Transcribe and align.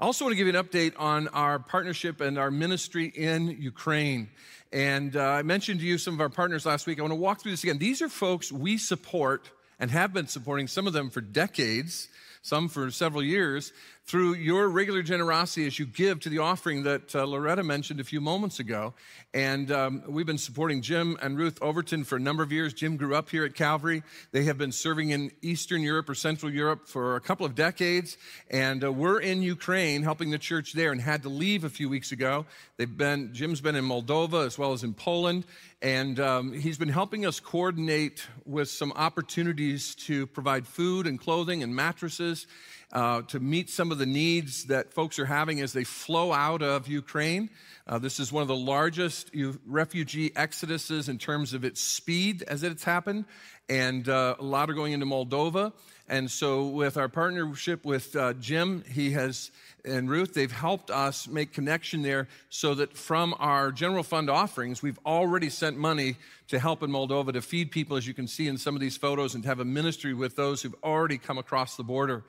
I 0.00 0.04
also 0.04 0.24
want 0.24 0.32
to 0.32 0.36
give 0.36 0.46
you 0.46 0.56
an 0.56 0.64
update 0.64 0.92
on 0.96 1.26
our 1.28 1.58
partnership 1.58 2.20
and 2.20 2.38
our 2.38 2.52
ministry 2.52 3.06
in 3.06 3.48
Ukraine. 3.48 4.28
And 4.72 5.16
uh, 5.16 5.24
I 5.24 5.42
mentioned 5.42 5.80
to 5.80 5.86
you 5.86 5.98
some 5.98 6.14
of 6.14 6.20
our 6.20 6.28
partners 6.28 6.64
last 6.64 6.86
week. 6.86 7.00
I 7.00 7.02
want 7.02 7.10
to 7.10 7.16
walk 7.16 7.40
through 7.40 7.50
this 7.50 7.64
again. 7.64 7.78
These 7.78 8.00
are 8.00 8.08
folks 8.08 8.52
we 8.52 8.78
support 8.78 9.50
and 9.80 9.90
have 9.90 10.12
been 10.12 10.28
supporting 10.28 10.68
some 10.68 10.86
of 10.86 10.92
them 10.92 11.10
for 11.10 11.20
decades, 11.20 12.06
some 12.42 12.68
for 12.68 12.92
several 12.92 13.24
years, 13.24 13.72
through 14.08 14.32
your 14.36 14.70
regular 14.70 15.02
generosity 15.02 15.66
as 15.66 15.78
you 15.78 15.84
give 15.84 16.18
to 16.18 16.30
the 16.30 16.38
offering 16.38 16.82
that 16.84 17.14
uh, 17.14 17.24
Loretta 17.24 17.62
mentioned 17.62 18.00
a 18.00 18.04
few 18.04 18.22
moments 18.22 18.58
ago. 18.58 18.94
And 19.34 19.70
um, 19.70 20.02
we've 20.08 20.24
been 20.24 20.38
supporting 20.38 20.80
Jim 20.80 21.18
and 21.20 21.36
Ruth 21.36 21.58
Overton 21.60 22.04
for 22.04 22.16
a 22.16 22.18
number 22.18 22.42
of 22.42 22.50
years. 22.50 22.72
Jim 22.72 22.96
grew 22.96 23.14
up 23.14 23.28
here 23.28 23.44
at 23.44 23.54
Calvary. 23.54 24.02
They 24.32 24.44
have 24.44 24.56
been 24.56 24.72
serving 24.72 25.10
in 25.10 25.30
Eastern 25.42 25.82
Europe 25.82 26.08
or 26.08 26.14
Central 26.14 26.50
Europe 26.50 26.88
for 26.88 27.16
a 27.16 27.20
couple 27.20 27.44
of 27.44 27.54
decades. 27.54 28.16
And 28.50 28.82
uh, 28.82 28.90
we're 28.90 29.20
in 29.20 29.42
Ukraine 29.42 30.02
helping 30.02 30.30
the 30.30 30.38
church 30.38 30.72
there 30.72 30.90
and 30.90 31.02
had 31.02 31.22
to 31.24 31.28
leave 31.28 31.64
a 31.64 31.70
few 31.70 31.90
weeks 31.90 32.10
ago. 32.10 32.46
They've 32.78 32.96
been, 32.96 33.34
Jim's 33.34 33.60
been 33.60 33.76
in 33.76 33.84
Moldova 33.84 34.46
as 34.46 34.56
well 34.56 34.72
as 34.72 34.84
in 34.84 34.94
Poland. 34.94 35.44
And 35.82 36.18
um, 36.18 36.54
he's 36.54 36.78
been 36.78 36.88
helping 36.88 37.26
us 37.26 37.40
coordinate 37.40 38.26
with 38.46 38.70
some 38.70 38.90
opportunities 38.92 39.94
to 39.96 40.26
provide 40.28 40.66
food 40.66 41.06
and 41.06 41.20
clothing 41.20 41.62
and 41.62 41.76
mattresses 41.76 42.46
uh, 42.92 43.22
to 43.22 43.40
meet 43.40 43.68
some 43.70 43.92
of 43.92 43.98
the 43.98 44.06
needs 44.06 44.64
that 44.64 44.92
folks 44.92 45.18
are 45.18 45.26
having 45.26 45.60
as 45.60 45.72
they 45.72 45.84
flow 45.84 46.32
out 46.32 46.62
of 46.62 46.88
Ukraine. 46.88 47.50
Uh, 47.86 47.98
this 47.98 48.20
is 48.20 48.32
one 48.32 48.42
of 48.42 48.48
the 48.48 48.56
largest 48.56 49.30
refugee 49.66 50.30
exoduses 50.30 51.08
in 51.08 51.18
terms 51.18 51.54
of 51.54 51.64
its 51.64 51.82
speed 51.82 52.42
as 52.42 52.62
it's 52.62 52.84
happened, 52.84 53.24
and 53.68 54.08
uh, 54.08 54.36
a 54.38 54.44
lot 54.44 54.70
are 54.70 54.74
going 54.74 54.92
into 54.92 55.06
Moldova. 55.06 55.72
And 56.10 56.30
so, 56.30 56.68
with 56.68 56.96
our 56.96 57.08
partnership 57.08 57.84
with 57.84 58.16
uh, 58.16 58.32
Jim, 58.34 58.82
he 58.90 59.10
has 59.10 59.50
and 59.84 60.10
Ruth, 60.10 60.34
they've 60.34 60.52
helped 60.52 60.90
us 60.90 61.28
make 61.28 61.52
connection 61.52 62.02
there 62.02 62.28
so 62.50 62.74
that 62.74 62.96
from 62.96 63.34
our 63.38 63.72
general 63.72 64.02
fund 64.02 64.28
offerings, 64.28 64.82
we've 64.82 64.98
already 65.06 65.48
sent 65.48 65.78
money 65.78 66.16
to 66.48 66.58
help 66.58 66.82
in 66.82 66.90
Moldova 66.90 67.32
to 67.32 67.42
feed 67.42 67.70
people, 67.70 67.96
as 67.96 68.06
you 68.06 68.14
can 68.14 68.26
see 68.26 68.48
in 68.48 68.58
some 68.58 68.74
of 68.74 68.80
these 68.80 68.96
photos, 68.96 69.34
and 69.34 69.42
to 69.44 69.48
have 69.48 69.60
a 69.60 69.64
ministry 69.64 70.14
with 70.14 70.36
those 70.36 70.62
who've 70.62 70.74
already 70.82 71.18
come 71.18 71.38
across 71.38 71.76
the 71.76 71.84
border. 71.84 72.24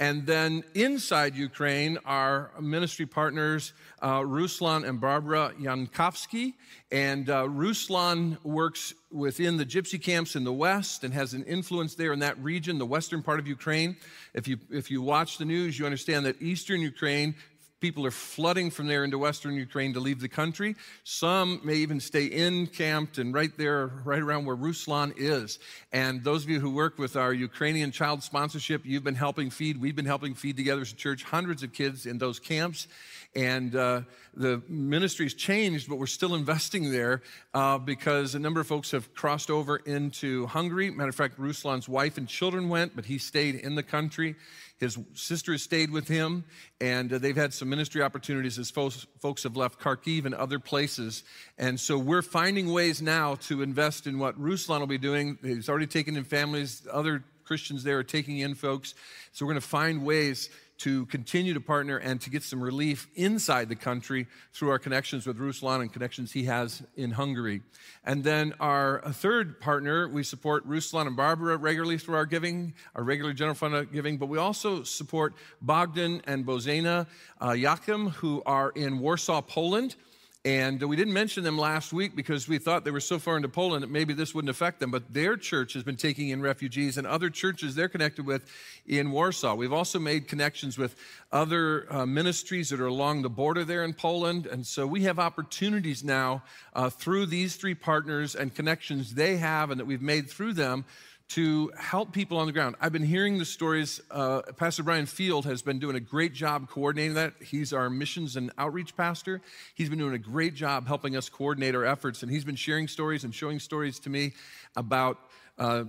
And 0.00 0.24
then 0.26 0.64
inside 0.74 1.36
Ukraine, 1.36 1.98
our 2.06 2.52
ministry 2.58 3.04
partners, 3.04 3.74
uh, 4.00 4.20
Ruslan 4.20 4.88
and 4.88 4.98
Barbara 4.98 5.52
Yankovsky. 5.60 6.54
And 6.90 7.28
uh, 7.28 7.44
Ruslan 7.44 8.42
works 8.42 8.94
within 9.12 9.58
the 9.58 9.66
gypsy 9.66 10.02
camps 10.02 10.36
in 10.36 10.44
the 10.44 10.54
west 10.54 11.04
and 11.04 11.12
has 11.12 11.34
an 11.34 11.44
influence 11.44 11.96
there 11.96 12.14
in 12.14 12.20
that 12.20 12.38
region, 12.42 12.78
the 12.78 12.86
western 12.86 13.22
part 13.22 13.40
of 13.40 13.46
Ukraine. 13.46 13.98
If 14.32 14.48
you, 14.48 14.56
if 14.70 14.90
you 14.90 15.02
watch 15.02 15.36
the 15.36 15.44
news, 15.44 15.78
you 15.78 15.84
understand 15.84 16.24
that 16.24 16.40
eastern 16.40 16.80
Ukraine 16.80 17.34
People 17.80 18.04
are 18.04 18.10
flooding 18.10 18.70
from 18.70 18.86
there 18.86 19.04
into 19.04 19.18
western 19.18 19.54
Ukraine 19.54 19.94
to 19.94 20.00
leave 20.00 20.20
the 20.20 20.28
country. 20.28 20.76
Some 21.02 21.60
may 21.64 21.76
even 21.76 21.98
stay 21.98 22.26
in 22.26 22.66
camped 22.66 23.16
and 23.16 23.32
right 23.32 23.56
there, 23.56 23.86
right 24.04 24.20
around 24.20 24.44
where 24.44 24.56
Ruslan 24.56 25.14
is. 25.16 25.58
And 25.90 26.22
those 26.22 26.44
of 26.44 26.50
you 26.50 26.60
who 26.60 26.70
work 26.70 26.98
with 26.98 27.16
our 27.16 27.32
Ukrainian 27.32 27.90
child 27.90 28.22
sponsorship, 28.22 28.84
you've 28.84 29.04
been 29.04 29.14
helping 29.14 29.48
feed, 29.48 29.80
we've 29.80 29.96
been 29.96 30.04
helping 30.04 30.34
feed 30.34 30.58
together 30.58 30.82
as 30.82 30.92
a 30.92 30.96
church 30.96 31.22
hundreds 31.24 31.62
of 31.62 31.72
kids 31.72 32.04
in 32.04 32.18
those 32.18 32.38
camps. 32.38 32.86
And 33.34 33.74
uh, 33.76 34.02
the 34.34 34.60
ministry's 34.68 35.34
changed, 35.34 35.88
but 35.88 35.96
we're 35.96 36.06
still 36.06 36.34
investing 36.34 36.90
there 36.90 37.22
uh, 37.54 37.78
because 37.78 38.34
a 38.34 38.38
number 38.38 38.60
of 38.60 38.66
folks 38.66 38.90
have 38.90 39.14
crossed 39.14 39.50
over 39.50 39.76
into 39.76 40.46
Hungary. 40.46 40.90
Matter 40.90 41.10
of 41.10 41.14
fact, 41.14 41.38
Ruslan's 41.38 41.88
wife 41.88 42.18
and 42.18 42.28
children 42.28 42.68
went, 42.68 42.94
but 42.94 43.06
he 43.06 43.18
stayed 43.18 43.54
in 43.54 43.74
the 43.74 43.82
country. 43.82 44.34
His 44.80 44.98
sister 45.12 45.52
has 45.52 45.62
stayed 45.62 45.90
with 45.90 46.08
him, 46.08 46.44
and 46.80 47.12
uh, 47.12 47.18
they've 47.18 47.36
had 47.36 47.52
some 47.52 47.68
ministry 47.68 48.00
opportunities 48.02 48.58
as 48.58 48.70
folks, 48.70 49.06
folks 49.20 49.42
have 49.42 49.54
left 49.54 49.78
Kharkiv 49.78 50.24
and 50.24 50.34
other 50.34 50.58
places. 50.58 51.22
And 51.58 51.78
so 51.78 51.98
we're 51.98 52.22
finding 52.22 52.72
ways 52.72 53.02
now 53.02 53.34
to 53.42 53.60
invest 53.60 54.06
in 54.06 54.18
what 54.18 54.40
Ruslan 54.40 54.80
will 54.80 54.86
be 54.86 54.96
doing. 54.96 55.38
He's 55.42 55.68
already 55.68 55.86
taken 55.86 56.16
in 56.16 56.24
families, 56.24 56.86
other 56.90 57.22
Christians 57.44 57.84
there 57.84 57.98
are 57.98 58.04
taking 58.04 58.38
in 58.38 58.54
folks. 58.54 58.94
So 59.32 59.44
we're 59.44 59.52
going 59.52 59.60
to 59.60 59.68
find 59.68 60.02
ways 60.02 60.48
to 60.80 61.04
continue 61.06 61.52
to 61.52 61.60
partner 61.60 61.98
and 61.98 62.20
to 62.22 62.30
get 62.30 62.42
some 62.42 62.60
relief 62.60 63.06
inside 63.14 63.68
the 63.68 63.76
country 63.76 64.26
through 64.54 64.70
our 64.70 64.78
connections 64.78 65.26
with 65.26 65.38
Ruslan 65.38 65.82
and 65.82 65.92
connections 65.92 66.32
he 66.32 66.44
has 66.44 66.82
in 66.96 67.10
Hungary. 67.10 67.60
And 68.04 68.24
then 68.24 68.54
our 68.60 69.02
third 69.12 69.60
partner, 69.60 70.08
we 70.08 70.22
support 70.22 70.66
Ruslan 70.66 71.06
and 71.06 71.16
Barbara 71.16 71.58
regularly 71.58 71.98
through 71.98 72.14
our 72.14 72.24
giving, 72.24 72.72
our 72.94 73.02
regular 73.02 73.34
general 73.34 73.54
fund 73.54 73.92
giving, 73.92 74.16
but 74.16 74.26
we 74.26 74.38
also 74.38 74.82
support 74.82 75.34
Bogdan 75.60 76.22
and 76.26 76.46
Bozena 76.46 77.06
uh, 77.40 77.50
Yakim, 77.50 78.12
who 78.12 78.42
are 78.46 78.70
in 78.70 79.00
Warsaw, 79.00 79.42
Poland. 79.42 79.96
And 80.42 80.82
we 80.82 80.96
didn't 80.96 81.12
mention 81.12 81.44
them 81.44 81.58
last 81.58 81.92
week 81.92 82.16
because 82.16 82.48
we 82.48 82.56
thought 82.56 82.86
they 82.86 82.90
were 82.90 82.98
so 82.98 83.18
far 83.18 83.36
into 83.36 83.50
Poland 83.50 83.82
that 83.82 83.90
maybe 83.90 84.14
this 84.14 84.34
wouldn't 84.34 84.48
affect 84.48 84.80
them. 84.80 84.90
But 84.90 85.12
their 85.12 85.36
church 85.36 85.74
has 85.74 85.82
been 85.82 85.96
taking 85.96 86.30
in 86.30 86.40
refugees 86.40 86.96
and 86.96 87.06
other 87.06 87.28
churches 87.28 87.74
they're 87.74 87.90
connected 87.90 88.24
with 88.24 88.46
in 88.86 89.10
Warsaw. 89.10 89.54
We've 89.54 89.72
also 89.72 89.98
made 89.98 90.28
connections 90.28 90.78
with 90.78 90.96
other 91.30 91.86
uh, 91.92 92.06
ministries 92.06 92.70
that 92.70 92.80
are 92.80 92.86
along 92.86 93.20
the 93.20 93.28
border 93.28 93.64
there 93.64 93.84
in 93.84 93.92
Poland. 93.92 94.46
And 94.46 94.66
so 94.66 94.86
we 94.86 95.02
have 95.02 95.18
opportunities 95.18 96.02
now 96.02 96.42
uh, 96.72 96.88
through 96.88 97.26
these 97.26 97.56
three 97.56 97.74
partners 97.74 98.34
and 98.34 98.54
connections 98.54 99.12
they 99.12 99.36
have 99.36 99.70
and 99.70 99.78
that 99.78 99.84
we've 99.84 100.00
made 100.00 100.30
through 100.30 100.54
them 100.54 100.86
to 101.30 101.70
help 101.78 102.12
people 102.12 102.38
on 102.38 102.46
the 102.46 102.52
ground. 102.52 102.74
I've 102.80 102.92
been 102.92 103.04
hearing 103.04 103.38
the 103.38 103.44
stories. 103.44 104.00
Uh, 104.10 104.42
pastor 104.56 104.82
Brian 104.82 105.06
Field 105.06 105.44
has 105.44 105.62
been 105.62 105.78
doing 105.78 105.94
a 105.94 106.00
great 106.00 106.34
job 106.34 106.68
coordinating 106.68 107.14
that. 107.14 107.34
He's 107.40 107.72
our 107.72 107.88
missions 107.88 108.34
and 108.34 108.50
outreach 108.58 108.96
pastor. 108.96 109.40
He's 109.76 109.88
been 109.88 109.98
doing 109.98 110.14
a 110.14 110.18
great 110.18 110.54
job 110.54 110.88
helping 110.88 111.16
us 111.16 111.28
coordinate 111.28 111.76
our 111.76 111.84
efforts, 111.84 112.24
and 112.24 112.32
he's 112.32 112.44
been 112.44 112.56
sharing 112.56 112.88
stories 112.88 113.22
and 113.22 113.32
showing 113.32 113.60
stories 113.60 113.98
to 114.00 114.10
me 114.10 114.32
about. 114.76 115.18
Uh, 115.56 115.84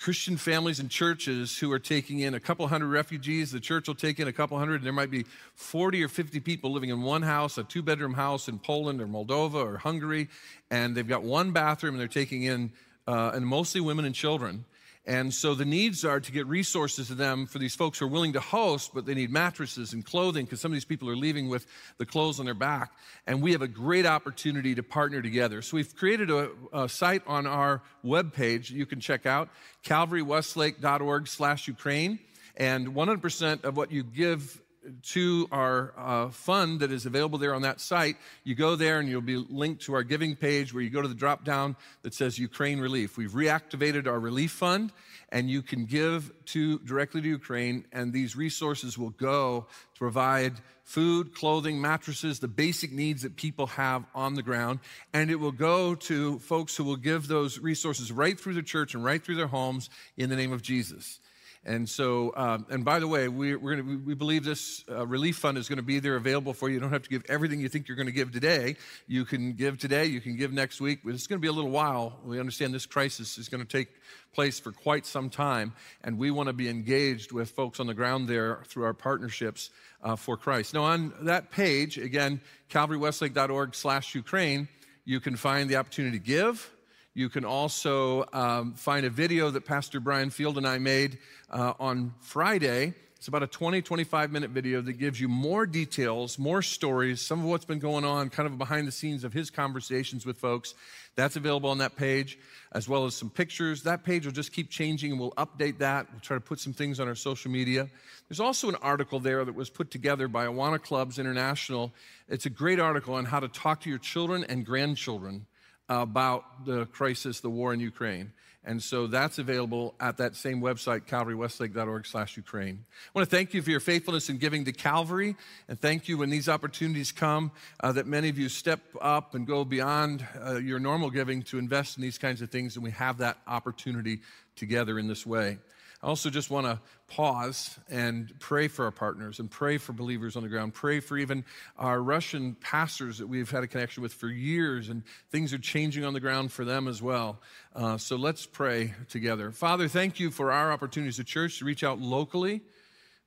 Christian 0.00 0.36
families 0.36 0.78
and 0.78 0.88
churches 0.88 1.58
who 1.58 1.72
are 1.72 1.78
taking 1.78 2.20
in 2.20 2.34
a 2.34 2.40
couple 2.40 2.66
hundred 2.68 2.88
refugees. 2.88 3.50
The 3.50 3.58
church 3.58 3.88
will 3.88 3.96
take 3.96 4.20
in 4.20 4.28
a 4.28 4.32
couple 4.32 4.56
hundred, 4.56 4.76
and 4.76 4.84
there 4.84 4.92
might 4.92 5.10
be 5.10 5.24
40 5.54 6.04
or 6.04 6.08
50 6.08 6.38
people 6.40 6.72
living 6.72 6.90
in 6.90 7.02
one 7.02 7.22
house, 7.22 7.58
a 7.58 7.64
two 7.64 7.82
bedroom 7.82 8.14
house 8.14 8.46
in 8.46 8.60
Poland 8.60 9.00
or 9.00 9.08
Moldova 9.08 9.54
or 9.54 9.78
Hungary, 9.78 10.28
and 10.70 10.96
they've 10.96 11.08
got 11.08 11.24
one 11.24 11.50
bathroom 11.50 11.94
and 11.94 12.00
they're 12.00 12.06
taking 12.06 12.44
in, 12.44 12.70
uh, 13.08 13.32
and 13.34 13.44
mostly 13.44 13.80
women 13.80 14.04
and 14.04 14.14
children. 14.14 14.64
And 15.08 15.32
so 15.32 15.54
the 15.54 15.64
needs 15.64 16.04
are 16.04 16.20
to 16.20 16.32
get 16.32 16.46
resources 16.46 17.06
to 17.06 17.14
them 17.14 17.46
for 17.46 17.58
these 17.58 17.74
folks 17.74 17.98
who 17.98 18.04
are 18.04 18.08
willing 18.08 18.34
to 18.34 18.40
host, 18.40 18.90
but 18.92 19.06
they 19.06 19.14
need 19.14 19.30
mattresses 19.30 19.94
and 19.94 20.04
clothing 20.04 20.44
because 20.44 20.60
some 20.60 20.70
of 20.70 20.76
these 20.76 20.84
people 20.84 21.08
are 21.08 21.16
leaving 21.16 21.48
with 21.48 21.66
the 21.96 22.04
clothes 22.04 22.38
on 22.38 22.44
their 22.44 22.52
back. 22.52 22.92
And 23.26 23.40
we 23.40 23.52
have 23.52 23.62
a 23.62 23.68
great 23.68 24.04
opportunity 24.04 24.74
to 24.74 24.82
partner 24.82 25.22
together. 25.22 25.62
So 25.62 25.78
we've 25.78 25.96
created 25.96 26.30
a, 26.30 26.50
a 26.74 26.90
site 26.90 27.22
on 27.26 27.46
our 27.46 27.80
webpage 28.04 28.68
you 28.68 28.84
can 28.84 29.00
check 29.00 29.24
out, 29.24 29.48
calvarywestlake.org 29.82 31.26
slash 31.26 31.66
Ukraine. 31.68 32.18
And 32.58 32.88
100% 32.88 33.64
of 33.64 33.78
what 33.78 33.90
you 33.90 34.02
give 34.02 34.60
to 35.02 35.48
our 35.52 35.92
uh, 35.96 36.30
fund 36.30 36.80
that 36.80 36.92
is 36.92 37.06
available 37.06 37.38
there 37.38 37.54
on 37.54 37.62
that 37.62 37.80
site. 37.80 38.16
You 38.44 38.54
go 38.54 38.76
there 38.76 38.98
and 38.98 39.08
you'll 39.08 39.20
be 39.20 39.36
linked 39.36 39.82
to 39.82 39.94
our 39.94 40.02
giving 40.02 40.36
page 40.36 40.72
where 40.72 40.82
you 40.82 40.90
go 40.90 41.02
to 41.02 41.08
the 41.08 41.14
drop 41.14 41.44
down 41.44 41.76
that 42.02 42.14
says 42.14 42.38
Ukraine 42.38 42.80
Relief. 42.80 43.16
We've 43.16 43.32
reactivated 43.32 44.06
our 44.06 44.18
relief 44.18 44.52
fund 44.52 44.92
and 45.30 45.50
you 45.50 45.62
can 45.62 45.84
give 45.84 46.32
to 46.46 46.78
directly 46.80 47.20
to 47.20 47.28
Ukraine 47.28 47.84
and 47.92 48.12
these 48.12 48.36
resources 48.36 48.96
will 48.96 49.10
go 49.10 49.66
to 49.94 49.98
provide 49.98 50.54
food, 50.84 51.34
clothing, 51.34 51.80
mattresses, 51.80 52.38
the 52.38 52.48
basic 52.48 52.90
needs 52.92 53.20
that 53.20 53.36
people 53.36 53.66
have 53.66 54.06
on 54.14 54.34
the 54.34 54.42
ground. 54.42 54.80
And 55.12 55.30
it 55.30 55.36
will 55.36 55.52
go 55.52 55.94
to 55.94 56.38
folks 56.38 56.76
who 56.76 56.84
will 56.84 56.96
give 56.96 57.28
those 57.28 57.58
resources 57.58 58.10
right 58.10 58.40
through 58.40 58.54
the 58.54 58.62
church 58.62 58.94
and 58.94 59.04
right 59.04 59.22
through 59.22 59.36
their 59.36 59.48
homes 59.48 59.90
in 60.16 60.30
the 60.30 60.36
name 60.36 60.52
of 60.52 60.62
Jesus. 60.62 61.20
And 61.64 61.88
so, 61.88 62.32
um, 62.36 62.66
and 62.70 62.84
by 62.84 62.98
the 62.98 63.08
way, 63.08 63.28
we, 63.28 63.52
gonna, 63.52 63.82
we 63.82 64.14
believe 64.14 64.44
this 64.44 64.84
uh, 64.90 65.06
relief 65.06 65.36
fund 65.36 65.58
is 65.58 65.68
going 65.68 65.78
to 65.78 65.82
be 65.82 65.98
there 65.98 66.16
available 66.16 66.54
for 66.54 66.68
you. 66.68 66.74
You 66.74 66.80
don't 66.80 66.92
have 66.92 67.02
to 67.02 67.10
give 67.10 67.24
everything 67.28 67.60
you 67.60 67.68
think 67.68 67.88
you're 67.88 67.96
going 67.96 68.06
to 68.06 68.12
give 68.12 68.32
today. 68.32 68.76
You 69.06 69.24
can 69.24 69.52
give 69.52 69.78
today, 69.78 70.06
you 70.06 70.20
can 70.20 70.36
give 70.36 70.52
next 70.52 70.80
week, 70.80 71.00
it's 71.04 71.26
going 71.26 71.38
to 71.38 71.42
be 71.42 71.48
a 71.48 71.52
little 71.52 71.70
while. 71.70 72.18
We 72.24 72.40
understand 72.40 72.72
this 72.72 72.86
crisis 72.86 73.38
is 73.38 73.48
going 73.48 73.64
to 73.64 73.68
take 73.68 73.88
place 74.32 74.60
for 74.60 74.72
quite 74.72 75.04
some 75.04 75.30
time, 75.30 75.72
and 76.04 76.18
we 76.18 76.30
want 76.30 76.46
to 76.48 76.52
be 76.52 76.68
engaged 76.68 77.32
with 77.32 77.50
folks 77.50 77.80
on 77.80 77.86
the 77.86 77.94
ground 77.94 78.28
there 78.28 78.62
through 78.66 78.84
our 78.84 78.94
partnerships 78.94 79.70
uh, 80.02 80.16
for 80.16 80.36
Christ. 80.36 80.74
Now, 80.74 80.84
on 80.84 81.12
that 81.22 81.50
page, 81.50 81.98
again, 81.98 82.40
calvarywestlake.org 82.70 83.74
slash 83.74 84.14
Ukraine, 84.14 84.68
you 85.04 85.20
can 85.20 85.36
find 85.36 85.68
the 85.68 85.76
opportunity 85.76 86.18
to 86.18 86.24
give 86.24 86.70
you 87.18 87.28
can 87.28 87.44
also 87.44 88.24
um, 88.32 88.74
find 88.74 89.04
a 89.04 89.10
video 89.10 89.50
that 89.50 89.64
Pastor 89.64 89.98
Brian 89.98 90.30
Field 90.30 90.56
and 90.56 90.64
I 90.64 90.78
made 90.78 91.18
uh, 91.50 91.72
on 91.80 92.14
Friday 92.20 92.94
It's 93.16 93.26
about 93.26 93.42
a 93.42 93.48
20, 93.48 93.82
25 93.82 94.30
minute 94.30 94.50
video 94.50 94.80
that 94.82 94.92
gives 94.92 95.20
you 95.20 95.26
more 95.26 95.66
details, 95.66 96.38
more 96.38 96.62
stories, 96.62 97.20
some 97.20 97.40
of 97.40 97.46
what's 97.46 97.64
been 97.64 97.80
going 97.80 98.04
on, 98.04 98.30
kind 98.30 98.46
of 98.46 98.56
behind 98.56 98.86
the 98.86 98.92
scenes 98.92 99.24
of 99.24 99.32
his 99.32 99.50
conversations 99.50 100.24
with 100.24 100.38
folks. 100.38 100.74
That's 101.16 101.34
available 101.34 101.70
on 101.70 101.78
that 101.78 101.96
page, 101.96 102.38
as 102.70 102.88
well 102.88 103.04
as 103.04 103.16
some 103.16 103.30
pictures. 103.30 103.82
That 103.82 104.04
page 104.04 104.24
will 104.24 104.32
just 104.32 104.52
keep 104.52 104.70
changing 104.70 105.10
and 105.10 105.20
we'll 105.20 105.32
update 105.32 105.78
that. 105.78 106.06
We'll 106.12 106.20
try 106.20 106.36
to 106.36 106.40
put 106.40 106.60
some 106.60 106.72
things 106.72 107.00
on 107.00 107.08
our 107.08 107.16
social 107.16 107.50
media. 107.50 107.88
There's 108.28 108.38
also 108.38 108.68
an 108.68 108.76
article 108.76 109.18
there 109.18 109.44
that 109.44 109.56
was 109.56 109.70
put 109.70 109.90
together 109.90 110.28
by 110.28 110.46
Awana 110.46 110.80
Clubs 110.80 111.18
International. 111.18 111.92
It's 112.28 112.46
a 112.46 112.50
great 112.50 112.78
article 112.78 113.14
on 113.14 113.24
how 113.24 113.40
to 113.40 113.48
talk 113.48 113.80
to 113.80 113.90
your 113.90 113.98
children 113.98 114.44
and 114.44 114.64
grandchildren 114.64 115.46
about 115.88 116.66
the 116.66 116.86
crisis, 116.86 117.40
the 117.40 117.50
war 117.50 117.72
in 117.72 117.80
Ukraine. 117.80 118.32
And 118.64 118.82
so 118.82 119.06
that's 119.06 119.38
available 119.38 119.94
at 119.98 120.18
that 120.18 120.36
same 120.36 120.60
website, 120.60 121.06
calvarywestlake.org 121.06 122.04
slash 122.04 122.36
Ukraine. 122.36 122.84
I 122.90 123.18
want 123.18 123.30
to 123.30 123.34
thank 123.34 123.54
you 123.54 123.62
for 123.62 123.70
your 123.70 123.80
faithfulness 123.80 124.28
in 124.28 124.36
giving 124.36 124.66
to 124.66 124.72
Calvary. 124.72 125.36
And 125.68 125.80
thank 125.80 126.06
you 126.06 126.18
when 126.18 126.28
these 126.28 126.50
opportunities 126.50 127.10
come 127.10 127.50
uh, 127.80 127.92
that 127.92 128.06
many 128.06 128.28
of 128.28 128.38
you 128.38 128.50
step 128.50 128.80
up 129.00 129.34
and 129.34 129.46
go 129.46 129.64
beyond 129.64 130.26
uh, 130.44 130.56
your 130.56 130.80
normal 130.80 131.08
giving 131.08 131.42
to 131.44 131.58
invest 131.58 131.96
in 131.96 132.02
these 132.02 132.18
kinds 132.18 132.42
of 132.42 132.50
things. 132.50 132.74
And 132.74 132.84
we 132.84 132.90
have 132.90 133.18
that 133.18 133.38
opportunity 133.46 134.20
together 134.54 134.98
in 134.98 135.08
this 135.08 135.24
way. 135.24 135.56
I 136.02 136.06
also 136.06 136.30
just 136.30 136.48
want 136.48 136.66
to 136.66 136.80
pause 137.08 137.76
and 137.90 138.32
pray 138.38 138.68
for 138.68 138.84
our 138.84 138.92
partners 138.92 139.40
and 139.40 139.50
pray 139.50 139.78
for 139.78 139.92
believers 139.92 140.36
on 140.36 140.44
the 140.44 140.48
ground. 140.48 140.74
Pray 140.74 141.00
for 141.00 141.18
even 141.18 141.44
our 141.76 142.00
Russian 142.00 142.54
pastors 142.54 143.18
that 143.18 143.26
we've 143.26 143.50
had 143.50 143.64
a 143.64 143.66
connection 143.66 144.02
with 144.02 144.14
for 144.14 144.28
years, 144.28 144.90
and 144.90 145.02
things 145.30 145.52
are 145.52 145.58
changing 145.58 146.04
on 146.04 146.12
the 146.12 146.20
ground 146.20 146.52
for 146.52 146.64
them 146.64 146.86
as 146.86 147.02
well. 147.02 147.40
Uh, 147.74 147.98
so 147.98 148.14
let's 148.14 148.46
pray 148.46 148.94
together. 149.08 149.50
Father, 149.50 149.88
thank 149.88 150.20
you 150.20 150.30
for 150.30 150.52
our 150.52 150.70
opportunities 150.70 151.18
at 151.18 151.26
church 151.26 151.58
to 151.58 151.64
reach 151.64 151.82
out 151.82 152.00
locally 152.00 152.62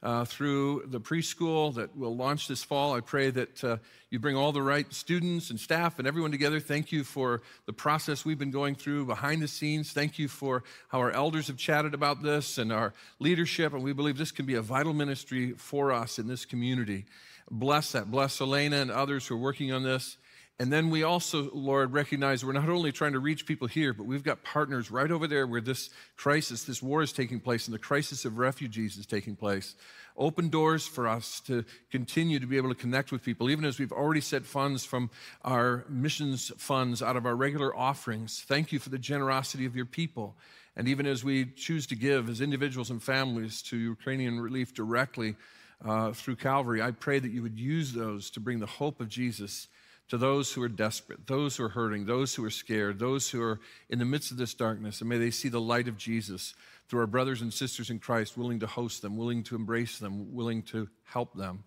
uh, 0.03 0.25
through 0.25 0.83
the 0.87 0.99
preschool 0.99 1.73
that 1.75 1.95
will 1.95 2.15
launch 2.15 2.47
this 2.47 2.63
fall. 2.63 2.95
I 2.95 3.01
pray 3.01 3.29
that 3.29 3.63
uh, 3.63 3.77
you 4.09 4.19
bring 4.19 4.35
all 4.35 4.51
the 4.51 4.61
right 4.61 4.91
students 4.93 5.49
and 5.51 5.59
staff 5.59 5.99
and 5.99 6.07
everyone 6.07 6.31
together. 6.31 6.59
Thank 6.59 6.91
you 6.91 7.03
for 7.03 7.41
the 7.65 7.73
process 7.73 8.25
we've 8.25 8.39
been 8.39 8.51
going 8.51 8.75
through 8.75 9.05
behind 9.05 9.41
the 9.41 9.47
scenes. 9.47 9.91
Thank 9.91 10.17
you 10.17 10.27
for 10.27 10.63
how 10.89 10.99
our 10.99 11.11
elders 11.11 11.47
have 11.47 11.57
chatted 11.57 11.93
about 11.93 12.23
this 12.23 12.57
and 12.57 12.71
our 12.71 12.93
leadership. 13.19 13.73
And 13.73 13.83
we 13.83 13.93
believe 13.93 14.17
this 14.17 14.31
can 14.31 14.45
be 14.45 14.55
a 14.55 14.61
vital 14.61 14.93
ministry 14.93 15.53
for 15.53 15.91
us 15.91 16.17
in 16.17 16.27
this 16.27 16.45
community. 16.45 17.05
Bless 17.49 17.91
that. 17.91 18.09
Bless 18.09 18.41
Elena 18.41 18.77
and 18.77 18.91
others 18.91 19.27
who 19.27 19.35
are 19.35 19.39
working 19.39 19.71
on 19.71 19.83
this. 19.83 20.17
And 20.61 20.71
then 20.71 20.91
we 20.91 21.01
also, 21.01 21.49
Lord, 21.55 21.91
recognize 21.91 22.45
we're 22.45 22.51
not 22.51 22.69
only 22.69 22.91
trying 22.91 23.13
to 23.13 23.19
reach 23.19 23.47
people 23.47 23.67
here, 23.67 23.93
but 23.93 24.05
we've 24.05 24.21
got 24.21 24.43
partners 24.43 24.91
right 24.91 25.09
over 25.09 25.25
there 25.25 25.47
where 25.47 25.59
this 25.59 25.89
crisis, 26.17 26.65
this 26.65 26.83
war 26.83 27.01
is 27.01 27.11
taking 27.11 27.39
place, 27.39 27.65
and 27.65 27.73
the 27.73 27.79
crisis 27.79 28.25
of 28.25 28.37
refugees 28.37 28.95
is 28.95 29.07
taking 29.07 29.35
place. 29.35 29.73
Open 30.15 30.49
doors 30.49 30.85
for 30.85 31.07
us 31.07 31.39
to 31.47 31.65
continue 31.89 32.37
to 32.37 32.45
be 32.45 32.57
able 32.57 32.69
to 32.69 32.75
connect 32.75 33.11
with 33.11 33.23
people, 33.23 33.49
even 33.49 33.65
as 33.65 33.79
we've 33.79 33.91
already 33.91 34.21
set 34.21 34.45
funds 34.45 34.85
from 34.85 35.09
our 35.43 35.83
missions 35.89 36.51
funds 36.57 37.01
out 37.01 37.15
of 37.15 37.25
our 37.25 37.35
regular 37.35 37.75
offerings. 37.75 38.45
Thank 38.47 38.71
you 38.71 38.77
for 38.77 38.89
the 38.89 38.99
generosity 38.99 39.65
of 39.65 39.75
your 39.75 39.87
people. 39.87 40.35
And 40.75 40.87
even 40.87 41.07
as 41.07 41.23
we 41.23 41.45
choose 41.45 41.87
to 41.87 41.95
give 41.95 42.29
as 42.29 42.39
individuals 42.39 42.91
and 42.91 43.01
families 43.01 43.63
to 43.63 43.77
Ukrainian 43.77 44.39
relief 44.39 44.75
directly 44.75 45.37
uh, 45.83 46.11
through 46.11 46.35
Calvary, 46.35 46.83
I 46.83 46.91
pray 46.91 47.17
that 47.17 47.31
you 47.31 47.41
would 47.41 47.57
use 47.57 47.93
those 47.93 48.29
to 48.29 48.39
bring 48.39 48.59
the 48.59 48.67
hope 48.67 49.01
of 49.01 49.09
Jesus 49.09 49.67
to 50.11 50.17
those 50.17 50.51
who 50.51 50.61
are 50.61 50.67
desperate, 50.67 51.25
those 51.25 51.55
who 51.55 51.63
are 51.63 51.69
hurting, 51.69 52.05
those 52.05 52.35
who 52.35 52.43
are 52.43 52.49
scared, 52.49 52.99
those 52.99 53.29
who 53.29 53.41
are 53.41 53.61
in 53.89 53.97
the 53.97 54.03
midst 54.03 54.29
of 54.29 54.35
this 54.35 54.53
darkness, 54.53 54.99
and 54.99 55.09
may 55.09 55.17
they 55.17 55.31
see 55.31 55.47
the 55.47 55.61
light 55.61 55.87
of 55.87 55.95
Jesus 55.95 56.53
through 56.89 56.99
our 56.99 57.07
brothers 57.07 57.41
and 57.41 57.53
sisters 57.53 57.89
in 57.89 57.97
Christ, 57.97 58.37
willing 58.37 58.59
to 58.59 58.67
host 58.67 59.01
them, 59.01 59.15
willing 59.15 59.41
to 59.43 59.55
embrace 59.55 59.99
them, 59.99 60.35
willing 60.35 60.63
to 60.63 60.89
help 61.05 61.33
them. 61.37 61.63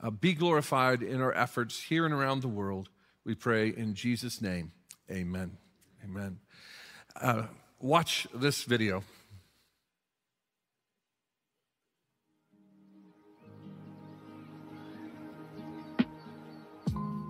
Uh, 0.00 0.08
be 0.08 0.32
glorified 0.32 1.02
in 1.02 1.20
our 1.20 1.34
efforts 1.34 1.82
here 1.82 2.06
and 2.06 2.14
around 2.14 2.40
the 2.40 2.48
world. 2.48 2.88
We 3.26 3.34
pray 3.34 3.68
in 3.68 3.94
Jesus' 3.94 4.40
name. 4.40 4.72
Amen. 5.10 5.58
Amen. 6.02 6.38
Uh, 7.14 7.42
watch 7.78 8.26
this 8.32 8.64
video. 8.64 9.04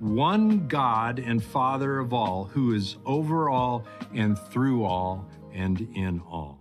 one 0.00 0.66
God 0.66 1.18
and 1.18 1.42
Father 1.42 1.98
of 1.98 2.12
all, 2.12 2.44
who 2.44 2.72
is 2.74 2.96
over 3.04 3.50
all 3.50 3.84
and 4.14 4.38
through 4.38 4.84
all 4.84 5.28
and 5.52 5.80
in 5.94 6.20
all. 6.20 6.60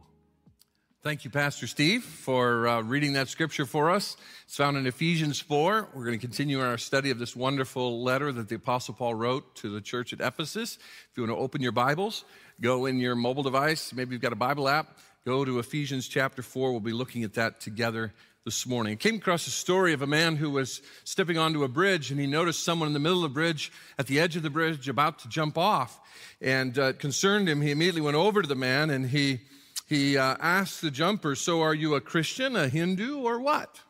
Thank 1.01 1.23
you, 1.23 1.29
Pastor 1.31 1.65
Steve, 1.65 2.03
for 2.03 2.67
uh, 2.67 2.81
reading 2.81 3.13
that 3.13 3.29
scripture 3.29 3.65
for 3.65 3.89
us. 3.89 4.17
It's 4.43 4.57
found 4.57 4.75
in 4.75 4.85
Ephesians 4.85 5.39
4. 5.39 5.87
We're 5.93 6.03
going 6.03 6.19
to 6.19 6.21
continue 6.21 6.59
our 6.59 6.77
study 6.77 7.09
of 7.09 7.19
this 7.19 7.37
wonderful 7.37 8.03
letter 8.03 8.33
that 8.33 8.49
the 8.49 8.55
Apostle 8.55 8.95
Paul 8.95 9.15
wrote 9.15 9.55
to 9.55 9.69
the 9.69 9.79
church 9.79 10.11
at 10.11 10.19
Ephesus. 10.19 10.77
If 11.09 11.15
you 11.15 11.23
want 11.23 11.37
to 11.37 11.41
open 11.41 11.61
your 11.61 11.71
Bibles, 11.71 12.25
go 12.59 12.85
in 12.85 12.99
your 12.99 13.15
mobile 13.15 13.43
device. 13.43 13.93
Maybe 13.93 14.11
you've 14.11 14.21
got 14.21 14.33
a 14.33 14.35
Bible 14.35 14.67
app. 14.67 14.97
Go 15.25 15.45
to 15.45 15.59
Ephesians 15.59 16.09
chapter 16.09 16.41
4. 16.41 16.71
We'll 16.71 16.81
be 16.81 16.91
looking 16.91 17.23
at 17.23 17.33
that 17.35 17.61
together 17.61 18.13
this 18.49 18.65
morning. 18.65 18.93
I 18.93 18.95
came 18.95 19.17
across 19.17 19.45
a 19.45 19.51
story 19.51 19.93
of 19.93 20.01
a 20.01 20.07
man 20.07 20.35
who 20.35 20.49
was 20.49 20.81
stepping 21.03 21.37
onto 21.37 21.63
a 21.63 21.67
bridge 21.67 22.09
and 22.09 22.19
he 22.19 22.25
noticed 22.25 22.63
someone 22.63 22.87
in 22.87 22.93
the 22.93 22.99
middle 22.99 23.23
of 23.23 23.29
the 23.29 23.33
bridge, 23.35 23.71
at 23.99 24.07
the 24.07 24.19
edge 24.19 24.35
of 24.35 24.41
the 24.41 24.49
bridge, 24.49 24.89
about 24.89 25.19
to 25.19 25.29
jump 25.29 25.55
off. 25.55 25.99
And 26.41 26.75
uh, 26.79 26.85
it 26.85 26.97
concerned 26.97 27.47
him. 27.47 27.61
He 27.61 27.69
immediately 27.69 28.01
went 28.01 28.17
over 28.17 28.41
to 28.41 28.47
the 28.47 28.55
man 28.55 28.89
and 28.89 29.07
he, 29.07 29.41
he 29.87 30.17
uh, 30.17 30.35
asked 30.39 30.81
the 30.81 30.89
jumper, 30.89 31.35
So 31.35 31.61
are 31.61 31.75
you 31.75 31.93
a 31.93 32.01
Christian, 32.01 32.55
a 32.55 32.67
Hindu, 32.67 33.19
or 33.19 33.39
what? 33.39 33.81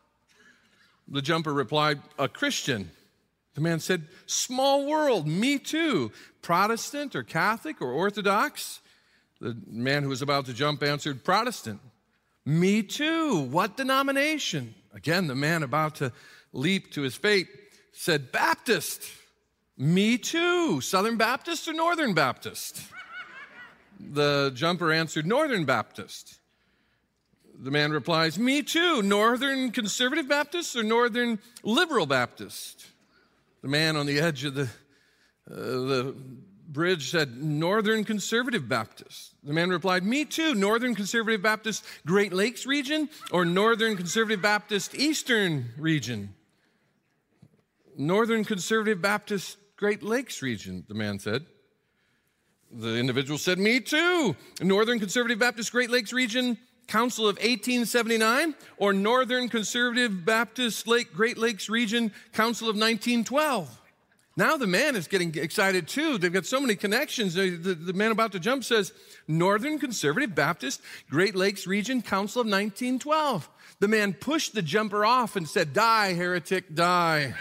The 1.07 1.21
jumper 1.21 1.53
replied, 1.53 2.01
A 2.17 2.27
Christian. 2.27 2.91
The 3.55 3.61
man 3.61 3.79
said, 3.79 4.07
Small 4.25 4.85
world, 4.85 5.25
me 5.25 5.57
too. 5.57 6.11
Protestant 6.41 7.15
or 7.15 7.23
Catholic 7.23 7.81
or 7.81 7.93
Orthodox? 7.93 8.81
The 9.39 9.55
man 9.67 10.03
who 10.03 10.09
was 10.09 10.21
about 10.21 10.47
to 10.47 10.53
jump 10.53 10.83
answered, 10.83 11.23
Protestant. 11.23 11.79
Me 12.49 12.81
too. 12.81 13.41
What 13.41 13.77
denomination? 13.77 14.73
Again, 14.91 15.27
the 15.27 15.35
man 15.35 15.61
about 15.61 15.95
to 15.95 16.11
leap 16.51 16.91
to 16.93 17.03
his 17.03 17.15
fate 17.15 17.47
said, 17.91 18.31
Baptist. 18.31 19.03
Me 19.77 20.17
too. 20.17 20.81
Southern 20.81 21.15
Baptist 21.15 21.67
or 21.67 21.73
Northern 21.73 22.15
Baptist? 22.15 22.81
The 23.99 24.51
jumper 24.55 24.91
answered, 24.91 25.27
Northern 25.27 25.65
Baptist. 25.65 26.39
The 27.53 27.69
man 27.69 27.91
replies, 27.91 28.39
Me 28.39 28.63
too. 28.63 29.03
Northern 29.03 29.71
Conservative 29.71 30.27
Baptist 30.27 30.75
or 30.75 30.81
Northern 30.81 31.37
Liberal 31.61 32.07
Baptist? 32.07 32.87
The 33.61 33.67
man 33.67 33.95
on 33.95 34.07
the 34.07 34.19
edge 34.19 34.43
of 34.43 34.55
the, 34.55 34.69
uh, 35.51 35.53
the 35.53 36.15
bridge 36.67 37.11
said, 37.11 37.37
Northern 37.37 38.03
Conservative 38.03 38.67
Baptist. 38.67 39.28
The 39.43 39.53
man 39.53 39.69
replied, 39.69 40.03
Me 40.03 40.25
too, 40.25 40.53
Northern 40.53 40.95
Conservative 40.95 41.41
Baptist 41.41 41.85
Great 42.05 42.33
Lakes 42.33 42.65
region 42.65 43.09
or 43.31 43.45
Northern 43.45 43.95
Conservative 43.95 44.41
Baptist 44.41 44.95
Eastern 44.95 45.65
region? 45.77 46.33
Northern 47.97 48.43
Conservative 48.43 49.01
Baptist 49.01 49.57
Great 49.77 50.03
Lakes 50.03 50.41
region, 50.41 50.83
the 50.87 50.93
man 50.93 51.19
said. 51.19 51.45
The 52.71 52.97
individual 52.97 53.37
said, 53.37 53.57
Me 53.57 53.79
too, 53.79 54.35
Northern 54.61 54.99
Conservative 54.99 55.39
Baptist 55.39 55.71
Great 55.71 55.89
Lakes 55.89 56.13
region 56.13 56.57
Council 56.89 57.25
of 57.25 57.35
1879 57.35 58.55
or 58.77 58.93
Northern 58.93 59.47
Conservative 59.47 60.25
Baptist 60.25 60.87
Lake 60.87 61.13
Great 61.13 61.37
Lakes 61.37 61.69
Region 61.69 62.11
Council 62.33 62.67
of 62.67 62.75
1912. 62.75 63.79
Now 64.39 64.55
the 64.55 64.67
man 64.67 64.95
is 64.95 65.09
getting 65.09 65.35
excited 65.35 65.85
too. 65.85 66.17
They've 66.17 66.31
got 66.31 66.45
so 66.45 66.61
many 66.61 66.77
connections. 66.77 67.33
The, 67.33 67.57
the, 67.57 67.75
the, 67.75 67.91
man 67.91 68.11
about 68.11 68.31
to 68.31 68.39
jump 68.39 68.63
says, 68.63 68.93
Northern 69.27 69.77
Conservative 69.77 70.33
Baptist 70.33 70.81
Great 71.09 71.35
Lakes 71.35 71.67
Region 71.67 72.01
Council 72.01 72.39
of 72.39 72.45
1912. 72.45 73.49
The 73.81 73.89
man 73.89 74.13
pushed 74.13 74.53
the 74.53 74.61
jumper 74.61 75.03
off 75.03 75.35
and 75.35 75.45
said, 75.45 75.73
Die, 75.73 76.13
heretic, 76.13 76.73
die. 76.73 77.33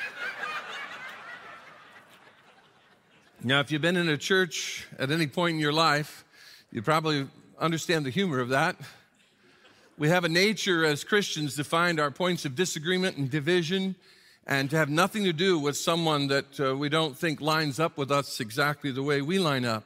now, 3.44 3.60
if 3.60 3.70
you've 3.70 3.80
been 3.80 3.96
in 3.96 4.08
a 4.08 4.18
church 4.18 4.84
at 4.98 5.12
any 5.12 5.28
point 5.28 5.54
in 5.54 5.60
your 5.60 5.72
life, 5.72 6.24
you 6.72 6.82
probably 6.82 7.28
understand 7.60 8.06
the 8.06 8.10
humor 8.10 8.40
of 8.40 8.48
that. 8.48 8.74
We 9.98 10.08
have 10.08 10.24
a 10.24 10.28
nature 10.28 10.84
as 10.84 11.04
Christians 11.04 11.54
to 11.54 11.62
find 11.62 12.00
our 12.00 12.10
points 12.10 12.44
of 12.44 12.56
disagreement 12.56 13.18
and 13.18 13.30
division 13.30 13.94
and 14.48 14.70
to 14.70 14.76
have 14.76 14.88
nothing 14.88 15.24
to 15.24 15.32
do 15.32 15.58
with 15.58 15.76
someone 15.76 16.28
that 16.28 16.58
uh, 16.58 16.74
we 16.74 16.88
don't 16.88 17.16
think 17.16 17.42
lines 17.42 17.78
up 17.78 17.98
with 17.98 18.10
us 18.10 18.40
exactly 18.40 18.90
the 18.90 19.02
way 19.02 19.20
we 19.20 19.38
line 19.38 19.66
up. 19.66 19.84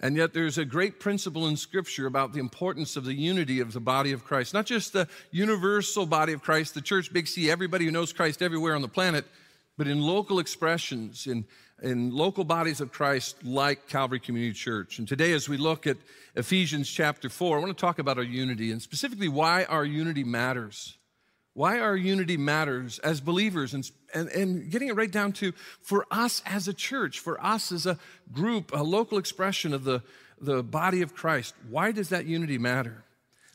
And 0.00 0.16
yet, 0.16 0.32
there's 0.32 0.58
a 0.58 0.64
great 0.64 0.98
principle 0.98 1.46
in 1.46 1.56
Scripture 1.56 2.06
about 2.06 2.32
the 2.32 2.40
importance 2.40 2.96
of 2.96 3.04
the 3.04 3.14
unity 3.14 3.60
of 3.60 3.72
the 3.72 3.80
body 3.80 4.12
of 4.12 4.24
Christ. 4.24 4.54
Not 4.54 4.66
just 4.66 4.92
the 4.92 5.06
universal 5.30 6.06
body 6.06 6.32
of 6.32 6.42
Christ, 6.42 6.74
the 6.74 6.80
church, 6.80 7.12
big 7.12 7.28
C, 7.28 7.50
everybody 7.50 7.84
who 7.84 7.92
knows 7.92 8.12
Christ 8.12 8.42
everywhere 8.42 8.74
on 8.74 8.82
the 8.82 8.88
planet, 8.88 9.24
but 9.78 9.86
in 9.86 10.00
local 10.00 10.40
expressions, 10.40 11.28
in, 11.28 11.44
in 11.82 12.10
local 12.10 12.42
bodies 12.42 12.80
of 12.80 12.90
Christ 12.90 13.44
like 13.44 13.88
Calvary 13.88 14.18
Community 14.18 14.54
Church. 14.54 14.98
And 14.98 15.06
today, 15.06 15.32
as 15.32 15.48
we 15.48 15.56
look 15.56 15.86
at 15.86 15.98
Ephesians 16.34 16.90
chapter 16.90 17.28
4, 17.28 17.58
I 17.58 17.60
want 17.60 17.76
to 17.76 17.80
talk 17.80 18.00
about 18.00 18.18
our 18.18 18.24
unity 18.24 18.72
and 18.72 18.82
specifically 18.82 19.28
why 19.28 19.64
our 19.64 19.84
unity 19.84 20.24
matters 20.24 20.96
why 21.54 21.78
our 21.78 21.96
unity 21.96 22.36
matters 22.36 22.98
as 23.00 23.20
believers 23.20 23.74
and, 23.74 23.90
and, 24.14 24.28
and, 24.28 24.70
getting 24.70 24.88
it 24.88 24.96
right 24.96 25.10
down 25.10 25.32
to 25.32 25.52
for 25.80 26.06
us 26.10 26.42
as 26.46 26.66
a 26.66 26.72
church, 26.72 27.18
for 27.18 27.42
us 27.44 27.72
as 27.72 27.84
a 27.86 27.98
group, 28.32 28.72
a 28.72 28.82
local 28.82 29.18
expression 29.18 29.74
of 29.74 29.84
the, 29.84 30.02
the 30.40 30.62
body 30.62 31.02
of 31.02 31.14
Christ. 31.14 31.54
Why 31.68 31.92
does 31.92 32.08
that 32.08 32.24
unity 32.24 32.58
matter? 32.58 33.04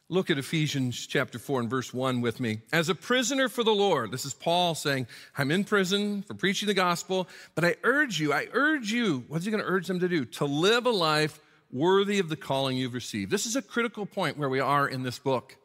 Look 0.10 0.30
at 0.30 0.38
Ephesians 0.38 1.06
chapter 1.06 1.38
4 1.38 1.62
and 1.62 1.70
verse 1.70 1.94
1 1.94 2.22
with 2.22 2.40
me. 2.40 2.60
As 2.72 2.88
a 2.88 2.96
prisoner 2.96 3.50
for 3.50 3.64
the 3.64 3.74
Lord, 3.74 4.10
this 4.10 4.24
is 4.24 4.34
Paul 4.34 4.74
saying, 4.74 5.08
I'm 5.38 5.52
in 5.52 5.66
prison 5.66 6.22
for 6.22 6.34
preaching 6.34 6.68
the 6.68 6.74
gospel, 6.74 7.28
but 7.56 7.66
I 7.66 7.76
urge 7.84 8.18
you, 8.18 8.32
I 8.32 8.48
urge 8.54 8.90
you, 8.90 9.26
what's 9.28 9.44
he 9.44 9.52
going 9.52 9.62
to 9.62 9.70
urge 9.70 9.88
them 9.88 10.00
to 10.00 10.08
do? 10.08 10.24
To 10.24 10.46
live 10.46 10.86
a 10.86 10.92
life 10.92 11.42
worthy 11.74 12.20
of 12.20 12.30
the 12.30 12.38
calling 12.38 12.78
you've 12.78 12.94
received. 12.94 13.32
This 13.32 13.46
is 13.46 13.58
a 13.58 13.62
critical 13.62 14.06
point 14.06 14.38
where 14.38 14.48
we 14.48 14.62
are 14.62 14.88
in 14.88 15.04
this 15.04 15.20
book. 15.20 15.58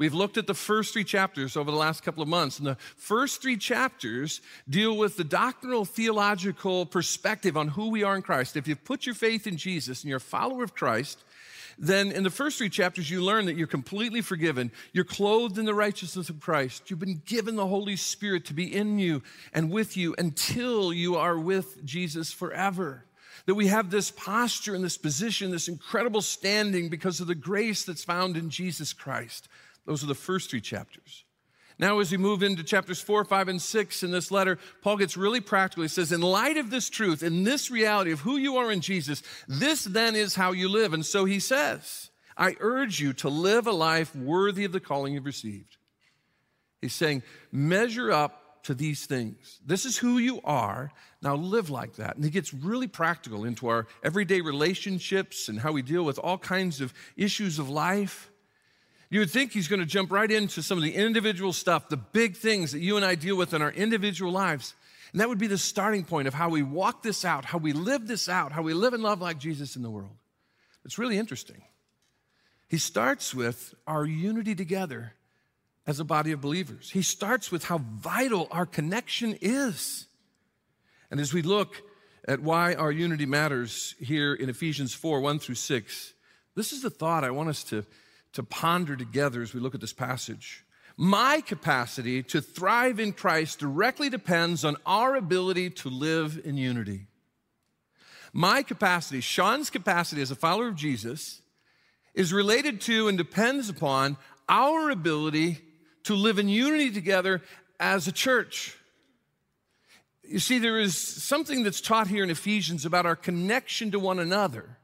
We've 0.00 0.14
looked 0.14 0.38
at 0.38 0.46
the 0.46 0.54
first 0.54 0.94
three 0.94 1.04
chapters 1.04 1.58
over 1.58 1.70
the 1.70 1.76
last 1.76 2.02
couple 2.02 2.22
of 2.22 2.28
months, 2.30 2.58
and 2.58 2.66
the 2.66 2.78
first 2.96 3.42
three 3.42 3.58
chapters 3.58 4.40
deal 4.66 4.96
with 4.96 5.18
the 5.18 5.24
doctrinal 5.24 5.84
theological 5.84 6.86
perspective 6.86 7.54
on 7.54 7.68
who 7.68 7.90
we 7.90 8.02
are 8.02 8.16
in 8.16 8.22
Christ. 8.22 8.56
If 8.56 8.66
you've 8.66 8.82
put 8.82 9.04
your 9.04 9.14
faith 9.14 9.46
in 9.46 9.58
Jesus 9.58 10.00
and 10.00 10.08
you're 10.08 10.16
a 10.16 10.20
follower 10.20 10.64
of 10.64 10.74
Christ, 10.74 11.22
then 11.78 12.12
in 12.12 12.22
the 12.22 12.30
first 12.30 12.56
three 12.56 12.70
chapters, 12.70 13.10
you 13.10 13.20
learn 13.20 13.44
that 13.44 13.58
you're 13.58 13.66
completely 13.66 14.22
forgiven. 14.22 14.72
You're 14.94 15.04
clothed 15.04 15.58
in 15.58 15.66
the 15.66 15.74
righteousness 15.74 16.30
of 16.30 16.40
Christ. 16.40 16.88
You've 16.88 16.98
been 16.98 17.20
given 17.26 17.56
the 17.56 17.66
Holy 17.66 17.96
Spirit 17.96 18.46
to 18.46 18.54
be 18.54 18.74
in 18.74 18.98
you 18.98 19.22
and 19.52 19.70
with 19.70 19.98
you 19.98 20.14
until 20.16 20.94
you 20.94 21.16
are 21.16 21.38
with 21.38 21.84
Jesus 21.84 22.32
forever. 22.32 23.04
That 23.44 23.54
we 23.54 23.66
have 23.66 23.90
this 23.90 24.10
posture 24.10 24.74
and 24.74 24.82
this 24.82 24.96
position, 24.96 25.50
this 25.50 25.68
incredible 25.68 26.22
standing 26.22 26.88
because 26.88 27.20
of 27.20 27.26
the 27.26 27.34
grace 27.34 27.84
that's 27.84 28.04
found 28.04 28.38
in 28.38 28.48
Jesus 28.48 28.94
Christ. 28.94 29.46
Those 29.86 30.02
are 30.02 30.08
the 30.08 30.14
first 30.14 30.50
three 30.50 30.60
chapters. 30.60 31.24
Now, 31.78 32.00
as 32.00 32.12
we 32.12 32.18
move 32.18 32.42
into 32.42 32.62
chapters 32.62 33.00
four, 33.00 33.24
five, 33.24 33.48
and 33.48 33.60
six 33.60 34.02
in 34.02 34.10
this 34.10 34.30
letter, 34.30 34.58
Paul 34.82 34.98
gets 34.98 35.16
really 35.16 35.40
practical. 35.40 35.82
He 35.82 35.88
says, 35.88 36.12
In 36.12 36.20
light 36.20 36.58
of 36.58 36.68
this 36.68 36.90
truth, 36.90 37.22
in 37.22 37.42
this 37.42 37.70
reality 37.70 38.12
of 38.12 38.20
who 38.20 38.36
you 38.36 38.58
are 38.58 38.70
in 38.70 38.82
Jesus, 38.82 39.22
this 39.48 39.84
then 39.84 40.14
is 40.14 40.34
how 40.34 40.52
you 40.52 40.68
live. 40.68 40.92
And 40.92 41.06
so 41.06 41.24
he 41.24 41.40
says, 41.40 42.10
I 42.36 42.56
urge 42.60 43.00
you 43.00 43.14
to 43.14 43.30
live 43.30 43.66
a 43.66 43.72
life 43.72 44.14
worthy 44.14 44.66
of 44.66 44.72
the 44.72 44.80
calling 44.80 45.14
you've 45.14 45.24
received. 45.24 45.78
He's 46.82 46.94
saying, 46.94 47.22
measure 47.50 48.12
up 48.12 48.62
to 48.64 48.74
these 48.74 49.06
things. 49.06 49.60
This 49.64 49.86
is 49.86 49.96
who 49.96 50.18
you 50.18 50.40
are. 50.44 50.92
Now 51.22 51.34
live 51.34 51.70
like 51.70 51.96
that. 51.96 52.16
And 52.16 52.24
he 52.24 52.30
gets 52.30 52.52
really 52.52 52.88
practical 52.88 53.44
into 53.44 53.68
our 53.68 53.86
everyday 54.02 54.42
relationships 54.42 55.48
and 55.48 55.60
how 55.60 55.72
we 55.72 55.82
deal 55.82 56.04
with 56.04 56.18
all 56.18 56.38
kinds 56.38 56.80
of 56.80 56.92
issues 57.16 57.58
of 57.58 57.68
life. 57.68 58.30
You 59.10 59.18
would 59.20 59.30
think 59.30 59.52
he's 59.52 59.66
going 59.66 59.80
to 59.80 59.86
jump 59.86 60.12
right 60.12 60.30
into 60.30 60.62
some 60.62 60.78
of 60.78 60.84
the 60.84 60.94
individual 60.94 61.52
stuff, 61.52 61.88
the 61.88 61.96
big 61.96 62.36
things 62.36 62.72
that 62.72 62.78
you 62.78 62.96
and 62.96 63.04
I 63.04 63.16
deal 63.16 63.36
with 63.36 63.52
in 63.52 63.60
our 63.60 63.72
individual 63.72 64.30
lives. 64.30 64.74
And 65.12 65.20
that 65.20 65.28
would 65.28 65.38
be 65.38 65.48
the 65.48 65.58
starting 65.58 66.04
point 66.04 66.28
of 66.28 66.34
how 66.34 66.48
we 66.48 66.62
walk 66.62 67.02
this 67.02 67.24
out, 67.24 67.44
how 67.44 67.58
we 67.58 67.72
live 67.72 68.06
this 68.06 68.28
out, 68.28 68.52
how 68.52 68.62
we 68.62 68.72
live 68.72 68.94
and 68.94 69.02
love 69.02 69.20
like 69.20 69.38
Jesus 69.38 69.74
in 69.74 69.82
the 69.82 69.90
world. 69.90 70.16
It's 70.84 70.96
really 70.96 71.18
interesting. 71.18 71.62
He 72.68 72.78
starts 72.78 73.34
with 73.34 73.74
our 73.88 74.06
unity 74.06 74.54
together 74.54 75.14
as 75.88 75.98
a 75.98 76.04
body 76.04 76.30
of 76.30 76.40
believers. 76.40 76.90
He 76.90 77.02
starts 77.02 77.50
with 77.50 77.64
how 77.64 77.78
vital 77.78 78.46
our 78.52 78.64
connection 78.64 79.36
is. 79.40 80.06
And 81.10 81.18
as 81.18 81.34
we 81.34 81.42
look 81.42 81.82
at 82.28 82.40
why 82.40 82.74
our 82.74 82.92
unity 82.92 83.26
matters 83.26 83.96
here 83.98 84.34
in 84.34 84.48
Ephesians 84.48 84.94
4 84.94 85.20
1 85.20 85.40
through 85.40 85.56
6, 85.56 86.14
this 86.54 86.72
is 86.72 86.82
the 86.82 86.90
thought 86.90 87.24
I 87.24 87.32
want 87.32 87.48
us 87.48 87.64
to 87.64 87.84
to 88.32 88.42
ponder 88.42 88.96
together 88.96 89.42
as 89.42 89.54
we 89.54 89.60
look 89.60 89.74
at 89.74 89.80
this 89.80 89.92
passage. 89.92 90.64
My 90.96 91.40
capacity 91.40 92.22
to 92.24 92.40
thrive 92.40 93.00
in 93.00 93.12
Christ 93.12 93.58
directly 93.58 94.10
depends 94.10 94.64
on 94.64 94.76
our 94.84 95.16
ability 95.16 95.70
to 95.70 95.88
live 95.88 96.40
in 96.44 96.56
unity. 96.56 97.06
My 98.32 98.62
capacity, 98.62 99.20
Sean's 99.20 99.70
capacity 99.70 100.22
as 100.22 100.30
a 100.30 100.36
follower 100.36 100.68
of 100.68 100.76
Jesus, 100.76 101.42
is 102.14 102.32
related 102.32 102.80
to 102.82 103.08
and 103.08 103.16
depends 103.16 103.68
upon 103.68 104.16
our 104.48 104.90
ability 104.90 105.58
to 106.04 106.14
live 106.14 106.38
in 106.38 106.48
unity 106.48 106.90
together 106.90 107.42
as 107.78 108.06
a 108.06 108.12
church. 108.12 108.76
You 110.22 110.38
see, 110.38 110.58
there 110.58 110.78
is 110.78 110.96
something 110.96 111.62
that's 111.62 111.80
taught 111.80 112.08
here 112.08 112.22
in 112.22 112.30
Ephesians 112.30 112.84
about 112.84 113.06
our 113.06 113.16
connection 113.16 113.90
to 113.92 113.98
one 113.98 114.18
another 114.18 114.76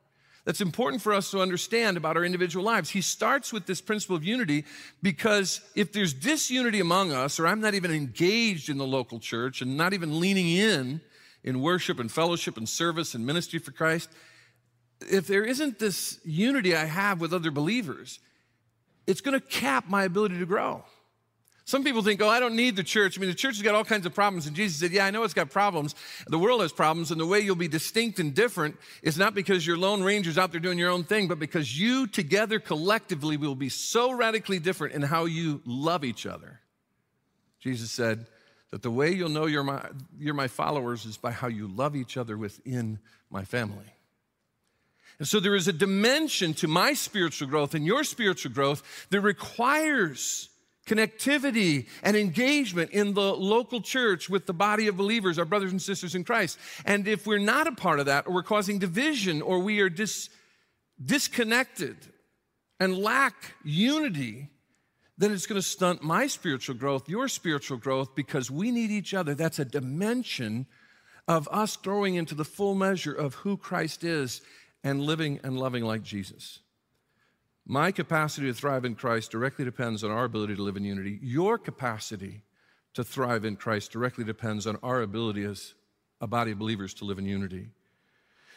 that's 0.46 0.60
important 0.60 1.02
for 1.02 1.12
us 1.12 1.32
to 1.32 1.40
understand 1.40 1.96
about 1.96 2.16
our 2.16 2.24
individual 2.24 2.64
lives. 2.64 2.88
He 2.88 3.00
starts 3.00 3.52
with 3.52 3.66
this 3.66 3.80
principle 3.80 4.14
of 4.14 4.22
unity 4.22 4.64
because 5.02 5.60
if 5.74 5.92
there's 5.92 6.14
disunity 6.14 6.78
among 6.78 7.10
us, 7.10 7.40
or 7.40 7.48
I'm 7.48 7.60
not 7.60 7.74
even 7.74 7.90
engaged 7.90 8.68
in 8.68 8.78
the 8.78 8.86
local 8.86 9.18
church 9.18 9.60
and 9.60 9.76
not 9.76 9.92
even 9.92 10.20
leaning 10.20 10.48
in 10.48 11.00
in 11.42 11.60
worship 11.60 11.98
and 11.98 12.10
fellowship 12.10 12.56
and 12.56 12.68
service 12.68 13.14
and 13.16 13.26
ministry 13.26 13.58
for 13.58 13.72
Christ, 13.72 14.08
if 15.00 15.26
there 15.26 15.44
isn't 15.44 15.80
this 15.80 16.20
unity 16.24 16.76
I 16.76 16.84
have 16.84 17.20
with 17.20 17.34
other 17.34 17.50
believers, 17.50 18.20
it's 19.04 19.20
going 19.20 19.38
to 19.38 19.44
cap 19.44 19.88
my 19.88 20.04
ability 20.04 20.38
to 20.38 20.46
grow. 20.46 20.84
Some 21.66 21.82
people 21.82 22.00
think, 22.00 22.22
oh, 22.22 22.28
I 22.28 22.38
don't 22.38 22.54
need 22.54 22.76
the 22.76 22.84
church. 22.84 23.18
I 23.18 23.20
mean, 23.20 23.28
the 23.28 23.34
church 23.34 23.56
has 23.56 23.62
got 23.62 23.74
all 23.74 23.84
kinds 23.84 24.06
of 24.06 24.14
problems. 24.14 24.46
And 24.46 24.54
Jesus 24.54 24.78
said, 24.78 24.92
yeah, 24.92 25.04
I 25.04 25.10
know 25.10 25.24
it's 25.24 25.34
got 25.34 25.50
problems. 25.50 25.96
The 26.28 26.38
world 26.38 26.60
has 26.60 26.72
problems. 26.72 27.10
And 27.10 27.20
the 27.20 27.26
way 27.26 27.40
you'll 27.40 27.56
be 27.56 27.66
distinct 27.66 28.20
and 28.20 28.32
different 28.32 28.76
is 29.02 29.18
not 29.18 29.34
because 29.34 29.66
you're 29.66 29.76
lone 29.76 30.00
rangers 30.00 30.38
out 30.38 30.52
there 30.52 30.60
doing 30.60 30.78
your 30.78 30.90
own 30.90 31.02
thing, 31.02 31.26
but 31.26 31.40
because 31.40 31.78
you 31.78 32.06
together 32.06 32.60
collectively 32.60 33.36
will 33.36 33.56
be 33.56 33.68
so 33.68 34.12
radically 34.12 34.60
different 34.60 34.94
in 34.94 35.02
how 35.02 35.24
you 35.24 35.60
love 35.64 36.04
each 36.04 36.24
other. 36.24 36.60
Jesus 37.58 37.90
said 37.90 38.26
that 38.70 38.82
the 38.82 38.90
way 38.90 39.10
you'll 39.10 39.28
know 39.28 39.46
you're 39.46 39.64
my, 39.64 39.84
you're 40.20 40.34
my 40.34 40.46
followers 40.46 41.04
is 41.04 41.16
by 41.16 41.32
how 41.32 41.48
you 41.48 41.66
love 41.66 41.96
each 41.96 42.16
other 42.16 42.38
within 42.38 43.00
my 43.28 43.42
family. 43.42 43.92
And 45.18 45.26
so 45.26 45.40
there 45.40 45.56
is 45.56 45.66
a 45.66 45.72
dimension 45.72 46.54
to 46.54 46.68
my 46.68 46.92
spiritual 46.92 47.48
growth 47.48 47.74
and 47.74 47.84
your 47.84 48.04
spiritual 48.04 48.52
growth 48.52 49.08
that 49.10 49.20
requires 49.20 50.48
connectivity 50.86 51.86
and 52.02 52.16
engagement 52.16 52.90
in 52.92 53.14
the 53.14 53.34
local 53.34 53.80
church 53.80 54.30
with 54.30 54.46
the 54.46 54.54
body 54.54 54.86
of 54.86 54.96
believers, 54.96 55.38
our 55.38 55.44
brothers 55.44 55.72
and 55.72 55.82
sisters 55.82 56.14
in 56.14 56.24
Christ. 56.24 56.58
And 56.84 57.06
if 57.08 57.26
we're 57.26 57.38
not 57.38 57.66
a 57.66 57.72
part 57.72 58.00
of 58.00 58.06
that, 58.06 58.26
or 58.26 58.34
we're 58.34 58.42
causing 58.42 58.78
division, 58.78 59.42
or 59.42 59.58
we 59.58 59.80
are 59.80 59.90
dis- 59.90 60.30
disconnected 61.04 61.96
and 62.78 62.96
lack 62.96 63.54
unity, 63.64 64.48
then 65.18 65.32
it's 65.32 65.46
going 65.46 65.60
to 65.60 65.66
stunt 65.66 66.02
my 66.02 66.26
spiritual 66.26 66.74
growth, 66.74 67.08
your 67.08 67.26
spiritual 67.28 67.78
growth, 67.78 68.14
because 68.14 68.50
we 68.50 68.70
need 68.70 68.90
each 68.90 69.12
other. 69.12 69.34
That's 69.34 69.58
a 69.58 69.64
dimension 69.64 70.66
of 71.26 71.48
us 71.50 71.76
growing 71.76 72.14
into 72.14 72.34
the 72.34 72.44
full 72.44 72.74
measure 72.74 73.12
of 73.12 73.34
who 73.34 73.56
Christ 73.56 74.04
is 74.04 74.42
and 74.84 75.00
living 75.00 75.40
and 75.42 75.58
loving 75.58 75.84
like 75.84 76.02
Jesus. 76.02 76.60
My 77.68 77.90
capacity 77.90 78.46
to 78.46 78.54
thrive 78.54 78.84
in 78.84 78.94
Christ 78.94 79.32
directly 79.32 79.64
depends 79.64 80.04
on 80.04 80.12
our 80.12 80.24
ability 80.24 80.54
to 80.54 80.62
live 80.62 80.76
in 80.76 80.84
unity. 80.84 81.18
Your 81.20 81.58
capacity 81.58 82.42
to 82.94 83.02
thrive 83.02 83.44
in 83.44 83.56
Christ 83.56 83.90
directly 83.90 84.22
depends 84.22 84.68
on 84.68 84.78
our 84.84 85.02
ability 85.02 85.42
as 85.42 85.74
a 86.20 86.28
body 86.28 86.52
of 86.52 86.60
believers 86.60 86.94
to 86.94 87.04
live 87.04 87.18
in 87.18 87.26
unity. 87.26 87.66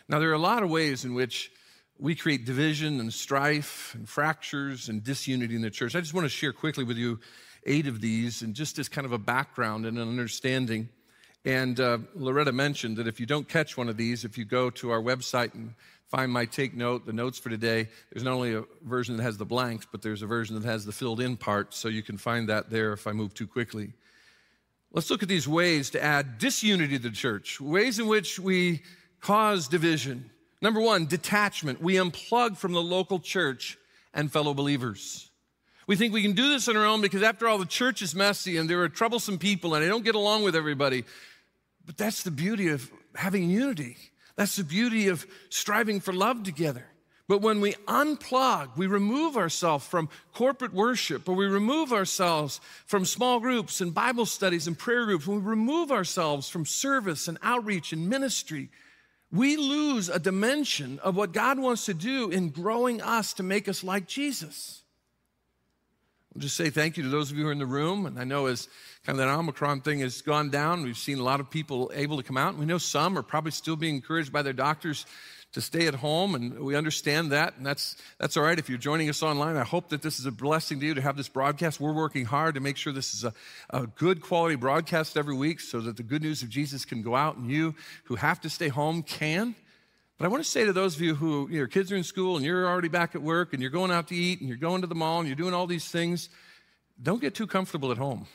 Now, 0.07 0.19
there 0.19 0.29
are 0.29 0.33
a 0.33 0.37
lot 0.37 0.61
of 0.61 0.69
ways 0.69 1.05
in 1.05 1.15
which 1.15 1.51
we 1.97 2.13
create 2.13 2.45
division 2.45 2.99
and 2.99 3.11
strife 3.11 3.95
and 3.95 4.07
fractures 4.07 4.89
and 4.89 5.03
disunity 5.03 5.55
in 5.55 5.63
the 5.63 5.71
church. 5.71 5.95
I 5.95 6.01
just 6.01 6.13
want 6.13 6.25
to 6.25 6.29
share 6.29 6.53
quickly 6.53 6.83
with 6.83 6.97
you 6.97 7.19
eight 7.65 7.87
of 7.87 8.01
these 8.01 8.43
and 8.43 8.53
just 8.53 8.77
as 8.77 8.87
kind 8.87 9.05
of 9.05 9.11
a 9.11 9.17
background 9.17 9.87
and 9.87 9.97
an 9.97 10.07
understanding. 10.07 10.87
And 11.45 11.79
uh, 11.79 11.97
Loretta 12.13 12.51
mentioned 12.51 12.97
that 12.97 13.07
if 13.07 13.19
you 13.19 13.25
don't 13.25 13.49
catch 13.49 13.75
one 13.75 13.89
of 13.89 13.97
these, 13.97 14.23
if 14.23 14.37
you 14.37 14.45
go 14.45 14.69
to 14.69 14.91
our 14.91 15.01
website 15.01 15.55
and 15.55 15.73
find 16.09 16.31
my 16.31 16.45
take 16.45 16.75
note, 16.75 17.05
the 17.05 17.13
notes 17.13 17.37
for 17.37 17.49
today, 17.49 17.87
there's 18.11 18.23
not 18.23 18.33
only 18.33 18.55
a 18.55 18.63
version 18.83 19.15
that 19.17 19.23
has 19.23 19.37
the 19.37 19.45
blanks, 19.45 19.87
but 19.89 20.01
there's 20.01 20.23
a 20.23 20.27
version 20.27 20.59
that 20.59 20.67
has 20.67 20.85
the 20.85 20.91
filled 20.91 21.21
in 21.21 21.37
part, 21.37 21.73
so 21.73 21.87
you 21.87 22.01
can 22.01 22.17
find 22.17 22.49
that 22.49 22.69
there 22.69 22.93
if 22.93 23.05
I 23.05 23.11
move 23.11 23.33
too 23.33 23.47
quickly. 23.47 23.93
Let's 24.91 25.11
look 25.11 25.21
at 25.21 25.29
these 25.29 25.47
ways 25.47 25.91
to 25.91 26.03
add 26.03 26.39
disunity 26.39 26.97
to 26.97 27.09
the 27.09 27.15
church, 27.15 27.61
ways 27.61 27.99
in 27.99 28.07
which 28.07 28.39
we 28.39 28.81
cause 29.21 29.67
division. 29.67 30.31
Number 30.61 30.81
one, 30.81 31.05
detachment. 31.05 31.79
We 31.79 31.93
unplug 31.93 32.57
from 32.57 32.73
the 32.73 32.81
local 32.81 33.19
church 33.19 33.77
and 34.13 34.31
fellow 34.31 34.55
believers. 34.55 35.29
We 35.85 35.95
think 35.95 36.13
we 36.13 36.23
can 36.23 36.33
do 36.33 36.49
this 36.49 36.67
on 36.67 36.75
our 36.75 36.85
own 36.85 37.01
because, 37.01 37.21
after 37.21 37.47
all, 37.47 37.59
the 37.59 37.65
church 37.65 38.01
is 38.01 38.15
messy 38.15 38.57
and 38.57 38.69
there 38.69 38.81
are 38.81 38.89
troublesome 38.89 39.37
people 39.37 39.75
and 39.75 39.85
I 39.85 39.87
don't 39.87 40.03
get 40.03 40.15
along 40.15 40.43
with 40.43 40.55
everybody. 40.55 41.03
But 41.85 41.97
that's 41.97 42.23
the 42.23 42.31
beauty 42.31 42.69
of 42.69 42.91
having 43.15 43.49
unity. 43.49 43.97
That's 44.39 44.55
the 44.55 44.63
beauty 44.63 45.09
of 45.09 45.27
striving 45.49 45.99
for 45.99 46.13
love 46.13 46.43
together. 46.43 46.85
But 47.27 47.41
when 47.41 47.59
we 47.59 47.73
unplug, 47.89 48.77
we 48.77 48.87
remove 48.87 49.35
ourselves 49.35 49.85
from 49.85 50.07
corporate 50.33 50.73
worship, 50.73 51.27
or 51.27 51.35
we 51.35 51.45
remove 51.45 51.91
ourselves 51.91 52.61
from 52.85 53.03
small 53.03 53.41
groups 53.41 53.81
and 53.81 53.93
Bible 53.93 54.25
studies 54.25 54.65
and 54.65 54.79
prayer 54.79 55.03
groups, 55.03 55.27
when 55.27 55.43
we 55.43 55.49
remove 55.49 55.91
ourselves 55.91 56.47
from 56.47 56.65
service 56.65 57.27
and 57.27 57.37
outreach 57.43 57.91
and 57.91 58.07
ministry, 58.07 58.69
we 59.29 59.57
lose 59.57 60.07
a 60.07 60.19
dimension 60.19 60.99
of 60.99 61.17
what 61.17 61.33
God 61.33 61.59
wants 61.59 61.85
to 61.87 61.93
do 61.93 62.29
in 62.29 62.47
growing 62.47 63.01
us 63.01 63.33
to 63.33 63.43
make 63.43 63.67
us 63.67 63.83
like 63.83 64.07
Jesus. 64.07 64.78
I'll 66.35 66.41
just 66.41 66.55
say 66.55 66.69
thank 66.69 66.97
you 66.97 67.03
to 67.03 67.09
those 67.09 67.31
of 67.31 67.37
you 67.37 67.43
who 67.43 67.49
are 67.49 67.53
in 67.53 67.59
the 67.59 67.65
room. 67.65 68.05
And 68.05 68.19
I 68.19 68.23
know 68.23 68.45
as 68.45 68.67
kind 69.05 69.19
of 69.19 69.25
that 69.25 69.31
Omicron 69.33 69.81
thing 69.81 69.99
has 69.99 70.21
gone 70.21 70.49
down, 70.49 70.83
we've 70.83 70.97
seen 70.97 71.19
a 71.19 71.23
lot 71.23 71.39
of 71.39 71.49
people 71.49 71.91
able 71.93 72.17
to 72.17 72.23
come 72.23 72.37
out. 72.37 72.49
And 72.49 72.59
we 72.59 72.65
know 72.65 72.77
some 72.77 73.17
are 73.17 73.23
probably 73.23 73.51
still 73.51 73.75
being 73.75 73.95
encouraged 73.95 74.31
by 74.31 74.41
their 74.41 74.53
doctors 74.53 75.05
to 75.53 75.61
stay 75.61 75.87
at 75.87 75.95
home, 75.95 76.35
and 76.35 76.59
we 76.59 76.75
understand 76.75 77.31
that, 77.31 77.57
and 77.57 77.65
that's 77.65 77.95
that's 78.19 78.37
all 78.37 78.43
right. 78.43 78.59
If 78.59 78.69
you're 78.69 78.77
joining 78.77 79.09
us 79.09 79.23
online, 79.23 79.57
I 79.57 79.63
hope 79.63 79.89
that 79.89 80.03
this 80.03 80.19
is 80.19 80.27
a 80.27 80.31
blessing 80.31 80.79
to 80.79 80.85
you 80.85 80.93
to 80.93 81.01
have 81.01 81.17
this 81.17 81.27
broadcast. 81.27 81.79
We're 81.79 81.91
working 81.91 82.25
hard 82.25 82.53
to 82.53 82.61
make 82.61 82.77
sure 82.77 82.93
this 82.93 83.15
is 83.15 83.23
a, 83.23 83.33
a 83.71 83.87
good 83.87 84.21
quality 84.21 84.55
broadcast 84.55 85.17
every 85.17 85.33
week, 85.33 85.59
so 85.59 85.79
that 85.81 85.97
the 85.97 86.03
good 86.03 86.21
news 86.21 86.43
of 86.43 86.49
Jesus 86.49 86.85
can 86.85 87.01
go 87.01 87.15
out, 87.15 87.37
and 87.37 87.49
you 87.49 87.73
who 88.03 88.15
have 88.15 88.39
to 88.41 88.49
stay 88.49 88.67
home 88.67 89.01
can. 89.01 89.55
But 90.19 90.25
I 90.25 90.27
want 90.27 90.43
to 90.43 90.49
say 90.49 90.65
to 90.65 90.73
those 90.73 90.97
of 90.97 91.01
you 91.01 91.15
who 91.15 91.47
your 91.49 91.67
kids 91.67 91.93
are 91.93 91.95
in 91.95 92.03
school 92.03 92.35
and 92.35 92.45
you're 92.45 92.67
already 92.67 92.89
back 92.89 93.15
at 93.15 93.21
work 93.21 93.53
and 93.53 93.61
you're 93.61 93.71
going 93.71 93.89
out 93.89 94.09
to 94.09 94.15
eat 94.15 94.41
and 94.41 94.49
you're 94.49 94.57
going 94.57 94.81
to 94.81 94.87
the 94.87 94.93
mall 94.93 95.19
and 95.19 95.29
you're 95.29 95.35
doing 95.37 95.53
all 95.53 95.65
these 95.65 95.87
things, 95.87 96.27
don't 97.01 97.21
get 97.21 97.33
too 97.33 97.47
comfortable 97.47 97.89
at 97.89 97.97
home. 97.97 98.27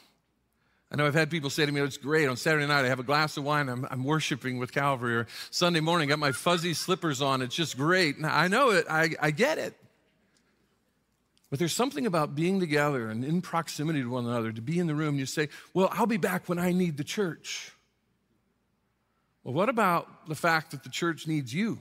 I 0.90 0.96
know 0.96 1.06
I've 1.06 1.14
had 1.14 1.30
people 1.30 1.50
say 1.50 1.66
to 1.66 1.72
me, 1.72 1.82
oh, 1.82 1.84
it's 1.84 1.98
great. 1.98 2.26
On 2.26 2.38
Saturday 2.38 2.66
night, 2.66 2.86
I 2.86 2.88
have 2.88 3.00
a 3.00 3.04
glass 3.04 3.36
of 3.36 3.44
wine, 3.44 3.68
I'm, 3.68 3.86
I'm 3.90 4.02
worshiping 4.02 4.56
with 4.58 4.72
Calvary. 4.72 5.14
Or 5.14 5.26
Sunday 5.50 5.80
morning, 5.80 6.08
I 6.08 6.12
got 6.12 6.20
my 6.20 6.32
fuzzy 6.32 6.72
slippers 6.72 7.20
on. 7.20 7.42
It's 7.42 7.54
just 7.54 7.76
great. 7.76 8.18
Now, 8.18 8.34
I 8.34 8.48
know 8.48 8.70
it, 8.70 8.86
I, 8.88 9.10
I 9.20 9.30
get 9.30 9.58
it. 9.58 9.74
But 11.50 11.58
there's 11.58 11.74
something 11.74 12.06
about 12.06 12.34
being 12.34 12.60
together 12.60 13.10
and 13.10 13.26
in 13.26 13.42
proximity 13.42 14.00
to 14.00 14.08
one 14.08 14.24
another, 14.24 14.52
to 14.52 14.62
be 14.62 14.78
in 14.78 14.86
the 14.86 14.94
room, 14.94 15.18
you 15.18 15.26
say, 15.26 15.50
Well, 15.74 15.90
I'll 15.92 16.06
be 16.06 16.16
back 16.16 16.48
when 16.48 16.58
I 16.58 16.72
need 16.72 16.96
the 16.96 17.04
church. 17.04 17.73
Well, 19.44 19.52
what 19.52 19.68
about 19.68 20.26
the 20.26 20.34
fact 20.34 20.70
that 20.70 20.82
the 20.82 20.88
church 20.88 21.26
needs 21.26 21.52
you? 21.52 21.78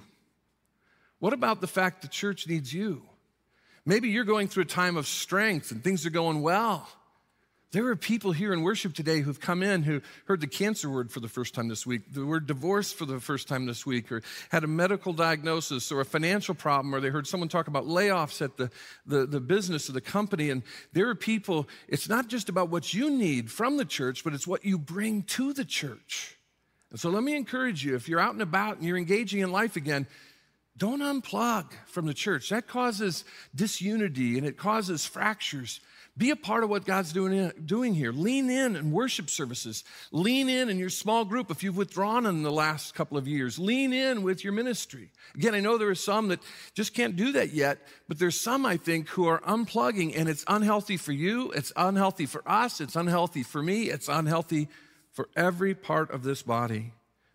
What 1.20 1.32
about 1.32 1.62
the 1.62 1.68
fact 1.68 2.02
the 2.02 2.10
church 2.10 2.48
needs 2.48 2.74
you? 2.74 3.02
Maybe 3.86 4.10
you're 4.10 4.26
going 4.26 4.50
through 4.50 4.64
a 4.64 4.68
time 4.68 4.98
of 4.98 5.08
strength 5.08 5.72
and 5.72 5.82
things 5.82 6.06
are 6.06 6.10
going 6.10 6.42
well. 6.42 6.88
There 7.72 7.88
are 7.88 7.96
people 7.96 8.34
here 8.34 8.54
in 8.54 8.62
worship 8.62 8.94
today 8.94 9.22
who've 9.22 9.40
come 9.40 9.64
in 9.64 9.82
who 9.82 10.02
heard 10.26 10.42
the 10.42 10.48
cancer 10.48 10.90
word 10.90 11.12
for 11.12 11.22
the 11.22 11.28
first 11.28 11.56
time 11.56 11.70
this 11.70 11.88
week, 11.88 12.14
the 12.14 12.26
word 12.26 12.46
divorce 12.46 12.92
for 12.92 13.06
the 13.06 13.20
first 13.20 13.48
time 13.48 13.66
this 13.66 13.84
week, 13.84 14.12
or 14.12 14.22
had 14.50 14.64
a 14.64 14.68
medical 14.68 15.12
diagnosis 15.12 15.92
or 15.92 16.00
a 16.00 16.06
financial 16.06 16.54
problem, 16.54 16.94
or 16.94 17.00
they 17.00 17.10
heard 17.10 17.26
someone 17.26 17.50
talk 17.50 17.68
about 17.68 17.86
layoffs 17.86 18.44
at 18.44 18.58
the, 18.58 18.70
the, 19.08 19.26
the 19.26 19.40
business 19.40 19.88
of 19.88 19.96
the 19.96 20.02
company. 20.02 20.52
And 20.52 20.62
there 20.92 21.10
are 21.10 21.16
people, 21.16 21.68
it's 21.88 22.08
not 22.08 22.28
just 22.28 22.48
about 22.48 22.70
what 22.70 22.94
you 22.94 23.10
need 23.10 23.50
from 23.50 23.78
the 23.78 23.86
church, 23.86 24.24
but 24.24 24.34
it's 24.34 24.46
what 24.46 24.64
you 24.64 24.78
bring 24.78 25.24
to 25.24 25.52
the 25.52 25.66
church. 25.66 26.38
And 26.94 27.00
so 27.00 27.10
let 27.10 27.24
me 27.24 27.36
encourage 27.36 27.84
you 27.84 27.96
if 27.96 28.08
you're 28.08 28.20
out 28.20 28.34
and 28.34 28.42
about 28.42 28.78
and 28.78 28.86
you're 28.86 28.98
engaging 28.98 29.40
in 29.40 29.52
life 29.52 29.76
again, 29.76 30.06
don't 30.78 31.02
unplug 31.02 31.72
from 31.88 32.06
the 32.06 32.14
church. 32.14 32.50
That 32.50 32.68
causes 32.68 33.26
disunity 33.54 34.38
and 34.38 34.46
it 34.46 34.58
causes 34.58 35.04
fractures. 35.04 35.80
Be 36.16 36.30
a 36.30 36.36
part 36.36 36.64
of 36.64 36.70
what 36.70 36.86
God's 36.86 37.12
doing, 37.12 37.52
doing 37.66 37.96
here. 37.96 38.12
Lean 38.12 38.48
in 38.48 38.76
in 38.76 38.92
worship 38.92 39.32
services. 39.32 39.84
Lean 40.12 40.50
in 40.50 40.70
in 40.70 40.78
your 40.78 40.92
small 40.92 41.26
group 41.26 41.50
if 41.50 41.64
you've 41.64 41.78
withdrawn 41.78 42.28
in 42.28 42.44
the 42.44 42.52
last 42.52 42.94
couple 42.94 43.18
of 43.18 43.28
years. 43.28 43.58
Lean 43.58 43.92
in 43.92 44.22
with 44.22 44.44
your 44.44 44.54
ministry. 44.54 45.10
Again, 45.34 45.56
I 45.56 45.62
know 45.62 45.80
there 45.80 45.90
are 45.90 45.96
some 45.96 46.28
that 46.28 46.42
just 46.76 46.94
can't 46.94 47.16
do 47.16 47.32
that 47.32 47.54
yet, 47.54 47.80
but 48.08 48.20
there's 48.20 48.40
some, 48.40 48.68
I 48.68 48.78
think, 48.78 49.10
who 49.10 49.28
are 49.28 49.40
unplugging, 49.42 50.16
and 50.16 50.30
it's 50.30 50.46
unhealthy 50.48 50.98
for 50.98 51.12
you. 51.12 51.52
It's 51.54 51.74
unhealthy 51.76 52.28
for 52.28 52.44
us. 52.48 52.80
It's 52.80 52.96
unhealthy 52.96 53.42
for 53.42 53.64
me. 53.64 53.90
It's 53.90 54.08
unhealthy 54.08 54.70
for 55.14 55.30
every 55.36 55.74
part 55.74 56.12
of 56.12 56.24
this 56.24 56.42
body. 56.42 56.92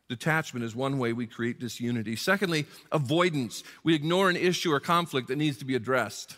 Detachment 0.09 0.65
is 0.65 0.75
one 0.75 0.99
way 0.99 1.13
we 1.13 1.27
create 1.27 1.61
disunity. 1.61 2.17
Secondly, 2.17 2.67
avoidance. 2.93 3.63
We 3.85 3.95
ignore 3.95 4.29
an 4.29 4.37
issue 4.37 4.73
or 4.73 4.81
conflict 4.81 5.29
that 5.29 5.37
needs 5.37 5.59
to 5.59 5.65
be 5.65 5.75
addressed. 5.75 6.37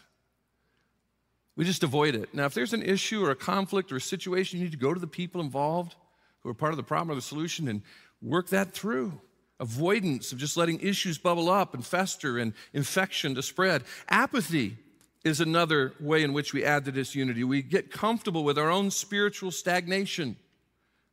We 1.56 1.64
just 1.64 1.82
avoid 1.82 2.14
it. 2.14 2.34
Now, 2.34 2.46
if 2.46 2.54
there's 2.54 2.72
an 2.72 2.82
issue 2.82 3.24
or 3.24 3.30
a 3.30 3.36
conflict 3.36 3.92
or 3.92 3.96
a 3.96 4.00
situation, 4.00 4.58
you 4.58 4.64
need 4.64 4.72
to 4.72 4.78
go 4.78 4.94
to 4.94 5.00
the 5.00 5.06
people 5.06 5.40
involved 5.40 5.94
who 6.42 6.48
are 6.48 6.54
part 6.54 6.72
of 6.72 6.78
the 6.78 6.82
problem 6.82 7.12
or 7.12 7.14
the 7.14 7.22
solution 7.22 7.68
and 7.68 7.82
work 8.22 8.48
that 8.48 8.72
through. 8.72 9.20
Avoidance 9.60 10.32
of 10.32 10.38
just 10.38 10.56
letting 10.56 10.80
issues 10.80 11.18
bubble 11.18 11.50
up 11.50 11.74
and 11.74 11.84
fester 11.84 12.38
and 12.38 12.54
infection 12.72 13.34
to 13.34 13.42
spread. 13.42 13.84
Apathy 14.08 14.78
is 15.22 15.40
another 15.40 15.92
way 16.00 16.22
in 16.22 16.32
which 16.32 16.54
we 16.54 16.64
add 16.64 16.86
to 16.86 16.92
disunity. 16.92 17.44
We 17.44 17.62
get 17.62 17.92
comfortable 17.92 18.42
with 18.42 18.58
our 18.58 18.70
own 18.70 18.90
spiritual 18.90 19.50
stagnation. 19.50 20.36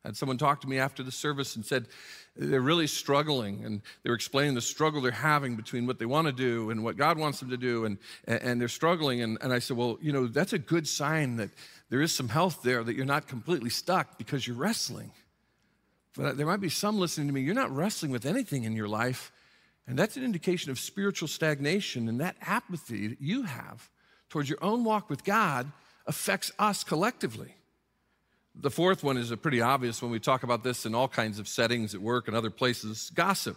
Had 0.04 0.16
someone 0.16 0.38
talk 0.38 0.60
to 0.60 0.68
me 0.68 0.78
after 0.78 1.02
the 1.02 1.10
service 1.10 1.56
and 1.56 1.66
said 1.66 1.86
they're 2.36 2.60
really 2.60 2.86
struggling, 2.86 3.64
and 3.64 3.82
they 4.02 4.10
were 4.10 4.16
explaining 4.16 4.54
the 4.54 4.60
struggle 4.60 5.00
they're 5.00 5.10
having 5.10 5.56
between 5.56 5.86
what 5.86 5.98
they 5.98 6.06
want 6.06 6.28
to 6.28 6.32
do 6.32 6.70
and 6.70 6.84
what 6.84 6.96
God 6.96 7.18
wants 7.18 7.40
them 7.40 7.50
to 7.50 7.56
do, 7.56 7.84
and, 7.84 7.98
and 8.26 8.60
they're 8.60 8.68
struggling. 8.68 9.22
And, 9.22 9.38
and 9.40 9.52
I 9.52 9.58
said, 9.58 9.76
Well, 9.76 9.98
you 10.00 10.12
know, 10.12 10.26
that's 10.28 10.52
a 10.52 10.58
good 10.58 10.86
sign 10.86 11.36
that 11.36 11.50
there 11.90 12.00
is 12.00 12.14
some 12.14 12.28
health 12.28 12.62
there, 12.62 12.84
that 12.84 12.94
you're 12.94 13.06
not 13.06 13.26
completely 13.26 13.70
stuck 13.70 14.18
because 14.18 14.46
you're 14.46 14.56
wrestling. 14.56 15.10
But 16.16 16.36
there 16.36 16.46
might 16.46 16.60
be 16.60 16.68
some 16.68 16.98
listening 16.98 17.26
to 17.26 17.32
me, 17.32 17.40
you're 17.40 17.54
not 17.54 17.74
wrestling 17.74 18.12
with 18.12 18.24
anything 18.24 18.64
in 18.64 18.76
your 18.76 18.88
life, 18.88 19.32
and 19.86 19.98
that's 19.98 20.16
an 20.16 20.22
indication 20.22 20.70
of 20.70 20.78
spiritual 20.78 21.28
stagnation, 21.28 22.08
and 22.08 22.20
that 22.20 22.36
apathy 22.40 23.08
that 23.08 23.20
you 23.20 23.42
have 23.42 23.90
towards 24.28 24.48
your 24.48 24.62
own 24.62 24.84
walk 24.84 25.10
with 25.10 25.24
God 25.24 25.72
affects 26.06 26.52
us 26.58 26.84
collectively. 26.84 27.54
The 28.60 28.70
fourth 28.70 29.04
one 29.04 29.16
is 29.16 29.30
a 29.30 29.36
pretty 29.36 29.60
obvious 29.60 30.02
when 30.02 30.10
we 30.10 30.18
talk 30.18 30.42
about 30.42 30.64
this 30.64 30.84
in 30.84 30.92
all 30.92 31.06
kinds 31.06 31.38
of 31.38 31.46
settings 31.46 31.94
at 31.94 32.00
work 32.00 32.26
and 32.26 32.36
other 32.36 32.50
places 32.50 33.10
gossip. 33.14 33.56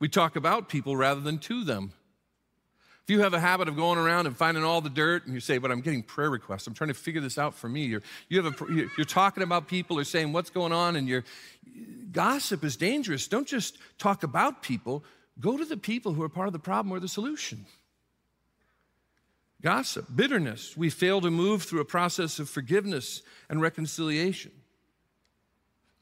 We 0.00 0.08
talk 0.08 0.34
about 0.34 0.68
people 0.68 0.96
rather 0.96 1.20
than 1.20 1.38
to 1.38 1.62
them. 1.62 1.92
If 3.04 3.12
you 3.12 3.20
have 3.20 3.32
a 3.32 3.40
habit 3.40 3.68
of 3.68 3.76
going 3.76 3.96
around 3.96 4.26
and 4.26 4.36
finding 4.36 4.64
all 4.64 4.80
the 4.80 4.90
dirt 4.90 5.24
and 5.24 5.34
you 5.34 5.40
say, 5.40 5.58
but 5.58 5.70
I'm 5.70 5.80
getting 5.80 6.02
prayer 6.02 6.30
requests, 6.30 6.66
I'm 6.66 6.74
trying 6.74 6.88
to 6.88 6.94
figure 6.94 7.20
this 7.20 7.38
out 7.38 7.54
for 7.54 7.68
me, 7.68 7.84
you're, 7.84 8.02
you 8.28 8.42
have 8.42 8.60
a, 8.60 8.66
you're 8.96 9.06
talking 9.06 9.42
about 9.42 9.68
people 9.68 9.98
or 9.98 10.04
saying 10.04 10.32
what's 10.32 10.50
going 10.50 10.72
on 10.72 10.96
and 10.96 11.08
your 11.08 11.24
gossip 12.10 12.64
is 12.64 12.76
dangerous. 12.76 13.28
Don't 13.28 13.46
just 13.46 13.78
talk 13.98 14.24
about 14.24 14.62
people, 14.62 15.04
go 15.40 15.56
to 15.56 15.64
the 15.64 15.76
people 15.76 16.12
who 16.12 16.22
are 16.22 16.28
part 16.28 16.48
of 16.48 16.52
the 16.52 16.58
problem 16.58 16.92
or 16.92 16.98
the 16.98 17.08
solution. 17.08 17.66
Gossip, 19.60 20.06
bitterness. 20.14 20.76
We 20.76 20.88
fail 20.88 21.20
to 21.20 21.30
move 21.30 21.64
through 21.64 21.80
a 21.80 21.84
process 21.84 22.38
of 22.38 22.48
forgiveness 22.48 23.22
and 23.48 23.60
reconciliation. 23.60 24.52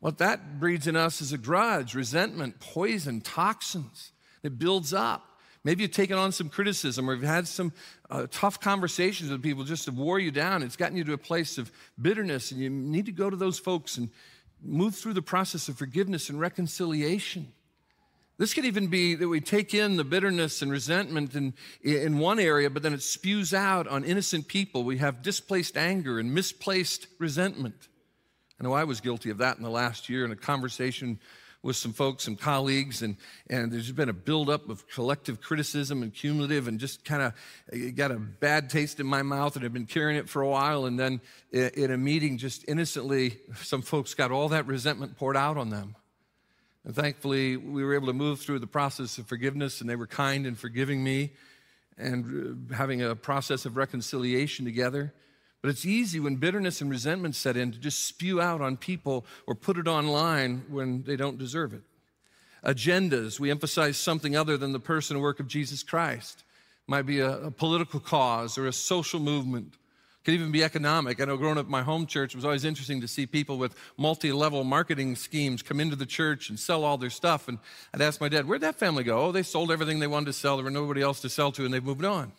What 0.01 0.19
that 0.19 0.61
breeds 0.61 0.87
in 0.87 0.95
us 0.95 1.23
is 1.23 1.33
a 1.33 1.39
grudge, 1.39 1.95
resentment, 1.95 2.61
poison, 2.61 3.23
toxins. 3.23 4.13
It 4.43 4.59
builds 4.59 4.93
up. 4.93 5.41
Maybe 5.65 5.83
you've 5.83 5.91
taken 5.91 6.17
on 6.17 6.31
some 6.31 6.49
criticism 6.49 7.11
or 7.11 7.15
you've 7.15 7.25
had 7.25 7.49
some 7.49 7.73
uh, 8.09 8.27
tough 8.31 8.61
conversations 8.61 9.31
with 9.31 9.43
people 9.43 9.65
just 9.65 9.87
to 9.87 9.91
wore 9.91 10.21
you 10.21 10.31
down. 10.31 10.63
It's 10.63 10.77
gotten 10.77 10.97
you 10.97 11.03
to 11.05 11.15
a 11.15 11.19
place 11.19 11.59
of 11.59 11.73
bitterness, 12.01 12.53
and 12.53 12.61
you 12.61 12.71
need 12.71 13.07
to 13.07 13.13
go 13.13 13.29
to 13.31 13.37
those 13.37 13.59
folks 13.59 13.97
and 13.97 14.11
move 14.63 14.95
through 14.95 15.15
the 15.15 15.23
process 15.23 15.69
of 15.69 15.77
forgiveness 15.77 16.29
and 16.29 16.39
reconciliation. 16.39 17.53
This 18.39 18.53
could 18.53 18.67
even 18.67 18.89
be 18.89 19.15
that 19.15 19.29
we 19.29 19.41
take 19.41 19.73
in 19.73 19.97
the 19.97 20.05
bitterness 20.05 20.61
and 20.61 20.71
resentment 20.71 21.35
in, 21.35 21.55
in 21.83 22.19
one 22.19 22.39
area, 22.39 22.69
but 22.69 22.83
then 22.83 22.93
it 22.93 23.03
spews 23.03 23.55
out 23.55 23.89
on 23.89 24.05
innocent 24.05 24.47
people. 24.47 24.85
We 24.85 24.99
have 24.99 25.23
displaced 25.23 25.77
anger 25.79 26.19
and 26.19 26.35
misplaced 26.35 27.07
resentment. 27.19 27.89
I 28.61 28.65
know 28.65 28.75
I 28.75 28.85
was 28.85 29.01
guilty 29.01 29.31
of 29.31 29.39
that 29.39 29.57
in 29.57 29.63
the 29.63 29.71
last 29.71 30.11
year 30.11 30.25
in 30.25 30.33
a 30.33 30.37
conversation 30.37 31.19
with 31.63 31.77
some 31.77 31.93
folks 31.93 32.29
and 32.29 32.39
colleagues, 32.39 33.03
and, 33.03 33.17
and 33.49 33.73
there's 33.73 33.91
been 33.91 34.09
a 34.09 34.13
buildup 34.13 34.69
of 34.69 34.87
collective 34.89 35.41
criticism 35.41 36.03
and 36.03 36.15
cumulative, 36.15 36.69
and 36.69 36.79
just 36.79 37.05
kind 37.05 37.23
of 37.23 37.97
got 37.97 38.13
a 38.13 38.19
bad 38.19 38.71
taste 38.71 39.01
in 39.01 39.07
my 39.07 39.23
mouth, 39.23 39.57
and 39.57 39.65
I've 39.65 39.73
been 39.73 39.87
carrying 39.87 40.19
it 40.19 40.29
for 40.29 40.43
a 40.43 40.49
while. 40.49 40.85
And 40.85 41.01
then 41.01 41.21
in 41.53 41.91
a 41.91 41.97
meeting, 41.97 42.39
just 42.39 42.69
innocently, 42.69 43.39
some 43.57 43.83
folks 43.83 44.15
got 44.15 44.31
all 44.31 44.51
that 44.51 44.67
resentment 44.67 45.17
poured 45.17 45.37
out 45.37 45.57
on 45.57 45.71
them. 45.71 45.97
And 46.87 46.95
thankfully, 46.95 47.57
we 47.57 47.85
were 47.85 47.97
able 47.97 48.07
to 48.07 48.13
move 48.13 48.41
through 48.41 48.61
the 48.61 48.69
process 48.69 49.19
of 49.19 49.27
forgiveness, 49.27 49.81
and 49.81 49.91
they 49.91 49.97
were 49.97 50.07
kind 50.07 50.47
in 50.47 50.55
forgiving 50.55 51.03
me 51.03 51.33
and 51.99 52.69
uh, 52.71 52.75
having 52.77 53.03
a 53.03 53.17
process 53.17 53.67
of 53.67 53.77
reconciliation 53.77 54.65
together. 54.65 55.13
But 55.63 55.71
it's 55.71 55.85
easy 55.85 56.21
when 56.21 56.37
bitterness 56.37 56.81
and 56.81 56.89
resentment 56.89 57.35
set 57.35 57.57
in 57.57 57.73
to 57.73 57.79
just 57.79 58.07
spew 58.07 58.41
out 58.41 58.61
on 58.61 58.77
people 58.77 59.27
or 59.49 59.57
put 59.57 59.79
it 59.79 59.89
online 59.89 60.65
when 60.69 61.03
they 61.03 61.17
don't 61.17 61.39
deserve 61.39 61.75
it. 61.75 61.83
Agendas, 62.65 63.41
we 63.41 63.51
emphasize 63.51 63.97
something 63.97 64.37
other 64.37 64.57
than 64.57 64.71
the 64.71 64.79
person 64.79 65.17
and 65.17 65.23
work 65.23 65.41
of 65.41 65.49
Jesus 65.49 65.83
Christ. 65.83 66.45
It 66.87 66.91
might 66.91 67.07
be 67.07 67.19
a, 67.19 67.47
a 67.47 67.51
political 67.51 67.99
cause 67.99 68.57
or 68.57 68.69
a 68.69 68.73
social 68.73 69.19
movement 69.19 69.75
could 70.27 70.35
even 70.35 70.51
be 70.51 70.65
economic. 70.65 71.21
I 71.21 71.25
know 71.25 71.37
growing 71.37 71.57
up 71.57 71.69
my 71.69 71.83
home 71.83 72.05
church, 72.05 72.35
it 72.35 72.37
was 72.37 72.45
always 72.45 72.65
interesting 72.65 73.01
to 73.01 73.07
see 73.07 73.27
people 73.27 73.59
with 73.59 73.77
multi 73.97 74.33
level 74.33 74.65
marketing 74.65 75.15
schemes 75.15 75.63
come 75.63 75.79
into 75.79 75.95
the 75.95 76.05
church 76.05 76.51
and 76.51 76.59
sell 76.59 76.83
all 76.83 76.99
their 76.99 77.11
stuff. 77.11 77.47
And 77.47 77.61
I'd 77.95 78.03
ask 78.03 78.21
my 78.21 78.29
dad, 78.29 78.49
Where'd 78.49 78.63
that 78.63 78.75
family 78.75 79.05
go? 79.05 79.21
Oh, 79.21 79.31
they 79.31 79.45
sold 79.45 79.71
everything 79.71 80.01
they 80.01 80.09
wanted 80.09 80.27
to 80.27 80.33
sell. 80.33 80.57
There 80.57 80.65
were 80.65 80.71
nobody 80.73 81.01
else 81.01 81.21
to 81.21 81.29
sell 81.29 81.53
to, 81.53 81.65
and 81.65 81.73
they've 81.73 81.85
moved 81.85 82.05
on. 82.05 82.33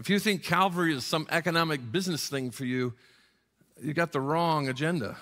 If 0.00 0.08
you 0.08 0.18
think 0.18 0.42
Calvary 0.42 0.94
is 0.94 1.04
some 1.04 1.26
economic 1.30 1.92
business 1.92 2.30
thing 2.30 2.50
for 2.50 2.64
you, 2.64 2.94
you 3.82 3.92
got 3.92 4.12
the 4.12 4.22
wrong 4.22 4.68
agenda. 4.68 5.18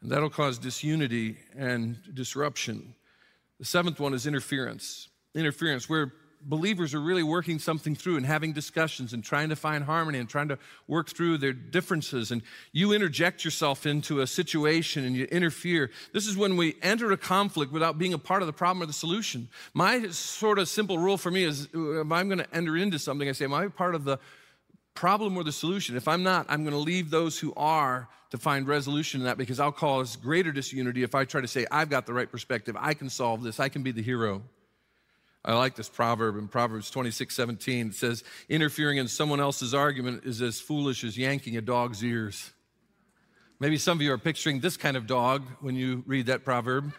And 0.00 0.10
that'll 0.10 0.30
cause 0.30 0.56
disunity 0.56 1.36
and 1.54 1.98
disruption. 2.14 2.94
The 3.58 3.66
seventh 3.66 4.00
one 4.00 4.14
is 4.14 4.26
interference. 4.26 5.08
Interference, 5.34 5.86
where 5.86 6.14
believers 6.42 6.94
are 6.94 7.00
really 7.00 7.22
working 7.22 7.58
something 7.58 7.94
through 7.94 8.16
and 8.16 8.26
having 8.26 8.52
discussions 8.52 9.12
and 9.12 9.22
trying 9.22 9.48
to 9.48 9.56
find 9.56 9.84
harmony 9.84 10.18
and 10.18 10.28
trying 10.28 10.48
to 10.48 10.58
work 10.86 11.08
through 11.08 11.38
their 11.38 11.52
differences. 11.52 12.30
And 12.30 12.42
you 12.72 12.92
interject 12.92 13.44
yourself 13.44 13.86
into 13.86 14.20
a 14.20 14.26
situation 14.26 15.04
and 15.04 15.16
you 15.16 15.24
interfere. 15.26 15.90
This 16.12 16.26
is 16.26 16.36
when 16.36 16.56
we 16.56 16.76
enter 16.82 17.10
a 17.12 17.16
conflict 17.16 17.72
without 17.72 17.98
being 17.98 18.14
a 18.14 18.18
part 18.18 18.42
of 18.42 18.46
the 18.46 18.52
problem 18.52 18.82
or 18.82 18.86
the 18.86 18.92
solution. 18.92 19.48
My 19.74 20.08
sort 20.08 20.58
of 20.58 20.68
simple 20.68 20.98
rule 20.98 21.18
for 21.18 21.30
me 21.30 21.44
is 21.44 21.68
uh, 21.74 22.00
if 22.00 22.12
I'm 22.12 22.28
going 22.28 22.38
to 22.38 22.54
enter 22.54 22.76
into 22.76 22.98
something, 22.98 23.28
I 23.28 23.32
say, 23.32 23.44
Am 23.44 23.54
I 23.54 23.68
part 23.68 23.94
of 23.94 24.04
the 24.04 24.18
problem 24.94 25.36
or 25.36 25.44
the 25.44 25.52
solution? 25.52 25.96
If 25.96 26.08
I'm 26.08 26.22
not, 26.22 26.46
I'm 26.48 26.62
going 26.62 26.74
to 26.74 26.78
leave 26.78 27.10
those 27.10 27.38
who 27.38 27.52
are 27.56 28.08
to 28.30 28.38
find 28.38 28.66
resolution 28.66 29.20
in 29.20 29.26
that 29.26 29.38
because 29.38 29.58
I'll 29.58 29.72
cause 29.72 30.16
greater 30.16 30.52
disunity 30.52 31.02
if 31.02 31.14
I 31.14 31.24
try 31.24 31.40
to 31.40 31.48
say, 31.48 31.66
I've 31.70 31.88
got 31.88 32.06
the 32.06 32.12
right 32.12 32.30
perspective, 32.30 32.76
I 32.78 32.94
can 32.94 33.08
solve 33.08 33.42
this, 33.42 33.58
I 33.58 33.68
can 33.68 33.82
be 33.82 33.90
the 33.90 34.02
hero. 34.02 34.42
I 35.44 35.54
like 35.54 35.76
this 35.76 35.88
proverb 35.88 36.36
in 36.36 36.48
Proverbs 36.48 36.90
26 36.90 37.34
17. 37.34 37.88
It 37.88 37.94
says, 37.94 38.24
interfering 38.48 38.98
in 38.98 39.08
someone 39.08 39.40
else's 39.40 39.72
argument 39.72 40.24
is 40.24 40.42
as 40.42 40.60
foolish 40.60 41.04
as 41.04 41.16
yanking 41.16 41.56
a 41.56 41.60
dog's 41.60 42.02
ears. 42.02 42.52
Maybe 43.60 43.78
some 43.78 43.98
of 43.98 44.02
you 44.02 44.12
are 44.12 44.18
picturing 44.18 44.60
this 44.60 44.76
kind 44.76 44.96
of 44.96 45.06
dog 45.06 45.44
when 45.60 45.74
you 45.74 46.04
read 46.06 46.26
that 46.26 46.44
proverb. 46.44 46.92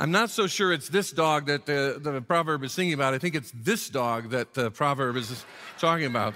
I'm 0.00 0.12
not 0.12 0.30
so 0.30 0.46
sure 0.46 0.72
it's 0.72 0.88
this 0.88 1.10
dog 1.10 1.46
that 1.46 1.66
the, 1.66 1.98
the 2.00 2.20
proverb 2.20 2.62
is 2.62 2.74
thinking 2.74 2.94
about. 2.94 3.14
I 3.14 3.18
think 3.18 3.34
it's 3.34 3.50
this 3.52 3.88
dog 3.88 4.30
that 4.30 4.54
the 4.54 4.70
proverb 4.70 5.16
is 5.16 5.44
talking 5.78 6.06
about. 6.06 6.34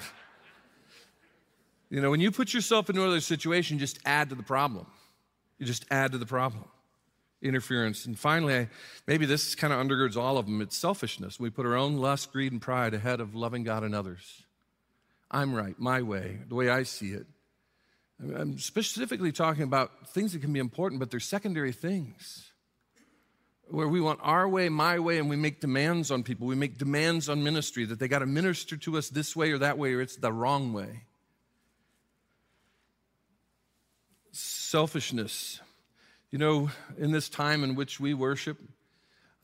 You 1.88 2.00
know, 2.00 2.10
when 2.10 2.20
you 2.20 2.32
put 2.32 2.52
yourself 2.52 2.90
into 2.90 3.02
another 3.02 3.20
situation, 3.20 3.78
just 3.78 4.00
add 4.04 4.30
to 4.30 4.34
the 4.34 4.42
problem. 4.42 4.86
You 5.58 5.66
just 5.66 5.84
add 5.90 6.12
to 6.12 6.18
the 6.18 6.26
problem 6.26 6.64
interference. 7.42 8.06
And 8.06 8.18
finally, 8.18 8.68
maybe 9.06 9.26
this 9.26 9.54
kind 9.54 9.72
of 9.72 9.84
undergirds 9.84 10.16
all 10.16 10.38
of 10.38 10.46
them 10.46 10.60
it's 10.62 10.76
selfishness. 10.76 11.38
We 11.38 11.50
put 11.50 11.66
our 11.66 11.76
own 11.76 11.96
lust, 11.96 12.32
greed, 12.32 12.52
and 12.52 12.62
pride 12.62 12.94
ahead 12.94 13.20
of 13.20 13.34
loving 13.34 13.64
God 13.64 13.82
and 13.82 13.94
others. 13.94 14.44
I'm 15.30 15.54
right, 15.54 15.78
my 15.78 16.02
way, 16.02 16.38
the 16.48 16.54
way 16.54 16.68
I 16.68 16.82
see 16.84 17.10
it. 17.10 17.26
I'm 18.20 18.58
specifically 18.58 19.32
talking 19.32 19.64
about 19.64 20.08
things 20.10 20.32
that 20.32 20.40
can 20.40 20.52
be 20.52 20.60
important, 20.60 21.00
but 21.00 21.10
they're 21.10 21.20
secondary 21.20 21.72
things. 21.72 22.52
Where 23.68 23.88
we 23.88 24.00
want 24.00 24.20
our 24.22 24.48
way, 24.48 24.68
my 24.68 24.98
way, 24.98 25.18
and 25.18 25.30
we 25.30 25.36
make 25.36 25.60
demands 25.60 26.10
on 26.10 26.22
people. 26.22 26.46
We 26.46 26.54
make 26.54 26.78
demands 26.78 27.28
on 27.28 27.42
ministry 27.42 27.84
that 27.86 27.98
they 27.98 28.06
got 28.06 28.18
to 28.18 28.26
minister 28.26 28.76
to 28.76 28.98
us 28.98 29.08
this 29.08 29.34
way 29.34 29.50
or 29.50 29.58
that 29.58 29.78
way, 29.78 29.94
or 29.94 30.00
it's 30.02 30.16
the 30.16 30.32
wrong 30.32 30.72
way. 30.72 31.04
Selfishness. 34.32 35.60
You 36.32 36.38
know, 36.38 36.70
in 36.96 37.12
this 37.12 37.28
time 37.28 37.62
in 37.62 37.74
which 37.74 38.00
we 38.00 38.14
worship, 38.14 38.56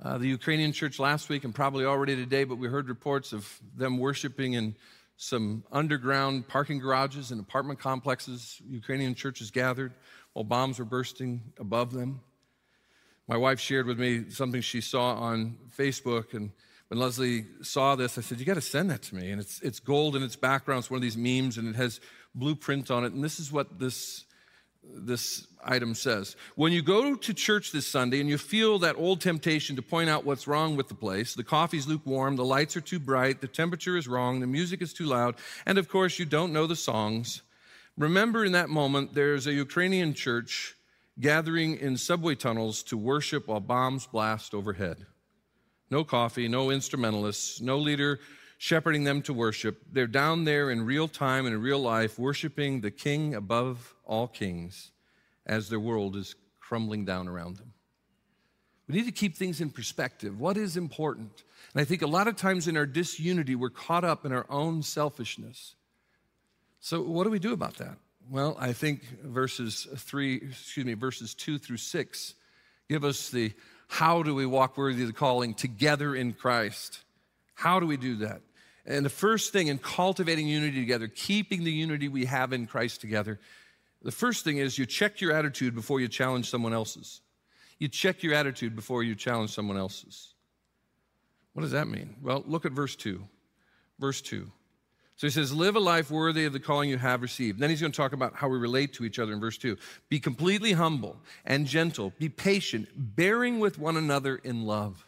uh, 0.03 0.16
the 0.16 0.29
Ukrainian 0.29 0.72
church 0.72 0.98
last 0.98 1.29
week 1.29 1.44
and 1.44 1.55
probably 1.55 1.85
already 1.85 2.16
today, 2.16 2.44
but 2.44 2.57
we 2.57 2.66
heard 2.66 2.88
reports 2.88 3.35
of 3.35 3.61
them 3.77 3.98
worshiping 3.98 4.55
in 4.55 4.74
some 5.18 5.64
underground 5.70 6.48
parking 6.48 6.79
garages 6.79 7.31
and 7.31 7.42
apartment 7.42 7.79
complexes. 7.79 8.62
Ukrainian 8.66 9.14
churches 9.14 9.51
gathered 9.51 9.92
while 10.33 10.44
bombs 10.44 10.79
were 10.79 10.87
bursting 10.87 11.53
above 11.61 11.92
them. 11.92 12.22
My 13.27 13.37
wife 13.37 13.61
shared 13.61 13.85
with 13.85 14.01
me 14.01 14.31
something 14.31 14.62
she 14.62 14.81
saw 14.81 15.12
on 15.12 15.59
Facebook, 15.77 16.33
and 16.33 16.53
when 16.87 16.98
Leslie 16.98 17.44
saw 17.61 17.96
this, 17.96 18.16
I 18.16 18.22
said, 18.22 18.38
You 18.40 18.46
got 18.46 18.55
to 18.55 18.62
send 18.62 18.88
that 18.88 19.03
to 19.03 19.14
me. 19.14 19.31
And 19.31 19.42
it's, 19.42 19.61
it's 19.61 19.79
gold 19.79 20.16
in 20.16 20.22
its 20.22 20.37
background, 20.37 20.79
it's 20.79 20.90
one 20.90 20.96
of 20.96 21.03
these 21.03 21.18
memes, 21.18 21.59
and 21.59 21.68
it 21.68 21.77
has 21.77 22.01
blueprint 22.35 22.90
on 22.90 23.05
it. 23.05 23.12
And 23.12 23.22
this 23.22 23.38
is 23.38 23.53
what 23.53 23.79
this 23.79 24.24
this 24.83 25.47
item 25.64 25.95
says. 25.95 26.37
When 26.55 26.73
you 26.73 26.83
go 26.83 27.14
to 27.14 27.35
church 27.35 27.73
this 27.73 27.87
Sunday 27.87 28.21
and 28.21 28.29
you 28.29 28.38
feel 28.38 28.79
that 28.81 28.97
old 28.97 29.21
temptation 29.21 29.77
to 29.77 29.83
point 29.83 30.09
out 30.09 30.25
what's 30.25 30.47
wrong 30.47 30.77
with 30.77 30.88
the 30.88 30.95
place, 30.95 31.35
the 31.35 31.45
coffee's 31.45 31.87
lukewarm, 31.87 32.37
the 32.37 32.45
lights 32.45 32.77
are 32.77 32.81
too 32.81 32.99
bright, 32.99 33.41
the 33.41 33.49
temperature 33.49 33.97
is 33.97 34.09
wrong, 34.09 34.41
the 34.41 34.47
music 34.47 34.83
is 34.83 34.93
too 34.93 35.07
loud, 35.07 35.37
and 35.67 35.79
of 35.79 35.88
course 35.88 36.19
you 36.19 36.25
don't 36.25 36.53
know 36.53 36.67
the 36.67 36.77
songs, 36.77 37.43
remember 37.97 38.45
in 38.45 38.53
that 38.53 38.69
moment 38.69 39.14
there's 39.14 39.47
a 39.47 39.53
Ukrainian 39.53 40.14
church 40.14 40.75
gathering 41.21 41.77
in 41.77 41.97
subway 41.97 42.35
tunnels 42.35 42.83
to 42.85 42.97
worship 42.97 43.49
while 43.49 43.61
bombs 43.61 44.07
blast 44.07 44.55
overhead. 44.55 45.07
No 45.91 46.05
coffee, 46.05 46.49
no 46.49 46.71
instrumentalists, 46.71 47.61
no 47.61 47.79
leader 47.79 48.21
shepherding 48.59 49.05
them 49.05 49.23
to 49.23 49.33
worship. 49.33 49.81
They're 49.91 50.09
down 50.09 50.45
there 50.45 50.71
in 50.71 50.85
real 50.85 51.09
time 51.09 51.47
and 51.47 51.55
in 51.55 51.62
real 51.62 51.79
life, 51.79 52.19
worshiping 52.19 52.81
the 52.81 52.91
King 52.91 53.35
above 53.35 53.95
all 54.09 54.27
kings 54.27 54.90
as 55.47 55.68
their 55.68 55.79
world 55.79 56.16
is 56.16 56.35
crumbling 56.59 57.05
down 57.05 57.29
around 57.29 57.57
them. 57.57 57.73
We 58.88 58.97
need 58.97 59.05
to 59.05 59.12
keep 59.12 59.37
things 59.37 59.61
in 59.61 59.71
perspective. 59.71 60.40
What 60.40 60.57
is 60.57 60.77
important? 60.77 61.44
And 61.75 61.81
I 61.81 61.85
think 61.85 62.03
a 62.03 62.07
lot 62.07 62.27
of 62.27 62.37
times 62.37 62.66
in 62.66 62.77
our 62.77 62.87
disunity, 62.87 63.55
we're 63.55 63.71
caught 63.71 64.05
up 64.05 64.25
in 64.25 64.33
our 64.33 64.47
own 64.49 64.83
selfishness. 64.83 65.75
So, 66.81 67.03
what 67.03 67.25
do 67.25 67.31
we 67.31 67.38
do 67.38 67.53
about 67.53 67.77
that? 67.77 67.99
Well, 68.31 68.57
I 68.59 68.73
think 68.73 69.03
verses 69.23 69.87
three, 69.97 70.37
excuse 70.37 70.87
me, 70.87 70.94
verses 70.94 71.35
two 71.35 71.59
through 71.59 71.79
six 71.79 72.35
give 72.88 73.05
us 73.05 73.31
the 73.31 73.53
how 73.88 74.23
do 74.23 74.35
we 74.35 74.47
walk 74.47 74.77
worthy 74.77 75.03
of 75.03 75.09
the 75.09 75.14
calling 75.14 75.55
together 75.55 76.14
in 76.14 76.33
Christ? 76.33 77.01
How 77.55 77.81
do 77.81 77.87
we 77.87 77.97
do 77.97 78.16
that? 78.16 78.40
And 78.87 79.05
the 79.05 79.11
first 79.11 79.53
thing 79.53 79.66
in 79.66 79.79
cultivating 79.79 80.47
unity 80.47 80.81
together, 80.81 81.09
keeping 81.09 81.64
the 81.64 81.73
unity 81.73 82.09
we 82.09 82.25
have 82.25 82.53
in 82.53 82.66
Christ 82.66 83.01
together, 83.01 83.38
the 84.03 84.13
first 84.13 84.45
thing 84.45 84.59
is 84.59 84.79
you 84.79 84.87
check 84.87 85.21
your 85.21 85.33
attitude 85.33 85.75
before 85.75 86.01
you 86.01 86.09
challenge 86.09 86.49
someone 86.49 86.73
else's. 86.73 87.21
You 87.79 87.89
check 87.89 88.23
your 88.23 88.35
attitude 88.35 88.75
before 88.77 89.03
you 89.03 89.15
challenge 89.15 89.51
someone 89.51 89.77
else's. 89.77 90.35
What 91.53 91.63
does 91.63 91.73
that 91.73 91.89
mean? 91.89 92.17
Well, 92.23 92.45
look 92.47 92.65
at 92.65 92.73
verse 92.73 92.95
2. 92.97 93.23
Verse 93.99 94.21
2. 94.21 94.51
So 95.17 95.27
he 95.27 95.33
says, 95.33 95.53
Live 95.53 95.75
a 95.75 95.81
life 95.81 96.11
worthy 96.11 96.45
of 96.45 96.53
the 96.53 96.61
calling 96.61 96.91
you 96.91 96.99
have 96.99 97.23
received. 97.23 97.59
Then 97.59 97.71
he's 97.71 97.81
going 97.81 97.91
to 97.91 97.97
talk 97.97 98.13
about 98.13 98.37
how 98.37 98.49
we 98.49 98.59
relate 98.59 98.93
to 98.95 99.05
each 99.05 99.19
other 99.19 99.33
in 99.33 99.41
verse 99.41 99.59
2. 99.59 99.77
Be 100.09 100.21
completely 100.21 100.73
humble 100.73 101.17
and 101.45 101.67
gentle. 101.67 102.13
Be 102.19 102.29
patient, 102.29 102.89
bearing 102.95 103.59
with 103.59 103.79
one 103.79 103.97
another 103.97 104.37
in 104.37 104.65
love. 104.65 105.05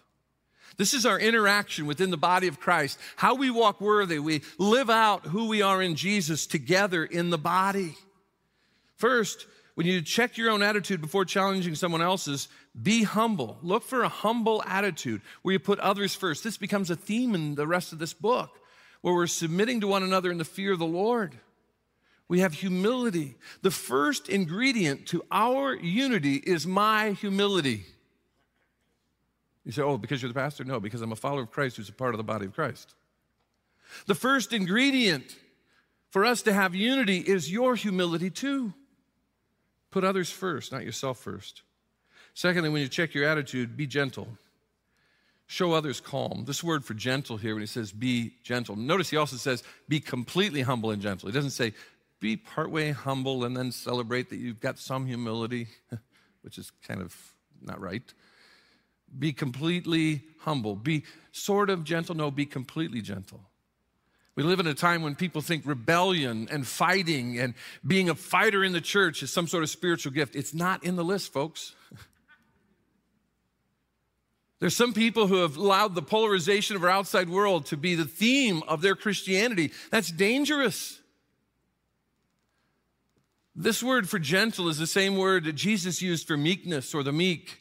This 0.76 0.94
is 0.94 1.06
our 1.06 1.18
interaction 1.18 1.86
within 1.86 2.10
the 2.10 2.16
body 2.16 2.48
of 2.48 2.58
Christ, 2.58 2.98
how 3.16 3.34
we 3.36 3.50
walk 3.50 3.80
worthy. 3.80 4.18
We 4.18 4.42
live 4.58 4.90
out 4.90 5.26
who 5.26 5.46
we 5.46 5.62
are 5.62 5.80
in 5.80 5.94
Jesus 5.94 6.46
together 6.46 7.04
in 7.04 7.30
the 7.30 7.38
body. 7.38 7.96
First, 9.00 9.46
when 9.76 9.86
you 9.86 10.02
check 10.02 10.36
your 10.36 10.50
own 10.50 10.62
attitude 10.62 11.00
before 11.00 11.24
challenging 11.24 11.74
someone 11.74 12.02
else's, 12.02 12.48
be 12.82 13.02
humble. 13.02 13.56
Look 13.62 13.82
for 13.82 14.02
a 14.02 14.10
humble 14.10 14.62
attitude 14.66 15.22
where 15.40 15.54
you 15.54 15.58
put 15.58 15.78
others 15.80 16.14
first. 16.14 16.44
This 16.44 16.58
becomes 16.58 16.90
a 16.90 16.96
theme 16.96 17.34
in 17.34 17.54
the 17.54 17.66
rest 17.66 17.94
of 17.94 17.98
this 17.98 18.12
book, 18.12 18.58
where 19.00 19.14
we're 19.14 19.26
submitting 19.26 19.80
to 19.80 19.86
one 19.86 20.02
another 20.02 20.30
in 20.30 20.36
the 20.36 20.44
fear 20.44 20.74
of 20.74 20.78
the 20.78 20.84
Lord. 20.84 21.34
We 22.28 22.40
have 22.40 22.52
humility. 22.52 23.36
The 23.62 23.70
first 23.70 24.28
ingredient 24.28 25.06
to 25.06 25.24
our 25.30 25.74
unity 25.74 26.34
is 26.34 26.66
my 26.66 27.12
humility. 27.12 27.86
You 29.64 29.72
say, 29.72 29.80
oh, 29.80 29.96
because 29.96 30.20
you're 30.20 30.30
the 30.30 30.38
pastor? 30.38 30.64
No, 30.64 30.78
because 30.78 31.00
I'm 31.00 31.12
a 31.12 31.16
follower 31.16 31.40
of 31.40 31.50
Christ 31.50 31.78
who's 31.78 31.88
a 31.88 31.94
part 31.94 32.12
of 32.12 32.18
the 32.18 32.24
body 32.24 32.44
of 32.44 32.54
Christ. 32.54 32.94
The 34.06 34.14
first 34.14 34.52
ingredient 34.52 35.38
for 36.10 36.26
us 36.26 36.42
to 36.42 36.52
have 36.52 36.74
unity 36.74 37.20
is 37.20 37.50
your 37.50 37.76
humility 37.76 38.28
too. 38.28 38.74
Put 39.90 40.04
others 40.04 40.30
first, 40.30 40.72
not 40.72 40.84
yourself 40.84 41.18
first. 41.18 41.62
Secondly, 42.34 42.68
when 42.68 42.82
you 42.82 42.88
check 42.88 43.14
your 43.14 43.24
attitude, 43.24 43.76
be 43.76 43.86
gentle. 43.86 44.28
Show 45.46 45.72
others 45.72 46.00
calm. 46.00 46.44
This 46.46 46.62
word 46.62 46.84
for 46.84 46.94
gentle 46.94 47.36
here, 47.36 47.54
when 47.54 47.62
he 47.62 47.66
says 47.66 47.90
be 47.90 48.34
gentle, 48.44 48.76
notice 48.76 49.10
he 49.10 49.16
also 49.16 49.36
says 49.36 49.64
be 49.88 49.98
completely 49.98 50.62
humble 50.62 50.92
and 50.92 51.02
gentle. 51.02 51.28
He 51.28 51.34
doesn't 51.34 51.50
say 51.50 51.74
be 52.20 52.36
partway 52.36 52.92
humble 52.92 53.44
and 53.44 53.56
then 53.56 53.72
celebrate 53.72 54.30
that 54.30 54.36
you've 54.36 54.60
got 54.60 54.78
some 54.78 55.06
humility, 55.06 55.66
which 56.42 56.56
is 56.56 56.70
kind 56.86 57.00
of 57.00 57.16
not 57.60 57.80
right. 57.80 58.14
Be 59.18 59.32
completely 59.32 60.22
humble. 60.38 60.76
Be 60.76 61.04
sort 61.32 61.68
of 61.68 61.82
gentle. 61.82 62.14
No, 62.14 62.30
be 62.30 62.46
completely 62.46 63.00
gentle. 63.00 63.40
We 64.40 64.46
live 64.46 64.58
in 64.58 64.66
a 64.66 64.72
time 64.72 65.02
when 65.02 65.16
people 65.16 65.42
think 65.42 65.66
rebellion 65.66 66.48
and 66.50 66.66
fighting 66.66 67.38
and 67.38 67.52
being 67.86 68.08
a 68.08 68.14
fighter 68.14 68.64
in 68.64 68.72
the 68.72 68.80
church 68.80 69.22
is 69.22 69.30
some 69.30 69.46
sort 69.46 69.62
of 69.62 69.68
spiritual 69.68 70.12
gift. 70.12 70.34
It's 70.34 70.54
not 70.54 70.82
in 70.82 70.96
the 70.96 71.04
list, 71.04 71.30
folks. 71.30 71.74
There's 74.58 74.74
some 74.74 74.94
people 74.94 75.26
who 75.26 75.42
have 75.42 75.58
allowed 75.58 75.94
the 75.94 76.00
polarization 76.00 76.74
of 76.74 76.84
our 76.84 76.88
outside 76.88 77.28
world 77.28 77.66
to 77.66 77.76
be 77.76 77.94
the 77.94 78.06
theme 78.06 78.62
of 78.66 78.80
their 78.80 78.96
Christianity. 78.96 79.72
That's 79.90 80.10
dangerous. 80.10 81.02
This 83.54 83.82
word 83.82 84.08
for 84.08 84.18
gentle 84.18 84.70
is 84.70 84.78
the 84.78 84.86
same 84.86 85.18
word 85.18 85.44
that 85.44 85.52
Jesus 85.52 86.00
used 86.00 86.26
for 86.26 86.38
meekness 86.38 86.94
or 86.94 87.02
the 87.02 87.12
meek. 87.12 87.60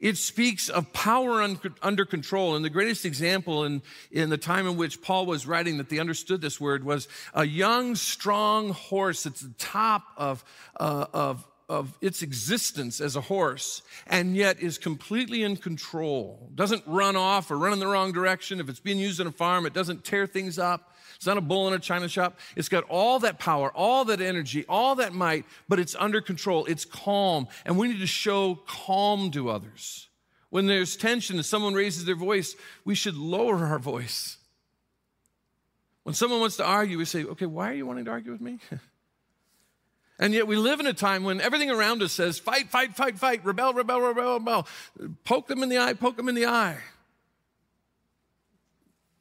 It 0.00 0.16
speaks 0.16 0.70
of 0.70 0.92
power 0.94 1.42
under 1.82 2.04
control. 2.06 2.56
And 2.56 2.64
the 2.64 2.70
greatest 2.70 3.04
example 3.04 3.64
in, 3.64 3.82
in 4.10 4.30
the 4.30 4.38
time 4.38 4.66
in 4.66 4.78
which 4.78 5.02
Paul 5.02 5.26
was 5.26 5.46
writing 5.46 5.76
that 5.76 5.90
they 5.90 5.98
understood 5.98 6.40
this 6.40 6.58
word 6.58 6.84
was 6.84 7.06
a 7.34 7.44
young, 7.44 7.94
strong 7.94 8.70
horse 8.70 9.26
at 9.26 9.34
the 9.36 9.52
top 9.58 10.04
of, 10.16 10.42
uh, 10.78 11.06
of, 11.12 11.46
of 11.68 11.98
its 12.00 12.22
existence 12.22 13.00
as 13.00 13.14
a 13.14 13.20
horse 13.20 13.82
and 14.06 14.34
yet 14.34 14.58
is 14.60 14.78
completely 14.78 15.42
in 15.42 15.56
control. 15.56 16.50
Doesn't 16.54 16.82
run 16.86 17.14
off 17.14 17.50
or 17.50 17.58
run 17.58 17.74
in 17.74 17.78
the 17.78 17.86
wrong 17.86 18.12
direction. 18.12 18.58
If 18.58 18.70
it's 18.70 18.80
being 18.80 18.98
used 18.98 19.20
on 19.20 19.26
a 19.26 19.32
farm, 19.32 19.66
it 19.66 19.74
doesn't 19.74 20.04
tear 20.04 20.26
things 20.26 20.58
up. 20.58 20.94
It's 21.20 21.26
not 21.26 21.36
a 21.36 21.42
bull 21.42 21.68
in 21.68 21.74
a 21.74 21.78
china 21.78 22.08
shop. 22.08 22.38
It's 22.56 22.70
got 22.70 22.84
all 22.84 23.18
that 23.18 23.38
power, 23.38 23.70
all 23.74 24.06
that 24.06 24.22
energy, 24.22 24.64
all 24.66 24.94
that 24.94 25.12
might, 25.12 25.44
but 25.68 25.78
it's 25.78 25.94
under 25.96 26.22
control. 26.22 26.64
It's 26.64 26.86
calm. 26.86 27.46
And 27.66 27.76
we 27.76 27.88
need 27.88 28.00
to 28.00 28.06
show 28.06 28.54
calm 28.66 29.30
to 29.32 29.50
others. 29.50 30.08
When 30.48 30.66
there's 30.66 30.96
tension 30.96 31.36
and 31.36 31.44
someone 31.44 31.74
raises 31.74 32.06
their 32.06 32.16
voice, 32.16 32.56
we 32.86 32.94
should 32.94 33.18
lower 33.18 33.66
our 33.66 33.78
voice. 33.78 34.38
When 36.04 36.14
someone 36.14 36.40
wants 36.40 36.56
to 36.56 36.64
argue, 36.64 36.96
we 36.96 37.04
say, 37.04 37.24
okay, 37.24 37.44
why 37.44 37.68
are 37.68 37.74
you 37.74 37.84
wanting 37.84 38.06
to 38.06 38.12
argue 38.12 38.32
with 38.32 38.40
me? 38.40 38.58
and 40.18 40.32
yet 40.32 40.46
we 40.46 40.56
live 40.56 40.80
in 40.80 40.86
a 40.86 40.94
time 40.94 41.22
when 41.22 41.38
everything 41.42 41.70
around 41.70 42.02
us 42.02 42.12
says, 42.12 42.38
fight, 42.38 42.70
fight, 42.70 42.96
fight, 42.96 43.18
fight, 43.18 43.44
rebel, 43.44 43.74
rebel, 43.74 44.00
rebel, 44.00 44.38
rebel. 44.38 44.66
Poke 45.24 45.48
them 45.48 45.62
in 45.62 45.68
the 45.68 45.76
eye, 45.76 45.92
poke 45.92 46.16
them 46.16 46.30
in 46.30 46.34
the 46.34 46.46
eye. 46.46 46.78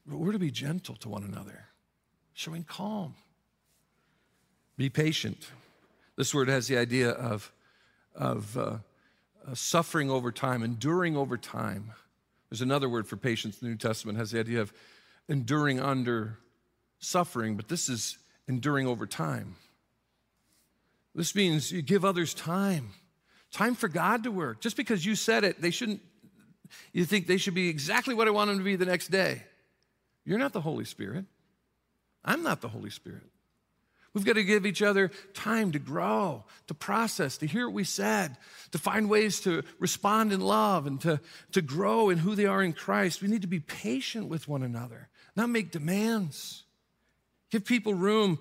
But 0.07 0.19
we're 0.19 0.31
to 0.31 0.39
be 0.39 0.49
gentle 0.49 0.95
to 0.95 1.09
one 1.09 1.25
another 1.25 1.65
showing 2.39 2.63
calm. 2.63 3.13
Be 4.77 4.89
patient. 4.89 5.49
This 6.15 6.33
word 6.33 6.47
has 6.47 6.69
the 6.69 6.77
idea 6.77 7.09
of, 7.09 7.51
of 8.15 8.57
uh, 8.57 8.61
uh, 8.61 9.53
suffering 9.53 10.09
over 10.09 10.31
time, 10.31 10.63
enduring 10.63 11.17
over 11.17 11.35
time. 11.35 11.91
There's 12.49 12.61
another 12.61 12.87
word 12.87 13.07
for 13.07 13.17
patience 13.17 13.61
in 13.61 13.67
the 13.67 13.71
New 13.71 13.77
Testament, 13.77 14.17
has 14.17 14.31
the 14.31 14.39
idea 14.39 14.61
of 14.61 14.71
enduring 15.27 15.81
under 15.81 16.37
suffering, 16.99 17.57
but 17.57 17.67
this 17.67 17.89
is 17.89 18.17
enduring 18.47 18.87
over 18.87 19.05
time. 19.05 19.57
This 21.13 21.35
means 21.35 21.73
you 21.73 21.81
give 21.81 22.05
others 22.05 22.33
time, 22.33 22.91
time 23.51 23.75
for 23.75 23.89
God 23.89 24.23
to 24.23 24.31
work. 24.31 24.61
Just 24.61 24.77
because 24.77 25.05
you 25.05 25.15
said 25.15 25.43
it, 25.43 25.61
they 25.61 25.71
shouldn't, 25.71 25.99
you 26.93 27.03
think 27.03 27.27
they 27.27 27.35
should 27.35 27.53
be 27.53 27.67
exactly 27.67 28.15
what 28.15 28.29
I 28.29 28.31
want 28.31 28.47
them 28.47 28.59
to 28.59 28.63
be 28.63 28.77
the 28.77 28.85
next 28.85 29.09
day. 29.09 29.43
You're 30.23 30.39
not 30.39 30.53
the 30.53 30.61
Holy 30.61 30.85
Spirit. 30.85 31.25
I'm 32.23 32.43
not 32.43 32.61
the 32.61 32.67
Holy 32.67 32.89
Spirit. 32.89 33.23
We've 34.13 34.25
got 34.25 34.33
to 34.33 34.43
give 34.43 34.65
each 34.65 34.81
other 34.81 35.11
time 35.33 35.71
to 35.73 35.79
grow, 35.79 36.43
to 36.67 36.73
process, 36.73 37.37
to 37.37 37.45
hear 37.45 37.67
what 37.67 37.75
we 37.75 37.83
said, 37.83 38.37
to 38.71 38.79
find 38.79 39.09
ways 39.09 39.39
to 39.41 39.63
respond 39.77 40.33
in 40.33 40.41
love 40.41 40.87
and 40.87 40.99
to, 41.01 41.21
to 41.51 41.61
grow 41.61 42.09
in 42.09 42.17
who 42.17 42.33
they 42.33 42.45
are 42.45 42.63
in 42.63 42.73
Christ. 42.73 43.21
We 43.21 43.27
need 43.27 43.43
to 43.43 43.47
be 43.47 43.59
patient 43.59 44.27
with 44.27 44.47
one 44.47 44.63
another, 44.63 45.09
not 45.35 45.49
make 45.49 45.71
demands. 45.71 46.63
Give 47.51 47.63
people 47.63 47.93
room 47.93 48.39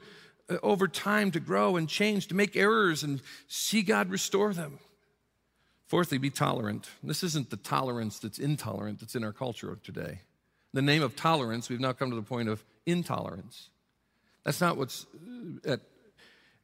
uh, 0.49 0.57
over 0.63 0.89
time 0.89 1.31
to 1.33 1.41
grow 1.41 1.77
and 1.77 1.89
change, 1.89 2.29
to 2.29 2.35
make 2.35 2.57
errors 2.57 3.03
and 3.03 3.21
see 3.47 3.83
God 3.83 4.11
restore 4.11 4.55
them. 4.55 4.79
Fourthly, 5.87 6.19
be 6.19 6.31
tolerant. 6.31 6.89
This 7.03 7.23
isn't 7.23 7.51
the 7.51 7.57
tolerance 7.57 8.19
that's 8.19 8.39
intolerant 8.39 9.01
that's 9.01 9.15
in 9.15 9.25
our 9.25 9.33
culture 9.33 9.79
today. 9.83 10.21
In 10.73 10.75
the 10.75 10.83
name 10.83 11.03
of 11.03 11.17
tolerance, 11.17 11.69
we've 11.69 11.81
now 11.81 11.93
come 11.93 12.11
to 12.11 12.17
the 12.17 12.23
point 12.23 12.49
of 12.49 12.63
intolerance. 12.89 13.71
That's 14.45 14.61
not 14.61 14.77
what's 14.77 15.07
uh, 15.67 15.73
at, 15.73 15.81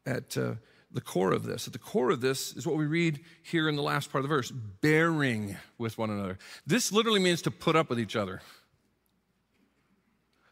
at 0.06 0.36
uh, 0.36 0.54
the 0.90 1.00
core 1.00 1.32
of 1.32 1.44
this. 1.44 1.66
At 1.66 1.72
the 1.72 1.78
core 1.78 2.10
of 2.10 2.20
this 2.20 2.56
is 2.56 2.66
what 2.66 2.76
we 2.76 2.86
read 2.86 3.20
here 3.42 3.68
in 3.68 3.76
the 3.76 3.82
last 3.82 4.10
part 4.10 4.24
of 4.24 4.30
the 4.30 4.34
verse 4.34 4.50
bearing 4.50 5.56
with 5.76 5.98
one 5.98 6.10
another. 6.10 6.38
This 6.66 6.92
literally 6.92 7.20
means 7.20 7.42
to 7.42 7.50
put 7.50 7.76
up 7.76 7.90
with 7.90 8.00
each 8.00 8.16
other. 8.16 8.40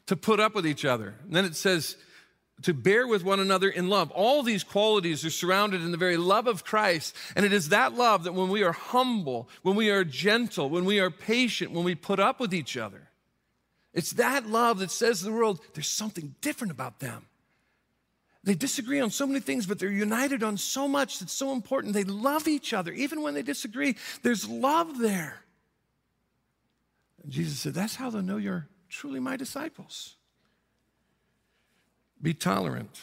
To 0.07 0.17
put 0.17 0.41
up 0.41 0.55
with 0.55 0.67
each 0.67 0.85
other. 0.85 1.15
And 1.25 1.35
then 1.35 1.45
it 1.45 1.55
says, 1.55 1.97
to 2.63 2.75
bear 2.75 3.07
with 3.07 3.25
one 3.25 3.41
another 3.41 3.69
in 3.69 3.89
love. 3.89 4.11
All 4.11 4.43
these 4.43 4.65
qualities 4.65 5.25
are 5.25 5.31
surrounded 5.31 5.81
in 5.81 5.91
the 5.91 5.97
very 5.97 6.17
love 6.17 6.47
of 6.47 6.65
Christ. 6.65 7.17
And 7.35 7.45
it 7.45 7.53
is 7.53 7.71
that 7.71 7.95
love 7.95 8.25
that 8.25 8.35
when 8.35 8.49
we 8.49 8.63
are 8.63 8.73
humble, 8.73 9.49
when 9.63 9.77
we 9.77 9.91
are 9.91 10.05
gentle, 10.05 10.69
when 10.69 10.85
we 10.85 11.01
are 11.01 11.11
patient, 11.11 11.73
when 11.73 11.85
we 11.85 11.95
put 11.95 12.21
up 12.21 12.41
with 12.41 12.53
each 12.53 12.77
other, 12.77 13.09
it's 13.95 14.13
that 14.13 14.47
love 14.47 14.79
that 14.79 14.91
says 14.91 15.19
to 15.19 15.27
the 15.27 15.33
world, 15.33 15.61
there's 15.75 15.89
something 15.89 16.35
different 16.41 16.71
about 16.71 17.01
them. 17.01 17.27
They 18.45 18.55
disagree 18.55 19.01
on 19.01 19.11
so 19.11 19.27
many 19.27 19.39
things, 19.39 19.67
but 19.67 19.79
they're 19.79 19.91
united 19.91 20.43
on 20.43 20.57
so 20.57 20.89
much 20.89 21.21
that's 21.21 21.33
so 21.33 21.53
important. 21.53 21.95
They 21.95 22.05
love 22.05 22.49
each 22.49 22.73
other. 22.73 22.93
Even 22.93 23.23
when 23.23 23.35
they 23.35 23.43
disagree, 23.43 23.97
there's 24.23 24.49
love 24.49 24.99
there. 24.99 25.43
And 27.23 27.31
Jesus 27.31 27.61
said, 27.61 27.75
That's 27.75 27.95
how 27.95 28.11
they'll 28.11 28.23
know 28.23 28.39
you're 28.39 28.69
truly 28.89 29.21
my 29.21 29.37
disciples. 29.37 30.17
Be 32.21 32.35
tolerant. 32.35 32.99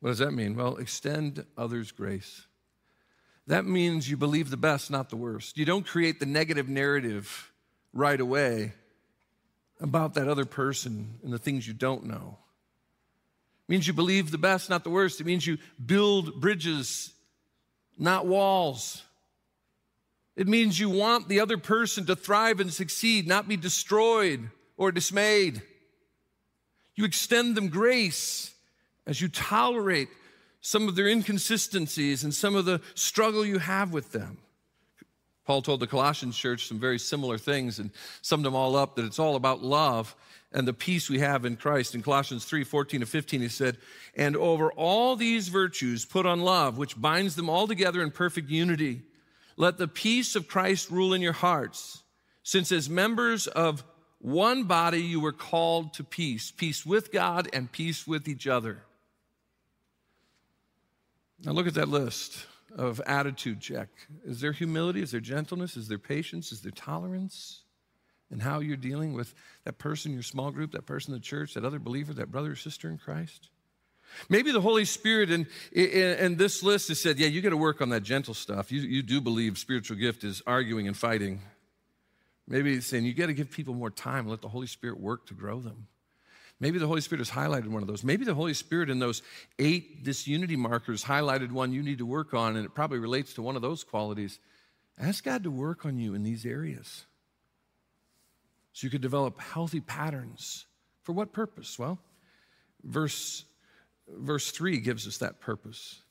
What 0.00 0.10
does 0.10 0.18
that 0.18 0.32
mean? 0.32 0.56
Well, 0.56 0.76
extend 0.76 1.46
others 1.56 1.92
grace. 1.92 2.46
That 3.46 3.64
means 3.64 4.10
you 4.10 4.16
believe 4.16 4.50
the 4.50 4.56
best, 4.56 4.90
not 4.90 5.10
the 5.10 5.16
worst. 5.16 5.56
You 5.56 5.64
don't 5.64 5.86
create 5.86 6.20
the 6.20 6.26
negative 6.26 6.68
narrative 6.68 7.52
right 7.92 8.20
away 8.20 8.72
about 9.82 10.14
that 10.14 10.28
other 10.28 10.44
person 10.44 11.18
and 11.22 11.32
the 11.32 11.38
things 11.38 11.66
you 11.66 11.74
don't 11.74 12.04
know. 12.06 12.38
It 13.68 13.72
means 13.72 13.86
you 13.86 13.92
believe 13.92 14.30
the 14.30 14.38
best, 14.38 14.70
not 14.70 14.84
the 14.84 14.90
worst. 14.90 15.20
It 15.20 15.26
means 15.26 15.46
you 15.46 15.58
build 15.84 16.40
bridges, 16.40 17.12
not 17.98 18.26
walls. 18.26 19.02
It 20.36 20.48
means 20.48 20.78
you 20.78 20.88
want 20.88 21.28
the 21.28 21.40
other 21.40 21.58
person 21.58 22.06
to 22.06 22.16
thrive 22.16 22.60
and 22.60 22.72
succeed, 22.72 23.26
not 23.26 23.48
be 23.48 23.56
destroyed 23.56 24.50
or 24.76 24.92
dismayed. 24.92 25.62
You 26.94 27.04
extend 27.04 27.56
them 27.56 27.68
grace 27.68 28.54
as 29.06 29.20
you 29.20 29.28
tolerate 29.28 30.08
some 30.60 30.88
of 30.88 30.94
their 30.94 31.08
inconsistencies 31.08 32.22
and 32.22 32.32
some 32.32 32.54
of 32.54 32.64
the 32.64 32.80
struggle 32.94 33.44
you 33.44 33.58
have 33.58 33.92
with 33.92 34.12
them. 34.12 34.38
Paul 35.44 35.62
told 35.62 35.80
the 35.80 35.86
Colossians 35.86 36.36
church 36.36 36.66
some 36.66 36.78
very 36.78 36.98
similar 36.98 37.36
things 37.36 37.78
and 37.78 37.90
summed 38.20 38.44
them 38.44 38.54
all 38.54 38.76
up 38.76 38.96
that 38.96 39.04
it's 39.04 39.18
all 39.18 39.34
about 39.34 39.62
love 39.62 40.14
and 40.52 40.68
the 40.68 40.72
peace 40.72 41.10
we 41.10 41.18
have 41.18 41.44
in 41.44 41.56
Christ. 41.56 41.94
In 41.94 42.02
Colossians 42.02 42.44
3 42.44 42.62
14 42.64 43.00
to 43.00 43.06
15, 43.06 43.40
he 43.40 43.48
said, 43.48 43.78
And 44.14 44.36
over 44.36 44.70
all 44.72 45.16
these 45.16 45.48
virtues 45.48 46.04
put 46.04 46.26
on 46.26 46.42
love, 46.42 46.78
which 46.78 47.00
binds 47.00 47.34
them 47.34 47.50
all 47.50 47.66
together 47.66 48.02
in 48.02 48.10
perfect 48.10 48.50
unity. 48.50 49.02
Let 49.56 49.78
the 49.78 49.88
peace 49.88 50.36
of 50.36 50.48
Christ 50.48 50.90
rule 50.90 51.12
in 51.12 51.20
your 51.20 51.32
hearts, 51.32 52.02
since 52.42 52.70
as 52.70 52.88
members 52.88 53.46
of 53.46 53.84
one 54.18 54.64
body 54.64 55.02
you 55.02 55.20
were 55.20 55.32
called 55.32 55.94
to 55.94 56.04
peace 56.04 56.52
peace 56.52 56.86
with 56.86 57.10
God 57.10 57.48
and 57.52 57.70
peace 57.70 58.06
with 58.06 58.28
each 58.28 58.46
other. 58.46 58.82
Now 61.44 61.52
look 61.52 61.66
at 61.66 61.74
that 61.74 61.88
list 61.88 62.46
of 62.76 63.00
attitude 63.06 63.60
check. 63.60 63.88
Is 64.24 64.40
there 64.40 64.52
humility? 64.52 65.02
Is 65.02 65.10
there 65.10 65.20
gentleness? 65.20 65.76
Is 65.76 65.88
there 65.88 65.98
patience? 65.98 66.52
Is 66.52 66.62
there 66.62 66.72
tolerance? 66.72 67.62
And 68.30 68.42
how 68.42 68.60
you're 68.60 68.76
dealing 68.76 69.12
with 69.12 69.34
that 69.64 69.78
person, 69.78 70.12
your 70.12 70.22
small 70.22 70.50
group, 70.50 70.72
that 70.72 70.86
person 70.86 71.12
in 71.12 71.20
the 71.20 71.24
church, 71.24 71.54
that 71.54 71.64
other 71.64 71.78
believer, 71.78 72.14
that 72.14 72.30
brother 72.30 72.52
or 72.52 72.56
sister 72.56 72.88
in 72.88 72.96
Christ? 72.96 73.50
Maybe 74.28 74.52
the 74.52 74.60
Holy 74.60 74.84
Spirit 74.84 75.30
in, 75.30 75.46
in, 75.72 76.36
this 76.36 76.62
list 76.62 76.88
has 76.88 77.00
said, 77.00 77.18
Yeah, 77.18 77.28
you 77.28 77.40
got 77.40 77.50
to 77.50 77.56
work 77.56 77.80
on 77.80 77.90
that 77.90 78.02
gentle 78.02 78.34
stuff. 78.34 78.72
You, 78.72 78.80
you 78.80 79.02
do 79.02 79.20
believe 79.20 79.58
spiritual 79.58 79.96
gift 79.96 80.24
is 80.24 80.42
arguing 80.46 80.86
and 80.86 80.96
fighting. 80.96 81.40
Maybe 82.46 82.74
he's 82.74 82.86
saying, 82.86 83.04
You 83.04 83.14
got 83.14 83.26
to 83.26 83.34
give 83.34 83.50
people 83.50 83.74
more 83.74 83.90
time, 83.90 84.26
let 84.26 84.42
the 84.42 84.48
Holy 84.48 84.66
Spirit 84.66 85.00
work 85.00 85.26
to 85.26 85.34
grow 85.34 85.60
them. 85.60 85.86
Maybe 86.62 86.78
the 86.78 86.86
Holy 86.86 87.00
Spirit 87.00 87.18
has 87.18 87.30
highlighted 87.30 87.66
one 87.66 87.82
of 87.82 87.88
those. 87.88 88.04
Maybe 88.04 88.24
the 88.24 88.34
Holy 88.34 88.54
Spirit 88.54 88.88
in 88.88 89.00
those 89.00 89.20
eight 89.58 90.04
disunity 90.04 90.54
markers 90.54 91.02
highlighted 91.02 91.50
one 91.50 91.72
you 91.72 91.82
need 91.82 91.98
to 91.98 92.06
work 92.06 92.34
on, 92.34 92.54
and 92.54 92.64
it 92.64 92.72
probably 92.72 93.00
relates 93.00 93.34
to 93.34 93.42
one 93.42 93.56
of 93.56 93.62
those 93.62 93.82
qualities. 93.82 94.38
Ask 94.96 95.24
God 95.24 95.42
to 95.42 95.50
work 95.50 95.84
on 95.84 95.98
you 95.98 96.14
in 96.14 96.22
these 96.22 96.46
areas 96.46 97.04
so 98.72 98.86
you 98.86 98.92
could 98.92 99.00
develop 99.00 99.40
healthy 99.40 99.80
patterns. 99.80 100.66
For 101.02 101.10
what 101.12 101.32
purpose? 101.32 101.80
Well, 101.80 101.98
verse, 102.84 103.44
verse 104.06 104.52
3 104.52 104.78
gives 104.78 105.08
us 105.08 105.18
that 105.18 105.40
purpose. 105.40 106.01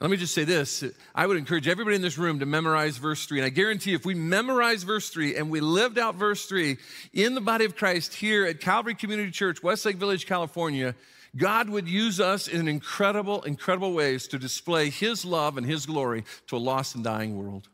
Let 0.00 0.10
me 0.10 0.16
just 0.16 0.34
say 0.34 0.44
this. 0.44 0.84
I 1.12 1.26
would 1.26 1.36
encourage 1.36 1.66
everybody 1.66 1.96
in 1.96 2.02
this 2.02 2.18
room 2.18 2.38
to 2.38 2.46
memorize 2.46 2.98
verse 2.98 3.26
3. 3.26 3.40
And 3.40 3.46
I 3.46 3.48
guarantee 3.48 3.94
if 3.94 4.06
we 4.06 4.14
memorize 4.14 4.84
verse 4.84 5.10
3 5.10 5.34
and 5.34 5.50
we 5.50 5.60
lived 5.60 5.98
out 5.98 6.14
verse 6.14 6.46
3 6.46 6.76
in 7.12 7.34
the 7.34 7.40
body 7.40 7.64
of 7.64 7.74
Christ 7.74 8.14
here 8.14 8.46
at 8.46 8.60
Calvary 8.60 8.94
Community 8.94 9.32
Church, 9.32 9.60
Westlake 9.60 9.96
Village, 9.96 10.26
California, 10.26 10.94
God 11.36 11.68
would 11.68 11.88
use 11.88 12.20
us 12.20 12.46
in 12.46 12.68
incredible, 12.68 13.42
incredible 13.42 13.92
ways 13.92 14.28
to 14.28 14.38
display 14.38 14.88
His 14.88 15.24
love 15.24 15.58
and 15.58 15.66
His 15.66 15.84
glory 15.84 16.24
to 16.46 16.56
a 16.56 16.58
lost 16.58 16.94
and 16.94 17.02
dying 17.02 17.36
world. 17.36 17.68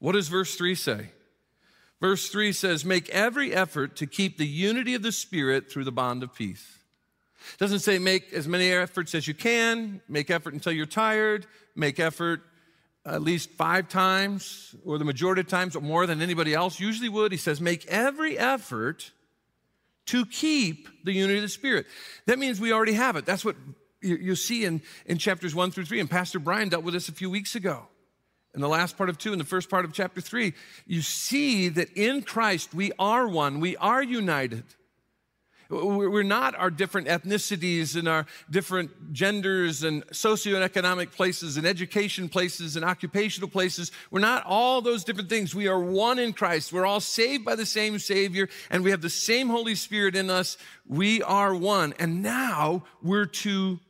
What 0.00 0.12
does 0.12 0.28
verse 0.28 0.54
3 0.54 0.74
say? 0.74 1.12
Verse 1.98 2.28
3 2.28 2.52
says, 2.52 2.84
Make 2.84 3.08
every 3.08 3.54
effort 3.54 3.96
to 3.96 4.06
keep 4.06 4.36
the 4.36 4.46
unity 4.46 4.94
of 4.94 5.02
the 5.02 5.12
Spirit 5.12 5.70
through 5.70 5.84
the 5.84 5.92
bond 5.92 6.22
of 6.22 6.34
peace. 6.34 6.81
It 7.54 7.58
doesn't 7.58 7.80
say 7.80 7.98
make 7.98 8.32
as 8.32 8.46
many 8.48 8.70
efforts 8.70 9.14
as 9.14 9.26
you 9.26 9.34
can, 9.34 10.00
make 10.08 10.30
effort 10.30 10.54
until 10.54 10.72
you're 10.72 10.86
tired, 10.86 11.46
make 11.74 12.00
effort 12.00 12.42
at 13.04 13.22
least 13.22 13.50
five 13.50 13.88
times 13.88 14.74
or 14.84 14.98
the 14.98 15.04
majority 15.04 15.40
of 15.40 15.48
times 15.48 15.74
or 15.74 15.80
more 15.80 16.06
than 16.06 16.22
anybody 16.22 16.54
else 16.54 16.78
usually 16.78 17.08
would. 17.08 17.32
He 17.32 17.38
says, 17.38 17.60
make 17.60 17.86
every 17.86 18.38
effort 18.38 19.10
to 20.06 20.24
keep 20.26 20.88
the 21.04 21.12
unity 21.12 21.38
of 21.38 21.42
the 21.42 21.48
Spirit. 21.48 21.86
That 22.26 22.38
means 22.38 22.60
we 22.60 22.72
already 22.72 22.94
have 22.94 23.16
it. 23.16 23.26
That's 23.26 23.44
what 23.44 23.56
you, 24.00 24.34
see 24.34 24.64
in, 24.64 24.82
in 25.06 25.18
chapters 25.18 25.54
one 25.54 25.70
through 25.70 25.84
three. 25.84 26.00
And 26.00 26.10
Pastor 26.10 26.38
Brian 26.38 26.68
dealt 26.68 26.84
with 26.84 26.94
this 26.94 27.08
a 27.08 27.12
few 27.12 27.30
weeks 27.30 27.54
ago. 27.54 27.86
In 28.54 28.60
the 28.60 28.68
last 28.68 28.98
part 28.98 29.08
of 29.08 29.16
two, 29.16 29.32
in 29.32 29.38
the 29.38 29.44
first 29.44 29.70
part 29.70 29.84
of 29.84 29.92
chapter 29.92 30.20
three, 30.20 30.52
you 30.86 31.00
see 31.00 31.68
that 31.70 31.90
in 31.96 32.22
Christ 32.22 32.74
we 32.74 32.92
are 32.98 33.26
one, 33.26 33.60
we 33.60 33.76
are 33.78 34.02
united. 34.02 34.64
We're 35.72 36.22
not 36.22 36.54
our 36.54 36.70
different 36.70 37.08
ethnicities 37.08 37.96
and 37.96 38.06
our 38.06 38.26
different 38.50 39.12
genders 39.14 39.82
and 39.82 40.06
socioeconomic 40.08 41.12
places 41.12 41.56
and 41.56 41.66
education 41.66 42.28
places 42.28 42.76
and 42.76 42.84
occupational 42.84 43.48
places. 43.48 43.90
We're 44.10 44.20
not 44.20 44.44
all 44.44 44.82
those 44.82 45.02
different 45.02 45.30
things. 45.30 45.54
We 45.54 45.68
are 45.68 45.80
one 45.80 46.18
in 46.18 46.34
Christ. 46.34 46.74
We're 46.74 46.84
all 46.84 47.00
saved 47.00 47.46
by 47.46 47.54
the 47.54 47.64
same 47.64 47.98
Savior 47.98 48.50
and 48.70 48.84
we 48.84 48.90
have 48.90 49.00
the 49.00 49.08
same 49.08 49.48
Holy 49.48 49.74
Spirit 49.74 50.14
in 50.14 50.28
us. 50.28 50.58
We 50.86 51.22
are 51.22 51.54
one. 51.54 51.94
And 51.98 52.22
now 52.22 52.84
we're 53.02 53.24
to 53.26 53.80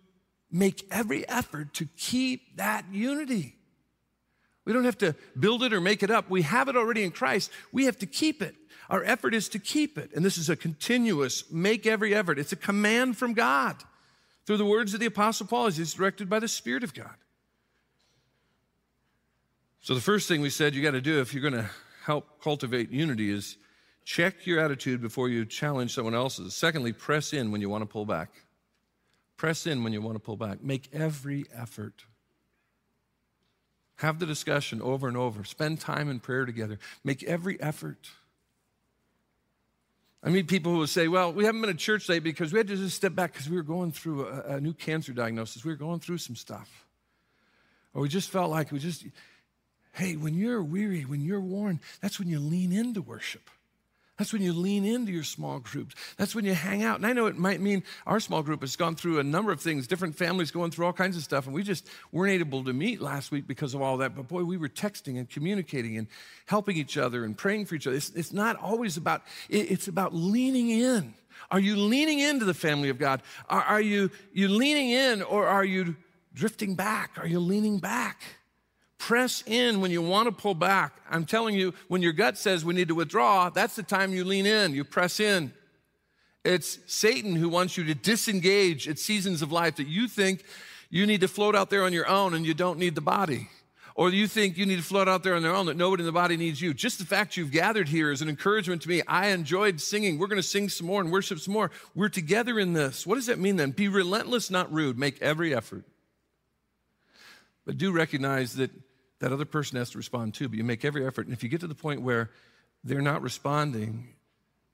make 0.52 0.86
every 0.92 1.28
effort 1.28 1.74
to 1.74 1.88
keep 1.96 2.58
that 2.58 2.84
unity. 2.92 3.56
We 4.64 4.72
don't 4.72 4.84
have 4.84 4.98
to 4.98 5.16
build 5.38 5.64
it 5.64 5.72
or 5.72 5.80
make 5.80 6.04
it 6.04 6.10
up. 6.12 6.30
We 6.30 6.42
have 6.42 6.68
it 6.68 6.76
already 6.76 7.02
in 7.02 7.10
Christ. 7.10 7.50
We 7.72 7.86
have 7.86 7.98
to 7.98 8.06
keep 8.06 8.40
it. 8.40 8.54
Our 8.92 9.02
effort 9.04 9.32
is 9.32 9.48
to 9.48 9.58
keep 9.58 9.96
it. 9.96 10.10
And 10.14 10.22
this 10.22 10.36
is 10.36 10.50
a 10.50 10.54
continuous 10.54 11.50
make 11.50 11.86
every 11.86 12.14
effort. 12.14 12.38
It's 12.38 12.52
a 12.52 12.56
command 12.56 13.16
from 13.16 13.32
God 13.32 13.76
through 14.44 14.58
the 14.58 14.66
words 14.66 14.92
of 14.92 15.00
the 15.00 15.06
Apostle 15.06 15.46
Paul 15.46 15.66
as 15.66 15.78
he's 15.78 15.94
directed 15.94 16.28
by 16.28 16.38
the 16.38 16.46
Spirit 16.46 16.84
of 16.84 16.92
God. 16.92 17.14
So, 19.80 19.94
the 19.94 20.00
first 20.00 20.28
thing 20.28 20.42
we 20.42 20.50
said 20.50 20.74
you 20.74 20.82
got 20.82 20.90
to 20.90 21.00
do 21.00 21.20
if 21.22 21.32
you're 21.32 21.42
going 21.42 21.64
to 21.64 21.70
help 22.04 22.42
cultivate 22.42 22.90
unity 22.90 23.30
is 23.30 23.56
check 24.04 24.46
your 24.46 24.60
attitude 24.60 25.00
before 25.00 25.30
you 25.30 25.46
challenge 25.46 25.94
someone 25.94 26.14
else's. 26.14 26.54
Secondly, 26.54 26.92
press 26.92 27.32
in 27.32 27.50
when 27.50 27.62
you 27.62 27.70
want 27.70 27.82
to 27.82 27.86
pull 27.86 28.04
back. 28.04 28.30
Press 29.38 29.66
in 29.66 29.82
when 29.82 29.94
you 29.94 30.02
want 30.02 30.16
to 30.16 30.20
pull 30.20 30.36
back. 30.36 30.62
Make 30.62 30.90
every 30.92 31.46
effort. 31.54 32.04
Have 33.96 34.18
the 34.18 34.26
discussion 34.26 34.82
over 34.82 35.08
and 35.08 35.16
over. 35.16 35.44
Spend 35.44 35.80
time 35.80 36.10
in 36.10 36.20
prayer 36.20 36.44
together. 36.44 36.78
Make 37.02 37.22
every 37.22 37.58
effort. 37.60 38.10
I 40.22 40.30
meet 40.30 40.46
people 40.46 40.72
who 40.72 40.78
will 40.78 40.86
say, 40.86 41.08
Well, 41.08 41.32
we 41.32 41.44
haven't 41.44 41.60
been 41.60 41.70
to 41.70 41.76
church 41.76 42.08
lately 42.08 42.30
because 42.30 42.52
we 42.52 42.58
had 42.58 42.68
to 42.68 42.76
just 42.76 42.96
step 42.96 43.14
back 43.14 43.32
because 43.32 43.48
we 43.48 43.56
were 43.56 43.62
going 43.62 43.90
through 43.90 44.28
a, 44.28 44.56
a, 44.56 44.60
new 44.60 44.72
cancer 44.72 45.12
diagnosis. 45.12 45.64
We 45.64 45.72
were 45.72 45.76
going 45.76 46.00
through 46.00 46.18
some 46.18 46.36
stuff. 46.36 46.86
Or 47.92 48.02
we 48.02 48.08
just 48.08 48.30
felt 48.30 48.50
like 48.50 48.70
we 48.70 48.78
just, 48.78 49.04
hey, 49.92 50.16
when 50.16 50.34
you're 50.34 50.62
weary, 50.62 51.02
when 51.02 51.20
you're 51.20 51.40
worn, 51.40 51.80
that's 52.00 52.18
when 52.18 52.28
you 52.28 52.38
lean 52.38 52.72
into 52.72 53.02
worship. 53.02 53.50
That's 54.18 54.32
when 54.32 54.42
you 54.42 54.52
lean 54.52 54.84
into 54.84 55.10
your 55.10 55.24
small 55.24 55.58
groups. 55.58 55.94
That's 56.18 56.34
when 56.34 56.44
you 56.44 56.52
hang 56.52 56.82
out. 56.82 56.96
And 56.96 57.06
I 57.06 57.14
know 57.14 57.26
it 57.26 57.38
might 57.38 57.62
mean 57.62 57.82
our 58.06 58.20
small 58.20 58.42
group 58.42 58.60
has 58.60 58.76
gone 58.76 58.94
through 58.94 59.18
a 59.18 59.22
number 59.22 59.50
of 59.52 59.60
things, 59.60 59.86
different 59.86 60.16
families 60.16 60.50
going 60.50 60.70
through 60.70 60.84
all 60.84 60.92
kinds 60.92 61.16
of 61.16 61.22
stuff. 61.22 61.46
And 61.46 61.54
we 61.54 61.62
just 61.62 61.88
weren't 62.12 62.32
able 62.32 62.62
to 62.64 62.74
meet 62.74 63.00
last 63.00 63.30
week 63.30 63.46
because 63.46 63.72
of 63.72 63.80
all 63.80 63.96
that. 63.98 64.14
But 64.14 64.28
boy, 64.28 64.44
we 64.44 64.58
were 64.58 64.68
texting 64.68 65.18
and 65.18 65.28
communicating 65.28 65.96
and 65.96 66.08
helping 66.44 66.76
each 66.76 66.98
other 66.98 67.24
and 67.24 67.36
praying 67.36 67.66
for 67.66 67.74
each 67.74 67.86
other. 67.86 67.96
It's, 67.96 68.10
it's 68.10 68.32
not 68.32 68.56
always 68.56 68.98
about, 68.98 69.22
it's 69.48 69.88
about 69.88 70.14
leaning 70.14 70.68
in. 70.68 71.14
Are 71.50 71.60
you 71.60 71.76
leaning 71.76 72.18
into 72.18 72.44
the 72.44 72.54
family 72.54 72.90
of 72.90 72.98
God? 72.98 73.22
Are, 73.48 73.62
are 73.62 73.80
you, 73.80 74.10
you 74.32 74.48
leaning 74.48 74.90
in 74.90 75.22
or 75.22 75.46
are 75.46 75.64
you 75.64 75.96
drifting 76.34 76.74
back? 76.74 77.12
Are 77.16 77.26
you 77.26 77.40
leaning 77.40 77.78
back? 77.78 78.20
Press 79.02 79.42
in 79.48 79.80
when 79.80 79.90
you 79.90 80.00
want 80.00 80.26
to 80.26 80.32
pull 80.32 80.54
back. 80.54 80.92
I'm 81.10 81.24
telling 81.24 81.56
you, 81.56 81.74
when 81.88 82.02
your 82.02 82.12
gut 82.12 82.38
says 82.38 82.64
we 82.64 82.72
need 82.72 82.86
to 82.86 82.94
withdraw, 82.94 83.50
that's 83.50 83.74
the 83.74 83.82
time 83.82 84.12
you 84.12 84.22
lean 84.22 84.46
in, 84.46 84.74
you 84.74 84.84
press 84.84 85.18
in. 85.18 85.52
It's 86.44 86.78
Satan 86.86 87.34
who 87.34 87.48
wants 87.48 87.76
you 87.76 87.82
to 87.86 87.96
disengage 87.96 88.88
at 88.88 89.00
seasons 89.00 89.42
of 89.42 89.50
life 89.50 89.74
that 89.76 89.88
you 89.88 90.06
think 90.06 90.44
you 90.88 91.04
need 91.04 91.22
to 91.22 91.26
float 91.26 91.56
out 91.56 91.68
there 91.68 91.82
on 91.82 91.92
your 91.92 92.06
own 92.06 92.32
and 92.32 92.46
you 92.46 92.54
don't 92.54 92.78
need 92.78 92.94
the 92.94 93.00
body. 93.00 93.48
Or 93.96 94.08
you 94.08 94.28
think 94.28 94.56
you 94.56 94.66
need 94.66 94.76
to 94.76 94.84
float 94.84 95.08
out 95.08 95.24
there 95.24 95.34
on 95.34 95.42
their 95.42 95.52
own, 95.52 95.66
that 95.66 95.76
nobody 95.76 96.02
in 96.02 96.06
the 96.06 96.12
body 96.12 96.36
needs 96.36 96.62
you. 96.62 96.72
Just 96.72 97.00
the 97.00 97.04
fact 97.04 97.36
you've 97.36 97.50
gathered 97.50 97.88
here 97.88 98.12
is 98.12 98.22
an 98.22 98.28
encouragement 98.28 98.82
to 98.82 98.88
me. 98.88 99.02
I 99.08 99.30
enjoyed 99.30 99.80
singing. 99.80 100.16
We're 100.16 100.28
going 100.28 100.40
to 100.40 100.46
sing 100.46 100.68
some 100.68 100.86
more 100.86 101.00
and 101.00 101.10
worship 101.10 101.40
some 101.40 101.54
more. 101.54 101.72
We're 101.96 102.08
together 102.08 102.56
in 102.56 102.72
this. 102.72 103.04
What 103.04 103.16
does 103.16 103.26
that 103.26 103.40
mean 103.40 103.56
then? 103.56 103.72
Be 103.72 103.88
relentless, 103.88 104.48
not 104.48 104.72
rude. 104.72 104.96
Make 104.96 105.20
every 105.20 105.52
effort. 105.52 105.84
But 107.64 107.78
do 107.78 107.90
recognize 107.90 108.54
that 108.54 108.70
that 109.22 109.32
other 109.32 109.44
person 109.44 109.78
has 109.78 109.90
to 109.90 109.98
respond 109.98 110.34
too, 110.34 110.48
but 110.48 110.58
you 110.58 110.64
make 110.64 110.84
every 110.84 111.06
effort. 111.06 111.26
And 111.26 111.32
if 111.32 111.44
you 111.44 111.48
get 111.48 111.60
to 111.60 111.68
the 111.68 111.76
point 111.76 112.02
where 112.02 112.30
they're 112.82 113.00
not 113.00 113.22
responding, 113.22 114.08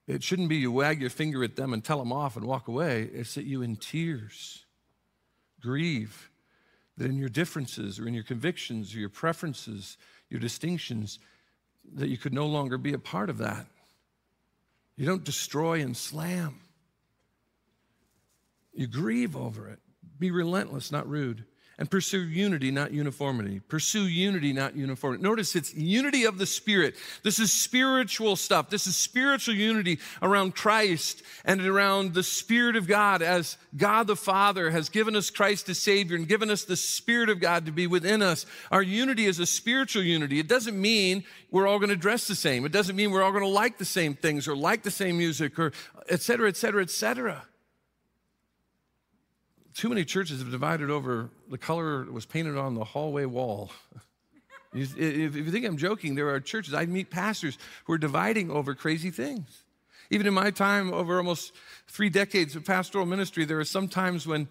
it 0.07 0.23
shouldn't 0.23 0.49
be 0.49 0.57
you 0.57 0.73
wag 0.73 1.03
your 1.03 1.11
finger 1.11 1.45
at 1.45 1.55
them 1.55 1.75
and 1.75 1.85
tell 1.85 1.99
them 1.99 2.15
off 2.15 2.35
and 2.35 2.47
walk 2.47 2.67
away. 2.67 3.11
It's 3.13 3.35
that 3.35 3.45
you, 3.45 3.61
in 3.61 3.77
tears, 3.77 4.65
grieve 5.61 6.31
that 6.97 7.11
in 7.11 7.19
your 7.19 7.29
differences 7.29 8.01
or 8.01 8.09
in 8.09 8.15
your 8.15 8.25
convictions 8.25 8.95
or 8.95 9.01
your 9.01 9.11
preferences, 9.11 9.99
your 10.31 10.41
distinctions, 10.41 11.19
that 11.95 12.09
you 12.09 12.17
could 12.17 12.33
no 12.33 12.47
longer 12.47 12.79
be 12.79 12.95
a 12.95 12.99
part 12.99 13.29
of 13.29 13.37
that. 13.37 13.67
You 14.97 15.05
don't 15.05 15.25
destroy 15.25 15.83
and 15.83 15.95
slam, 15.95 16.59
you 18.73 18.87
grieve 18.87 19.37
over 19.37 19.69
it. 19.69 19.81
Be 20.19 20.31
relentless, 20.31 20.91
not 20.91 21.07
rude 21.07 21.45
and 21.79 21.89
pursue 21.89 22.23
unity, 22.23 22.73
not 22.73 22.93
uniformity. 22.93 23.61
Pursue 23.69 24.09
unity, 24.09 24.53
not 24.53 24.75
uniformity. 24.75 25.23
Notice 25.23 25.55
it's 25.55 25.73
unity 25.75 26.25
of 26.25 26.37
the 26.37 26.47
Spirit. 26.47 26.97
This 27.23 27.39
is 27.39 27.53
spiritual 27.53 28.35
stuff. 28.35 28.69
This 28.69 28.89
is 28.89 28.97
spiritual 28.97 29.55
unity 29.55 30.01
around 30.21 30.57
Christ 30.57 31.23
and 31.45 31.65
around 31.65 32.15
the 32.15 32.25
Spirit 32.25 32.75
of 32.75 32.89
God 32.89 33.23
as 33.23 33.57
God 33.77 34.09
the 34.09 34.17
Father 34.17 34.71
has 34.71 34.89
given 34.89 35.15
us 35.15 35.31
Christ 35.31 35.69
as 35.69 35.79
Savior 35.79 36.17
and 36.17 36.27
given 36.27 36.51
us 36.51 36.65
the 36.65 36.77
Spirit 36.77 37.29
of 37.29 37.39
God 37.39 37.67
to 37.67 37.73
be 37.73 37.87
within 37.87 38.23
us. 38.23 38.45
Our 38.73 38.83
unity 38.83 39.27
is 39.27 39.39
a 39.39 39.47
spiritual 39.47 40.03
unity. 40.03 40.41
It 40.41 40.49
doesn't 40.49 40.81
mean 40.81 41.23
we're 41.51 41.69
all 41.69 41.79
going 41.79 41.91
to 41.91 41.97
dress 41.97 42.27
the 42.27 42.35
same. 42.35 42.65
It 42.65 42.73
doesn't 42.73 42.97
mean 42.97 43.13
we're 43.13 43.23
all 43.23 43.33
going 43.33 43.45
to 43.45 43.49
like 43.49 43.79
the 43.79 43.85
same 43.85 44.15
things 44.15 44.49
or 44.49 44.57
like 44.57 44.83
the 44.83 44.91
same 44.91 45.19
music 45.19 45.59
or 45.59 45.73
et 46.09 46.23
cetera, 46.23 46.49
et 46.49 46.57
cetera, 46.57 46.83
et 46.83 46.91
cetera. 46.91 47.45
Too 49.79 49.89
many 49.89 50.05
churches 50.05 50.41
have 50.41 50.51
divided 50.51 50.91
over 50.91 51.31
the 51.49 51.57
color 51.57 52.05
that 52.05 52.13
was 52.13 52.27
painted 52.27 52.57
on 52.57 52.75
the 52.75 52.83
hallway 52.83 53.27
wall. 53.27 53.71
if 54.75 54.97
you 54.99 55.51
think 55.53 55.65
I'm 55.65 55.77
joking, 55.77 56.17
there 56.17 56.29
are 56.31 56.41
churches, 56.41 56.75
I 56.75 56.85
meet 56.87 57.11
pastors 57.11 57.57
who 57.85 57.93
are 57.93 57.99
dividing 57.99 58.51
over 58.51 58.75
crazy 58.75 59.13
things. 59.13 59.63
Even 60.11 60.27
in 60.27 60.35
my 60.35 60.51
time, 60.51 60.93
over 60.93 61.19
almost 61.19 61.53
three 61.87 62.09
decades 62.11 62.57
of 62.57 62.65
pastoral 62.65 63.07
ministry, 63.07 63.45
there 63.45 63.61
are 63.61 63.65
some 63.65 63.87
times 63.87 64.27
when 64.27 64.49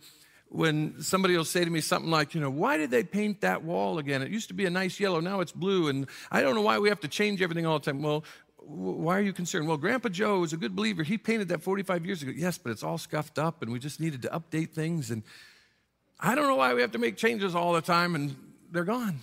when 0.48 1.02
somebody 1.02 1.36
will 1.36 1.44
say 1.44 1.66
to 1.66 1.70
me 1.70 1.82
something 1.82 2.10
like, 2.10 2.34
you 2.34 2.40
know, 2.40 2.50
why 2.50 2.78
did 2.78 2.90
they 2.90 3.04
paint 3.04 3.42
that 3.42 3.66
wall 3.66 4.00
again? 4.00 4.22
It 4.22 4.32
used 4.32 4.48
to 4.48 4.54
be 4.54 4.66
a 4.66 4.70
nice 4.70 4.98
yellow, 4.98 5.20
now 5.20 5.42
it's 5.42 5.52
blue, 5.52 5.90
and 5.90 6.08
I 6.32 6.42
don't 6.42 6.56
know 6.56 6.62
why 6.62 6.80
we 6.80 6.88
have 6.88 7.02
to 7.02 7.10
change 7.10 7.42
everything 7.42 7.66
all 7.66 7.80
the 7.80 7.92
time. 7.92 8.02
Well, 8.02 8.24
why 8.58 9.17
are 9.17 9.22
you 9.22 9.34
concerned? 9.34 9.67
Well, 9.67 9.78
Grandpa 9.78 10.10
Joe 10.10 10.39
was 10.39 10.54
a 10.54 10.58
good 10.58 10.76
believer. 10.76 11.04
He 11.04 11.17
painted 11.17 11.50
that 11.50 11.62
45 11.62 12.06
years 12.06 12.22
ago. 12.22 12.32
Yes, 12.36 12.58
but 12.58 12.72
it's 12.72 12.84
all 12.84 12.98
scuffed 12.98 13.39
up 13.39 13.62
and 13.62 13.72
we 13.72 13.80
just 13.80 14.00
needed 14.00 14.22
to 14.24 14.30
update 14.30 14.72
things. 14.72 15.12
And 15.12 15.24
I 16.20 16.36
don't 16.36 16.48
know 16.48 16.56
why 16.56 16.74
we 16.74 16.82
have 16.82 16.91
to 16.91 16.98
make 16.98 17.17
changes 17.17 17.56
all 17.56 17.74
the 17.74 17.82
time 17.82 18.15
and 18.15 18.36
they're 18.72 18.84
gone. 18.84 19.20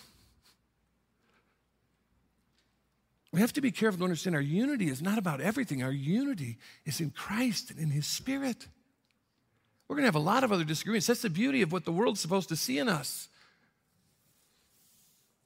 We 3.32 3.40
have 3.40 3.52
to 3.54 3.60
be 3.60 3.72
careful 3.72 3.98
to 3.98 4.04
understand 4.04 4.36
our 4.36 4.40
unity 4.40 4.88
is 4.88 5.02
not 5.02 5.18
about 5.18 5.40
everything. 5.40 5.82
Our 5.82 5.90
unity 5.90 6.56
is 6.84 7.00
in 7.00 7.10
Christ 7.10 7.72
and 7.72 7.80
in 7.80 7.90
His 7.90 8.06
Spirit. 8.06 8.68
We're 9.88 9.96
going 9.96 10.04
to 10.04 10.08
have 10.08 10.14
a 10.14 10.20
lot 10.20 10.44
of 10.44 10.52
other 10.52 10.64
disagreements. 10.64 11.08
That's 11.08 11.22
the 11.22 11.30
beauty 11.30 11.60
of 11.60 11.72
what 11.72 11.84
the 11.84 11.92
world's 11.92 12.20
supposed 12.20 12.48
to 12.50 12.56
see 12.56 12.78
in 12.78 12.88
us. 12.88 13.28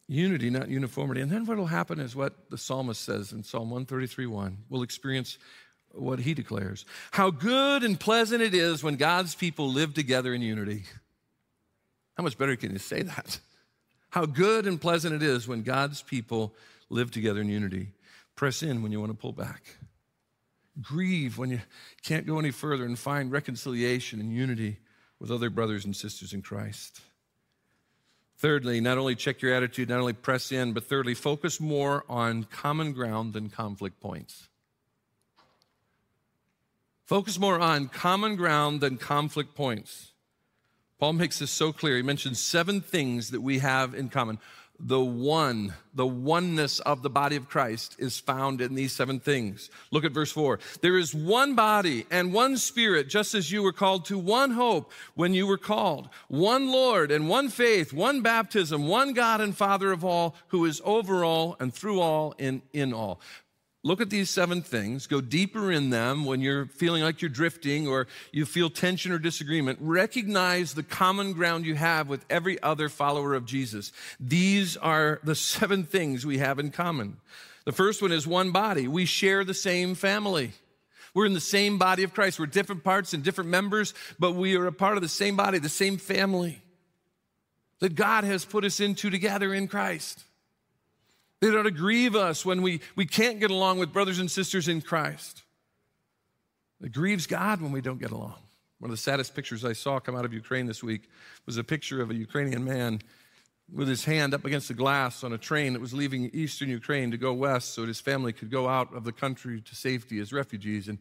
Unity, 0.08 0.48
not 0.48 0.68
uniformity. 0.68 1.20
And 1.20 1.30
then 1.30 1.44
what 1.44 1.58
will 1.58 1.66
happen 1.66 2.00
is 2.00 2.16
what 2.16 2.50
the 2.50 2.56
psalmist 2.56 3.02
says 3.02 3.32
in 3.32 3.44
Psalm 3.44 3.70
133 3.70 4.26
1. 4.26 4.58
We'll 4.70 4.82
experience 4.82 5.38
what 5.92 6.18
he 6.18 6.34
declares 6.34 6.86
How 7.10 7.30
good 7.30 7.82
and 7.82 7.98
pleasant 7.98 8.42
it 8.42 8.54
is 8.54 8.82
when 8.82 8.96
God's 8.96 9.34
people 9.34 9.70
live 9.70 9.94
together 9.94 10.32
in 10.32 10.42
unity. 10.42 10.84
How 12.16 12.24
much 12.24 12.38
better 12.38 12.56
can 12.56 12.72
you 12.72 12.78
say 12.78 13.02
that? 13.02 13.38
How 14.10 14.24
good 14.24 14.66
and 14.66 14.80
pleasant 14.80 15.14
it 15.14 15.22
is 15.22 15.46
when 15.46 15.62
God's 15.62 16.02
people 16.02 16.54
live 16.88 17.10
together 17.10 17.40
in 17.40 17.48
unity. 17.48 17.88
Press 18.34 18.62
in 18.62 18.82
when 18.82 18.90
you 18.90 19.00
want 19.00 19.12
to 19.12 19.18
pull 19.18 19.32
back. 19.32 19.76
Grieve 20.80 21.38
when 21.38 21.50
you 21.50 21.60
can't 22.02 22.26
go 22.26 22.38
any 22.38 22.50
further 22.50 22.84
and 22.84 22.98
find 22.98 23.30
reconciliation 23.30 24.20
and 24.20 24.32
unity 24.32 24.78
with 25.18 25.30
other 25.30 25.50
brothers 25.50 25.84
and 25.84 25.94
sisters 25.94 26.32
in 26.32 26.40
Christ. 26.40 27.00
Thirdly, 28.38 28.80
not 28.80 28.98
only 28.98 29.16
check 29.16 29.42
your 29.42 29.52
attitude, 29.52 29.88
not 29.88 29.98
only 29.98 30.12
press 30.12 30.52
in, 30.52 30.72
but 30.72 30.84
thirdly, 30.84 31.14
focus 31.14 31.60
more 31.60 32.04
on 32.08 32.44
common 32.44 32.92
ground 32.92 33.32
than 33.32 33.50
conflict 33.50 34.00
points. 34.00 34.48
Focus 37.04 37.38
more 37.38 37.58
on 37.58 37.88
common 37.88 38.36
ground 38.36 38.80
than 38.80 38.96
conflict 38.96 39.56
points. 39.56 40.12
Paul 41.00 41.14
makes 41.14 41.38
this 41.40 41.50
so 41.50 41.72
clear. 41.72 41.96
He 41.96 42.02
mentions 42.02 42.38
seven 42.38 42.80
things 42.80 43.30
that 43.30 43.40
we 43.40 43.58
have 43.58 43.94
in 43.94 44.08
common. 44.08 44.38
The 44.80 45.00
one, 45.00 45.74
the 45.92 46.06
oneness 46.06 46.78
of 46.78 47.02
the 47.02 47.10
body 47.10 47.34
of 47.34 47.48
Christ 47.48 47.96
is 47.98 48.20
found 48.20 48.60
in 48.60 48.76
these 48.76 48.92
seven 48.92 49.18
things. 49.18 49.70
Look 49.90 50.04
at 50.04 50.12
verse 50.12 50.30
four. 50.30 50.60
There 50.82 50.96
is 50.96 51.12
one 51.12 51.56
body 51.56 52.06
and 52.12 52.32
one 52.32 52.56
spirit, 52.56 53.08
just 53.08 53.34
as 53.34 53.50
you 53.50 53.64
were 53.64 53.72
called 53.72 54.04
to 54.04 54.16
one 54.16 54.52
hope 54.52 54.92
when 55.14 55.34
you 55.34 55.48
were 55.48 55.58
called, 55.58 56.08
one 56.28 56.70
Lord 56.70 57.10
and 57.10 57.28
one 57.28 57.48
faith, 57.48 57.92
one 57.92 58.20
baptism, 58.20 58.86
one 58.86 59.14
God 59.14 59.40
and 59.40 59.56
Father 59.56 59.90
of 59.90 60.04
all, 60.04 60.36
who 60.48 60.64
is 60.64 60.80
over 60.84 61.24
all 61.24 61.56
and 61.58 61.74
through 61.74 62.00
all 62.00 62.36
and 62.38 62.62
in 62.72 62.92
all. 62.92 63.20
Look 63.84 64.00
at 64.00 64.10
these 64.10 64.28
seven 64.28 64.62
things, 64.62 65.06
go 65.06 65.20
deeper 65.20 65.70
in 65.70 65.90
them 65.90 66.24
when 66.24 66.40
you're 66.40 66.66
feeling 66.66 67.04
like 67.04 67.22
you're 67.22 67.28
drifting 67.28 67.86
or 67.86 68.08
you 68.32 68.44
feel 68.44 68.70
tension 68.70 69.12
or 69.12 69.18
disagreement. 69.18 69.78
Recognize 69.80 70.74
the 70.74 70.82
common 70.82 71.32
ground 71.32 71.64
you 71.64 71.76
have 71.76 72.08
with 72.08 72.24
every 72.28 72.60
other 72.60 72.88
follower 72.88 73.34
of 73.34 73.46
Jesus. 73.46 73.92
These 74.18 74.76
are 74.76 75.20
the 75.22 75.36
seven 75.36 75.84
things 75.84 76.26
we 76.26 76.38
have 76.38 76.58
in 76.58 76.72
common. 76.72 77.18
The 77.66 77.72
first 77.72 78.02
one 78.02 78.10
is 78.10 78.26
one 78.26 78.50
body. 78.50 78.88
We 78.88 79.04
share 79.04 79.44
the 79.44 79.54
same 79.54 79.94
family. 79.94 80.52
We're 81.14 81.26
in 81.26 81.34
the 81.34 81.40
same 81.40 81.78
body 81.78 82.02
of 82.02 82.12
Christ. 82.14 82.40
We're 82.40 82.46
different 82.46 82.82
parts 82.82 83.12
and 83.12 83.22
different 83.22 83.50
members, 83.50 83.94
but 84.18 84.32
we 84.32 84.56
are 84.56 84.66
a 84.66 84.72
part 84.72 84.96
of 84.96 85.02
the 85.02 85.08
same 85.08 85.36
body, 85.36 85.58
the 85.58 85.68
same 85.68 85.98
family 85.98 86.62
that 87.78 87.94
God 87.94 88.24
has 88.24 88.44
put 88.44 88.64
us 88.64 88.80
into 88.80 89.08
together 89.08 89.54
in 89.54 89.68
Christ. 89.68 90.24
They 91.40 91.50
don't 91.50 91.74
grieve 91.76 92.16
us 92.16 92.44
when 92.44 92.62
we, 92.62 92.80
we 92.96 93.06
can't 93.06 93.38
get 93.38 93.50
along 93.50 93.78
with 93.78 93.92
brothers 93.92 94.18
and 94.18 94.30
sisters 94.30 94.66
in 94.66 94.80
Christ. 94.80 95.42
It 96.82 96.92
grieves 96.92 97.26
God 97.26 97.60
when 97.60 97.72
we 97.72 97.80
don't 97.80 98.00
get 98.00 98.10
along. 98.10 98.34
One 98.80 98.90
of 98.90 98.96
the 98.96 99.02
saddest 99.02 99.34
pictures 99.34 99.64
I 99.64 99.72
saw 99.72 99.98
come 99.98 100.16
out 100.16 100.24
of 100.24 100.32
Ukraine 100.32 100.66
this 100.66 100.82
week 100.82 101.08
was 101.46 101.56
a 101.56 101.64
picture 101.64 102.00
of 102.00 102.10
a 102.10 102.14
Ukrainian 102.14 102.64
man 102.64 103.00
with 103.72 103.88
his 103.88 104.04
hand 104.04 104.34
up 104.34 104.44
against 104.44 104.68
the 104.68 104.74
glass 104.74 105.22
on 105.24 105.32
a 105.32 105.38
train 105.38 105.72
that 105.74 105.80
was 105.80 105.92
leaving 105.92 106.30
eastern 106.32 106.68
Ukraine 106.68 107.10
to 107.10 107.16
go 107.16 107.32
west 107.32 107.74
so 107.74 107.82
that 107.82 107.88
his 107.88 108.00
family 108.00 108.32
could 108.32 108.50
go 108.50 108.68
out 108.68 108.94
of 108.94 109.04
the 109.04 109.12
country 109.12 109.60
to 109.60 109.74
safety 109.74 110.20
as 110.20 110.32
refugees. 110.32 110.88
And 110.88 110.98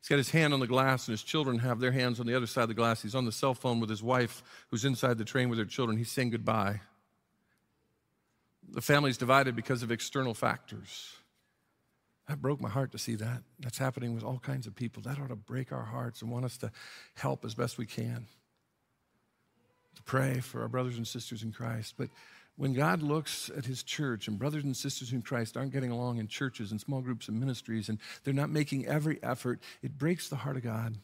he's 0.00 0.08
got 0.08 0.18
his 0.18 0.30
hand 0.30 0.52
on 0.52 0.60
the 0.60 0.66
glass, 0.66 1.06
and 1.08 1.12
his 1.12 1.22
children 1.22 1.58
have 1.60 1.80
their 1.80 1.92
hands 1.92 2.20
on 2.20 2.26
the 2.26 2.36
other 2.36 2.46
side 2.46 2.62
of 2.62 2.68
the 2.68 2.74
glass. 2.74 3.00
He's 3.00 3.14
on 3.14 3.24
the 3.24 3.32
cell 3.32 3.54
phone 3.54 3.80
with 3.80 3.88
his 3.88 4.02
wife, 4.02 4.42
who's 4.68 4.84
inside 4.84 5.18
the 5.18 5.24
train 5.24 5.48
with 5.48 5.58
her 5.58 5.64
children. 5.64 5.96
He's 5.96 6.10
saying 6.10 6.30
goodbye 6.30 6.80
the 8.72 8.80
family's 8.80 9.18
divided 9.18 9.56
because 9.56 9.82
of 9.82 9.90
external 9.90 10.34
factors. 10.34 11.14
That 12.28 12.40
broke 12.40 12.60
my 12.60 12.68
heart 12.68 12.92
to 12.92 12.98
see 12.98 13.16
that. 13.16 13.42
That's 13.58 13.78
happening 13.78 14.14
with 14.14 14.22
all 14.22 14.38
kinds 14.38 14.66
of 14.66 14.74
people. 14.74 15.02
That 15.02 15.18
ought 15.18 15.28
to 15.28 15.36
break 15.36 15.72
our 15.72 15.84
hearts 15.84 16.22
and 16.22 16.30
want 16.30 16.44
us 16.44 16.56
to 16.58 16.70
help 17.14 17.44
as 17.44 17.54
best 17.54 17.76
we 17.76 17.86
can. 17.86 18.26
To 19.96 20.02
pray 20.02 20.40
for 20.40 20.62
our 20.62 20.68
brothers 20.68 20.96
and 20.96 21.06
sisters 21.06 21.42
in 21.42 21.50
Christ. 21.50 21.94
But 21.98 22.10
when 22.56 22.72
God 22.72 23.02
looks 23.02 23.50
at 23.56 23.64
his 23.64 23.82
church 23.82 24.28
and 24.28 24.38
brothers 24.38 24.64
and 24.64 24.76
sisters 24.76 25.12
in 25.12 25.22
Christ 25.22 25.56
aren't 25.56 25.72
getting 25.72 25.90
along 25.90 26.18
in 26.18 26.28
churches 26.28 26.70
and 26.70 26.80
small 26.80 27.00
groups 27.00 27.26
and 27.26 27.40
ministries 27.40 27.88
and 27.88 27.98
they're 28.22 28.34
not 28.34 28.50
making 28.50 28.86
every 28.86 29.20
effort, 29.22 29.60
it 29.82 29.98
breaks 29.98 30.28
the 30.28 30.36
heart 30.36 30.56
of 30.56 30.62
God 30.62 30.98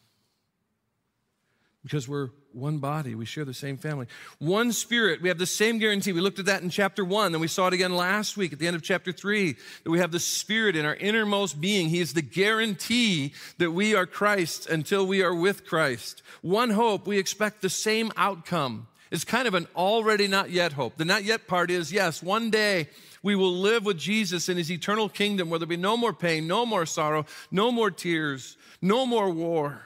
because 1.86 2.08
we're 2.08 2.30
one 2.52 2.78
body. 2.78 3.14
We 3.14 3.26
share 3.26 3.44
the 3.44 3.54
same 3.54 3.76
family. 3.76 4.08
One 4.40 4.72
spirit. 4.72 5.22
We 5.22 5.28
have 5.28 5.38
the 5.38 5.46
same 5.46 5.78
guarantee. 5.78 6.12
We 6.12 6.20
looked 6.20 6.40
at 6.40 6.46
that 6.46 6.60
in 6.62 6.68
chapter 6.68 7.04
one, 7.04 7.30
then 7.30 7.40
we 7.40 7.46
saw 7.46 7.68
it 7.68 7.74
again 7.74 7.94
last 7.94 8.36
week 8.36 8.52
at 8.52 8.58
the 8.58 8.66
end 8.66 8.74
of 8.74 8.82
chapter 8.82 9.12
three, 9.12 9.54
that 9.84 9.90
we 9.90 10.00
have 10.00 10.10
the 10.10 10.18
spirit 10.18 10.74
in 10.74 10.84
our 10.84 10.96
innermost 10.96 11.60
being. 11.60 11.88
He 11.88 12.00
is 12.00 12.12
the 12.12 12.22
guarantee 12.22 13.34
that 13.58 13.70
we 13.70 13.94
are 13.94 14.04
Christ 14.04 14.68
until 14.68 15.06
we 15.06 15.22
are 15.22 15.32
with 15.32 15.64
Christ. 15.64 16.22
One 16.42 16.70
hope. 16.70 17.06
We 17.06 17.18
expect 17.18 17.62
the 17.62 17.70
same 17.70 18.10
outcome. 18.16 18.88
It's 19.12 19.24
kind 19.24 19.46
of 19.46 19.54
an 19.54 19.68
already 19.76 20.26
not 20.26 20.50
yet 20.50 20.72
hope. 20.72 20.96
The 20.96 21.04
not 21.04 21.22
yet 21.22 21.46
part 21.46 21.70
is 21.70 21.92
yes, 21.92 22.20
one 22.20 22.50
day 22.50 22.88
we 23.22 23.36
will 23.36 23.52
live 23.52 23.84
with 23.84 23.96
Jesus 23.96 24.48
in 24.48 24.56
his 24.56 24.72
eternal 24.72 25.08
kingdom 25.08 25.50
where 25.50 25.60
there'll 25.60 25.68
be 25.68 25.76
no 25.76 25.96
more 25.96 26.12
pain, 26.12 26.48
no 26.48 26.66
more 26.66 26.84
sorrow, 26.84 27.26
no 27.52 27.70
more 27.70 27.92
tears, 27.92 28.56
no 28.82 29.06
more 29.06 29.30
war. 29.30 29.82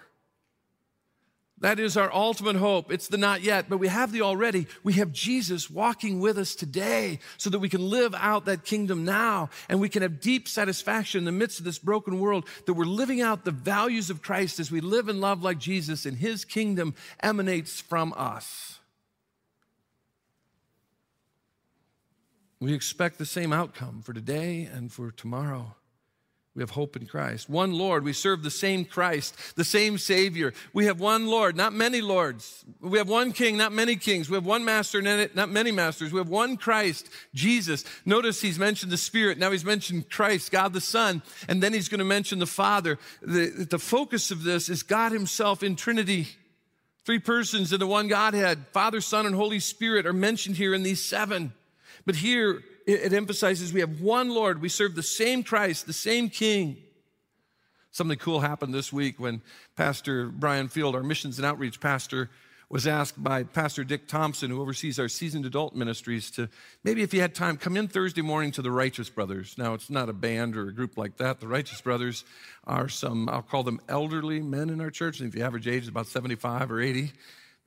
That 1.60 1.78
is 1.78 1.98
our 1.98 2.10
ultimate 2.12 2.56
hope. 2.56 2.90
It's 2.90 3.08
the 3.08 3.18
not 3.18 3.42
yet, 3.42 3.68
but 3.68 3.76
we 3.76 3.88
have 3.88 4.12
the 4.12 4.22
already. 4.22 4.66
We 4.82 4.94
have 4.94 5.12
Jesus 5.12 5.68
walking 5.68 6.18
with 6.18 6.38
us 6.38 6.54
today 6.54 7.18
so 7.36 7.50
that 7.50 7.58
we 7.58 7.68
can 7.68 7.90
live 7.90 8.14
out 8.14 8.46
that 8.46 8.64
kingdom 8.64 9.04
now 9.04 9.50
and 9.68 9.78
we 9.78 9.90
can 9.90 10.00
have 10.00 10.20
deep 10.20 10.48
satisfaction 10.48 11.18
in 11.18 11.24
the 11.26 11.32
midst 11.32 11.58
of 11.58 11.66
this 11.66 11.78
broken 11.78 12.18
world 12.18 12.46
that 12.64 12.72
we're 12.72 12.86
living 12.86 13.20
out 13.20 13.44
the 13.44 13.50
values 13.50 14.08
of 14.08 14.22
Christ 14.22 14.58
as 14.58 14.70
we 14.70 14.80
live 14.80 15.10
and 15.10 15.20
love 15.20 15.42
like 15.42 15.58
Jesus 15.58 16.06
and 16.06 16.16
his 16.16 16.46
kingdom 16.46 16.94
emanates 17.22 17.78
from 17.78 18.14
us. 18.16 18.78
We 22.58 22.72
expect 22.72 23.18
the 23.18 23.26
same 23.26 23.52
outcome 23.52 24.00
for 24.00 24.14
today 24.14 24.68
and 24.70 24.90
for 24.90 25.10
tomorrow. 25.10 25.74
We 26.56 26.62
have 26.62 26.70
hope 26.70 26.96
in 26.96 27.06
Christ. 27.06 27.48
One 27.48 27.72
Lord. 27.72 28.02
We 28.02 28.12
serve 28.12 28.42
the 28.42 28.50
same 28.50 28.84
Christ, 28.84 29.54
the 29.54 29.64
same 29.64 29.98
Savior. 29.98 30.52
We 30.72 30.86
have 30.86 30.98
one 30.98 31.28
Lord, 31.28 31.56
not 31.56 31.72
many 31.72 32.00
Lords. 32.00 32.64
We 32.80 32.98
have 32.98 33.08
one 33.08 33.30
King, 33.30 33.56
not 33.56 33.72
many 33.72 33.94
kings. 33.94 34.28
We 34.28 34.34
have 34.34 34.44
one 34.44 34.64
Master, 34.64 35.00
not 35.00 35.48
many 35.48 35.70
masters. 35.70 36.12
We 36.12 36.18
have 36.18 36.28
one 36.28 36.56
Christ, 36.56 37.08
Jesus. 37.34 37.84
Notice 38.04 38.40
he's 38.40 38.58
mentioned 38.58 38.90
the 38.90 38.96
Spirit. 38.96 39.38
Now 39.38 39.52
he's 39.52 39.64
mentioned 39.64 40.10
Christ, 40.10 40.50
God 40.50 40.72
the 40.72 40.80
Son, 40.80 41.22
and 41.48 41.62
then 41.62 41.72
he's 41.72 41.88
going 41.88 42.00
to 42.00 42.04
mention 42.04 42.40
the 42.40 42.46
Father. 42.46 42.98
The, 43.22 43.66
the 43.70 43.78
focus 43.78 44.32
of 44.32 44.42
this 44.42 44.68
is 44.68 44.82
God 44.82 45.12
Himself 45.12 45.62
in 45.62 45.76
Trinity. 45.76 46.26
Three 47.04 47.20
persons 47.20 47.72
in 47.72 47.78
the 47.78 47.86
one 47.86 48.08
Godhead, 48.08 48.66
Father, 48.72 49.00
Son, 49.00 49.24
and 49.24 49.34
Holy 49.36 49.60
Spirit 49.60 50.04
are 50.04 50.12
mentioned 50.12 50.56
here 50.56 50.74
in 50.74 50.82
these 50.82 51.02
seven. 51.02 51.52
But 52.04 52.16
here, 52.16 52.62
it 52.86 53.12
emphasizes 53.12 53.72
we 53.72 53.80
have 53.80 54.00
one 54.00 54.30
Lord. 54.30 54.60
We 54.60 54.68
serve 54.68 54.94
the 54.94 55.02
same 55.02 55.42
Christ, 55.42 55.86
the 55.86 55.92
same 55.92 56.28
King. 56.28 56.76
Something 57.90 58.18
cool 58.18 58.40
happened 58.40 58.72
this 58.72 58.92
week 58.92 59.18
when 59.18 59.42
Pastor 59.76 60.28
Brian 60.28 60.68
Field, 60.68 60.94
our 60.94 61.02
missions 61.02 61.38
and 61.38 61.46
outreach 61.46 61.80
pastor, 61.80 62.30
was 62.68 62.86
asked 62.86 63.20
by 63.20 63.42
Pastor 63.42 63.82
Dick 63.82 64.06
Thompson, 64.06 64.48
who 64.48 64.62
oversees 64.62 65.00
our 65.00 65.08
seasoned 65.08 65.44
adult 65.44 65.74
ministries, 65.74 66.30
to 66.30 66.48
maybe 66.84 67.02
if 67.02 67.10
he 67.10 67.18
had 67.18 67.34
time, 67.34 67.56
come 67.56 67.76
in 67.76 67.88
Thursday 67.88 68.22
morning 68.22 68.52
to 68.52 68.62
the 68.62 68.70
Righteous 68.70 69.10
Brothers. 69.10 69.56
Now, 69.58 69.74
it's 69.74 69.90
not 69.90 70.08
a 70.08 70.12
band 70.12 70.56
or 70.56 70.68
a 70.68 70.72
group 70.72 70.96
like 70.96 71.16
that. 71.16 71.40
The 71.40 71.48
Righteous 71.48 71.80
Brothers 71.80 72.24
are 72.64 72.88
some, 72.88 73.28
I'll 73.28 73.42
call 73.42 73.64
them 73.64 73.80
elderly 73.88 74.40
men 74.40 74.70
in 74.70 74.80
our 74.80 74.90
church. 74.90 75.16
I 75.16 75.22
think 75.22 75.34
the 75.34 75.42
average 75.42 75.66
age 75.66 75.82
is 75.82 75.88
about 75.88 76.06
75 76.06 76.70
or 76.70 76.80
80. 76.80 77.12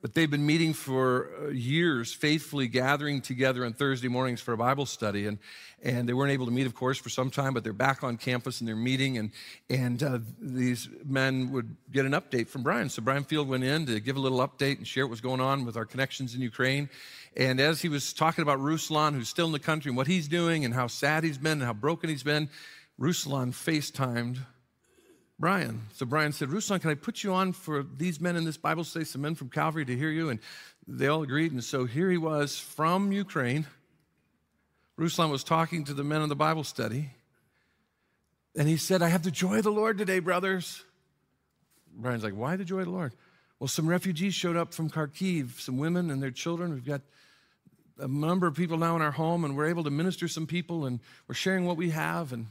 But 0.04 0.12
they've 0.12 0.30
been 0.30 0.44
meeting 0.44 0.74
for 0.74 1.30
uh, 1.40 1.48
years, 1.48 2.12
faithfully 2.12 2.68
gathering 2.68 3.22
together 3.22 3.64
on 3.64 3.72
Thursday 3.72 4.08
mornings 4.08 4.38
for 4.38 4.52
a 4.52 4.56
Bible 4.58 4.84
study. 4.84 5.26
And, 5.26 5.38
and 5.82 6.06
they 6.06 6.12
weren't 6.12 6.30
able 6.30 6.44
to 6.44 6.52
meet, 6.52 6.66
of 6.66 6.74
course, 6.74 6.98
for 6.98 7.08
some 7.08 7.30
time, 7.30 7.54
but 7.54 7.64
they're 7.64 7.72
back 7.72 8.04
on 8.04 8.18
campus 8.18 8.60
and 8.60 8.68
they're 8.68 8.76
meeting. 8.76 9.16
And, 9.16 9.30
and 9.70 10.02
uh, 10.02 10.18
these 10.38 10.90
men 11.06 11.52
would 11.52 11.74
get 11.90 12.04
an 12.04 12.12
update 12.12 12.48
from 12.48 12.62
Brian. 12.62 12.90
So 12.90 13.00
Brian 13.00 13.24
Field 13.24 13.48
went 13.48 13.64
in 13.64 13.86
to 13.86 13.98
give 13.98 14.16
a 14.16 14.20
little 14.20 14.46
update 14.46 14.76
and 14.76 14.86
share 14.86 15.06
what 15.06 15.10
was 15.12 15.22
going 15.22 15.40
on 15.40 15.64
with 15.64 15.74
our 15.74 15.86
connections 15.86 16.34
in 16.34 16.42
Ukraine. 16.42 16.90
And 17.34 17.58
as 17.58 17.80
he 17.80 17.88
was 17.88 18.12
talking 18.12 18.42
about 18.42 18.58
Ruslan, 18.58 19.14
who's 19.14 19.30
still 19.30 19.46
in 19.46 19.52
the 19.52 19.58
country, 19.58 19.88
and 19.88 19.96
what 19.96 20.06
he's 20.06 20.28
doing 20.28 20.66
and 20.66 20.74
how 20.74 20.86
sad 20.86 21.24
he's 21.24 21.38
been 21.38 21.52
and 21.52 21.62
how 21.62 21.72
broken 21.72 22.10
he's 22.10 22.22
been, 22.22 22.50
Ruslan 23.00 23.52
FaceTimed 23.52 24.40
Brian. 25.44 25.82
So 25.92 26.06
Brian 26.06 26.32
said, 26.32 26.48
Ruslan, 26.48 26.80
can 26.80 26.88
I 26.88 26.94
put 26.94 27.22
you 27.22 27.34
on 27.34 27.52
for 27.52 27.82
these 27.82 28.18
men 28.18 28.34
in 28.34 28.46
this 28.46 28.56
Bible 28.56 28.82
study, 28.82 29.04
some 29.04 29.20
men 29.20 29.34
from 29.34 29.50
Calvary 29.50 29.84
to 29.84 29.94
hear 29.94 30.08
you? 30.08 30.30
And 30.30 30.40
they 30.88 31.06
all 31.06 31.22
agreed. 31.22 31.52
And 31.52 31.62
so 31.62 31.84
here 31.84 32.10
he 32.10 32.16
was 32.16 32.58
from 32.58 33.12
Ukraine. 33.12 33.66
Ruslan 34.98 35.30
was 35.30 35.44
talking 35.44 35.84
to 35.84 35.92
the 35.92 36.02
men 36.02 36.22
in 36.22 36.30
the 36.30 36.34
Bible 36.34 36.64
study. 36.64 37.10
And 38.56 38.66
he 38.66 38.78
said, 38.78 39.02
I 39.02 39.08
have 39.08 39.22
the 39.22 39.30
joy 39.30 39.58
of 39.58 39.64
the 39.64 39.70
Lord 39.70 39.98
today, 39.98 40.18
brothers. 40.18 40.82
Brian's 41.94 42.24
like, 42.24 42.32
Why 42.32 42.56
the 42.56 42.64
joy 42.64 42.78
of 42.78 42.86
the 42.86 42.92
Lord? 42.92 43.12
Well, 43.60 43.68
some 43.68 43.86
refugees 43.86 44.32
showed 44.32 44.56
up 44.56 44.72
from 44.72 44.88
Kharkiv, 44.88 45.60
some 45.60 45.76
women 45.76 46.10
and 46.10 46.22
their 46.22 46.30
children. 46.30 46.72
We've 46.72 46.86
got 46.86 47.02
a 47.98 48.08
number 48.08 48.46
of 48.46 48.54
people 48.54 48.78
now 48.78 48.96
in 48.96 49.02
our 49.02 49.12
home, 49.12 49.44
and 49.44 49.54
we're 49.58 49.68
able 49.68 49.84
to 49.84 49.90
minister 49.90 50.26
some 50.26 50.46
people, 50.46 50.86
and 50.86 51.00
we're 51.28 51.34
sharing 51.34 51.66
what 51.66 51.76
we 51.76 51.90
have. 51.90 52.32
And 52.32 52.46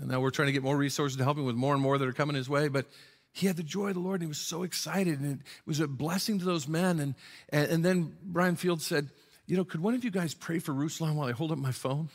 and 0.00 0.08
now 0.08 0.20
we're 0.20 0.30
trying 0.30 0.46
to 0.46 0.52
get 0.52 0.62
more 0.62 0.76
resources 0.76 1.18
to 1.18 1.24
help 1.24 1.36
him 1.36 1.44
with 1.44 1.56
more 1.56 1.74
and 1.74 1.82
more 1.82 1.98
that 1.98 2.08
are 2.08 2.12
coming 2.12 2.34
his 2.34 2.48
way. 2.48 2.68
But 2.68 2.86
he 3.32 3.46
had 3.46 3.56
the 3.56 3.62
joy 3.62 3.88
of 3.88 3.94
the 3.94 4.00
Lord 4.00 4.20
and 4.20 4.22
he 4.22 4.28
was 4.28 4.38
so 4.38 4.62
excited. 4.62 5.20
And 5.20 5.40
it 5.40 5.46
was 5.66 5.78
a 5.78 5.86
blessing 5.86 6.38
to 6.38 6.44
those 6.44 6.66
men. 6.66 6.98
And, 6.98 7.14
and, 7.50 7.70
and 7.70 7.84
then 7.84 8.16
Brian 8.22 8.56
Field 8.56 8.80
said, 8.80 9.10
You 9.46 9.58
know, 9.58 9.64
could 9.64 9.82
one 9.82 9.94
of 9.94 10.02
you 10.02 10.10
guys 10.10 10.32
pray 10.32 10.58
for 10.58 10.72
Ruslan 10.72 11.14
while 11.14 11.28
I 11.28 11.32
hold 11.32 11.52
up 11.52 11.58
my 11.58 11.72
phone? 11.72 12.08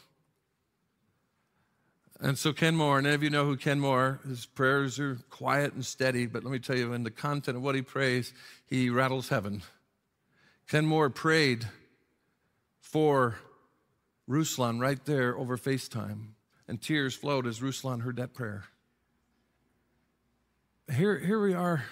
And 2.20 2.38
so 2.38 2.54
Ken 2.54 2.76
Moore, 2.76 2.98
and 2.98 3.06
any 3.06 3.16
of 3.16 3.24
you 3.24 3.30
know 3.30 3.46
who 3.46 3.58
Ken 3.58 3.80
Moore, 3.80 4.22
his 4.28 4.46
prayers 4.46 5.00
are 5.00 5.18
quiet 5.30 5.74
and 5.74 5.86
steady, 5.86 6.26
but 6.28 6.46
let 6.46 6.52
me 6.52 6.60
tell 6.60 6.78
you, 6.78 6.94
in 6.94 7.04
the 7.04 7.12
content 7.12 7.58
of 7.58 7.64
what 7.64 7.76
he 7.76 7.82
prays, 7.82 8.32
he 8.66 8.90
rattles 8.90 9.28
heaven. 9.28 9.64
Ken 10.70 10.86
Moore 10.86 11.10
prayed 11.10 11.68
for 12.80 13.36
Ruslan 14.30 14.80
right 14.80 15.04
there 15.04 15.38
over 15.38 15.58
FaceTime 15.58 16.35
and 16.68 16.82
tears 16.82 17.16
flowed 17.16 17.48
as 17.48 17.60
Ruslan 17.60 18.02
heard 18.02 18.18
that 18.18 18.34
prayer. 18.34 18.66
here, 20.90 21.20
here 21.20 21.42
we 21.42 21.54
are 21.54 21.84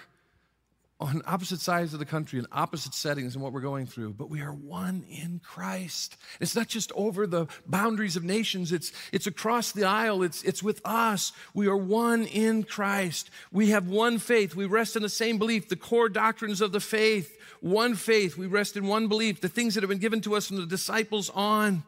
on 1.00 1.22
opposite 1.26 1.60
sides 1.60 1.92
of 1.92 1.98
the 1.98 2.04
country 2.04 2.38
in 2.38 2.46
opposite 2.52 2.94
settings 2.94 3.34
and 3.34 3.42
what 3.42 3.52
we're 3.52 3.60
going 3.60 3.84
through, 3.84 4.14
but 4.14 4.30
we 4.30 4.40
are 4.40 4.52
one 4.52 5.04
in 5.10 5.40
Christ. 5.42 6.16
It's 6.40 6.54
not 6.54 6.68
just 6.68 6.92
over 6.92 7.26
the 7.26 7.46
boundaries 7.66 8.16
of 8.16 8.24
nations, 8.24 8.72
it's, 8.72 8.92
it's 9.12 9.26
across 9.26 9.72
the 9.72 9.84
aisle, 9.84 10.22
it's, 10.22 10.42
it's 10.44 10.62
with 10.62 10.80
us. 10.84 11.32
We 11.52 11.66
are 11.66 11.76
one 11.76 12.24
in 12.26 12.62
Christ. 12.62 13.28
We 13.52 13.70
have 13.70 13.88
one 13.88 14.18
faith. 14.18 14.54
We 14.54 14.66
rest 14.66 14.96
in 14.96 15.02
the 15.02 15.08
same 15.08 15.36
belief, 15.36 15.68
the 15.68 15.76
core 15.76 16.08
doctrines 16.08 16.60
of 16.60 16.72
the 16.72 16.80
faith. 16.80 17.38
One 17.60 17.94
faith. 17.94 18.36
We 18.36 18.46
rest 18.46 18.76
in 18.76 18.86
one 18.86 19.08
belief, 19.08 19.40
the 19.40 19.48
things 19.48 19.74
that 19.74 19.82
have 19.82 19.88
been 19.90 19.98
given 19.98 20.20
to 20.22 20.36
us 20.36 20.46
from 20.46 20.58
the 20.58 20.66
disciples 20.66 21.30
on. 21.30 21.82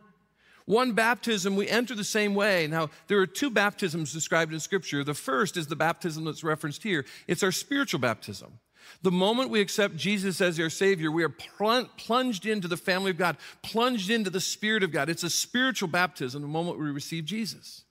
One 0.67 0.93
baptism, 0.93 1.57
we 1.57 1.69
enter 1.69 1.95
the 1.95 2.05
same 2.05 2.35
way. 2.35 2.67
Now, 2.67 2.91
there 3.07 3.19
are 3.19 3.27
two 3.27 3.51
baptisms 3.51 4.13
described 4.13 4.53
in 4.53 4.61
Scripture. 4.61 5.05
The 5.05 5.15
first 5.15 5.57
is 5.57 5.69
the 5.69 5.77
baptism 5.77 6.25
that's 6.25 6.45
referenced 6.45 6.83
here, 6.83 7.05
it's 7.27 7.43
our 7.43 7.53
spiritual 7.53 8.01
baptism. 8.01 8.59
The 9.03 9.11
moment 9.11 9.51
we 9.51 9.61
accept 9.61 9.97
Jesus 9.97 10.41
as 10.41 10.61
our 10.61 10.71
Savior, 10.71 11.11
we 11.11 11.25
are 11.25 11.29
plunged 11.97 12.47
into 12.47 12.69
the 12.69 12.77
family 12.77 13.11
of 13.11 13.19
God, 13.19 13.37
plunged 13.63 14.11
into 14.11 14.31
the 14.31 14.41
Spirit 14.41 14.83
of 14.83 14.93
God. 14.93 15.09
It's 15.09 15.25
a 15.25 15.31
spiritual 15.31 15.89
baptism 15.89 16.43
the 16.43 16.49
moment 16.49 16.79
we 16.79 16.91
receive 16.91 17.25
Jesus. 17.25 17.83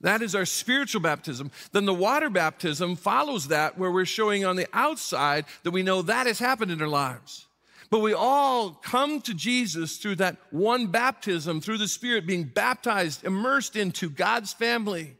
That 0.00 0.22
is 0.22 0.34
our 0.34 0.46
spiritual 0.46 1.00
baptism. 1.00 1.50
Then 1.72 1.84
the 1.84 1.94
water 1.94 2.30
baptism 2.30 2.96
follows 2.96 3.48
that, 3.48 3.76
where 3.76 3.90
we're 3.90 4.04
showing 4.04 4.44
on 4.44 4.56
the 4.56 4.68
outside 4.72 5.44
that 5.62 5.72
we 5.72 5.82
know 5.82 6.02
that 6.02 6.26
has 6.26 6.38
happened 6.38 6.70
in 6.70 6.80
our 6.80 6.88
lives. 6.88 7.47
But 7.90 8.00
we 8.00 8.12
all 8.12 8.70
come 8.70 9.20
to 9.22 9.34
Jesus 9.34 9.96
through 9.96 10.16
that 10.16 10.36
one 10.50 10.88
baptism, 10.88 11.60
through 11.60 11.78
the 11.78 11.88
Spirit 11.88 12.26
being 12.26 12.44
baptized, 12.44 13.24
immersed 13.24 13.76
into 13.76 14.10
God's 14.10 14.52
family 14.52 15.16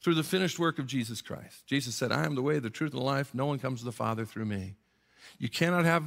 through 0.00 0.14
the 0.14 0.22
finished 0.22 0.58
work 0.58 0.78
of 0.78 0.86
Jesus 0.86 1.22
Christ. 1.22 1.66
Jesus 1.66 1.94
said, 1.94 2.12
I 2.12 2.24
am 2.24 2.34
the 2.34 2.42
way, 2.42 2.58
the 2.58 2.70
truth, 2.70 2.92
and 2.92 3.00
the 3.00 3.04
life. 3.04 3.34
No 3.34 3.46
one 3.46 3.58
comes 3.58 3.80
to 3.80 3.86
the 3.86 3.92
Father 3.92 4.24
through 4.24 4.44
me. 4.44 4.74
You 5.38 5.48
cannot 5.48 5.84
have 5.84 6.04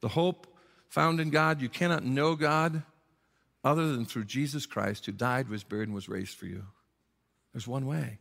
the 0.00 0.08
hope 0.08 0.46
found 0.88 1.20
in 1.20 1.30
God. 1.30 1.60
You 1.60 1.68
cannot 1.68 2.04
know 2.04 2.34
God 2.34 2.82
other 3.62 3.92
than 3.92 4.06
through 4.06 4.24
Jesus 4.24 4.66
Christ, 4.66 5.06
who 5.06 5.12
died, 5.12 5.48
was 5.48 5.62
buried, 5.62 5.88
and 5.88 5.94
was 5.94 6.08
raised 6.08 6.36
for 6.36 6.46
you. 6.46 6.64
There's 7.52 7.68
one 7.68 7.86
way. 7.86 8.18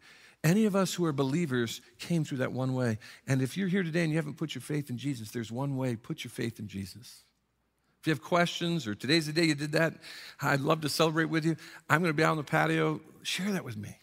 Any 0.47 0.63
of 0.63 0.77
us 0.77 0.93
who 0.93 1.03
are 1.03 1.11
believers 1.11 1.81
came 1.99 2.23
through 2.23 2.37
that 2.37 2.53
one 2.53 2.73
way. 2.73 2.99
And 3.27 3.41
if 3.41 3.57
you're 3.57 3.67
here 3.67 3.83
today 3.83 4.03
and 4.03 4.11
you 4.11 4.15
haven't 4.15 4.37
put 4.37 4.55
your 4.55 4.61
faith 4.61 4.89
in 4.89 4.97
Jesus, 4.97 5.29
there's 5.29 5.51
one 5.51 5.75
way 5.75 5.97
put 5.97 6.23
your 6.23 6.31
faith 6.31 6.57
in 6.57 6.69
Jesus. 6.69 7.25
If 7.99 8.07
you 8.07 8.11
have 8.11 8.23
questions 8.23 8.87
or 8.87 8.95
today's 8.95 9.25
the 9.25 9.33
day 9.33 9.43
you 9.43 9.55
did 9.55 9.73
that, 9.73 9.95
I'd 10.41 10.61
love 10.61 10.79
to 10.81 10.89
celebrate 10.89 11.25
with 11.25 11.43
you. 11.43 11.57
I'm 11.89 11.99
going 11.99 12.13
to 12.13 12.15
be 12.15 12.23
out 12.23 12.31
on 12.31 12.37
the 12.37 12.45
patio. 12.45 13.01
Share 13.23 13.51
that 13.51 13.65
with 13.65 13.75
me. 13.75 13.97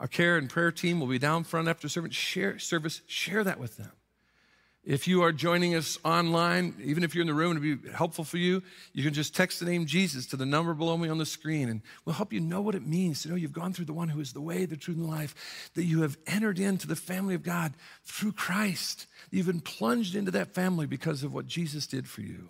Our 0.00 0.06
care 0.06 0.36
and 0.36 0.50
prayer 0.50 0.70
team 0.70 1.00
will 1.00 1.06
be 1.06 1.18
down 1.18 1.44
front 1.44 1.66
after 1.66 1.88
service. 1.88 2.14
Share, 2.14 2.58
service, 2.58 3.00
share 3.06 3.42
that 3.42 3.58
with 3.58 3.78
them. 3.78 3.92
If 4.86 5.08
you 5.08 5.24
are 5.24 5.32
joining 5.32 5.74
us 5.74 5.98
online, 6.04 6.72
even 6.84 7.02
if 7.02 7.12
you're 7.12 7.22
in 7.22 7.26
the 7.26 7.34
room, 7.34 7.56
it'll 7.56 7.76
be 7.76 7.90
helpful 7.90 8.22
for 8.22 8.38
you. 8.38 8.62
You 8.92 9.02
can 9.02 9.12
just 9.12 9.34
text 9.34 9.58
the 9.58 9.66
name 9.66 9.84
Jesus 9.84 10.26
to 10.26 10.36
the 10.36 10.46
number 10.46 10.74
below 10.74 10.96
me 10.96 11.08
on 11.08 11.18
the 11.18 11.26
screen, 11.26 11.68
and 11.68 11.82
we'll 12.04 12.14
help 12.14 12.32
you 12.32 12.38
know 12.38 12.60
what 12.60 12.76
it 12.76 12.86
means 12.86 13.22
to 13.22 13.28
know 13.28 13.34
you've 13.34 13.52
gone 13.52 13.72
through 13.72 13.86
the 13.86 13.92
one 13.92 14.08
who 14.08 14.20
is 14.20 14.32
the 14.32 14.40
way, 14.40 14.64
the 14.64 14.76
truth, 14.76 14.96
and 14.96 15.04
the 15.04 15.10
life, 15.10 15.70
that 15.74 15.82
you 15.82 16.02
have 16.02 16.16
entered 16.28 16.60
into 16.60 16.86
the 16.86 16.94
family 16.94 17.34
of 17.34 17.42
God 17.42 17.74
through 18.04 18.30
Christ. 18.30 19.08
You've 19.32 19.46
been 19.46 19.60
plunged 19.60 20.14
into 20.14 20.30
that 20.30 20.54
family 20.54 20.86
because 20.86 21.24
of 21.24 21.34
what 21.34 21.46
Jesus 21.46 21.88
did 21.88 22.08
for 22.08 22.20
you. 22.20 22.48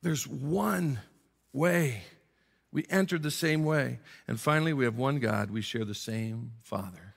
There's 0.00 0.26
one 0.26 1.00
way 1.52 2.04
we 2.72 2.86
entered 2.88 3.22
the 3.22 3.30
same 3.30 3.66
way. 3.66 4.00
And 4.26 4.40
finally, 4.40 4.72
we 4.72 4.86
have 4.86 4.96
one 4.96 5.18
God. 5.18 5.50
We 5.50 5.60
share 5.60 5.84
the 5.84 5.94
same 5.94 6.52
Father. 6.62 7.16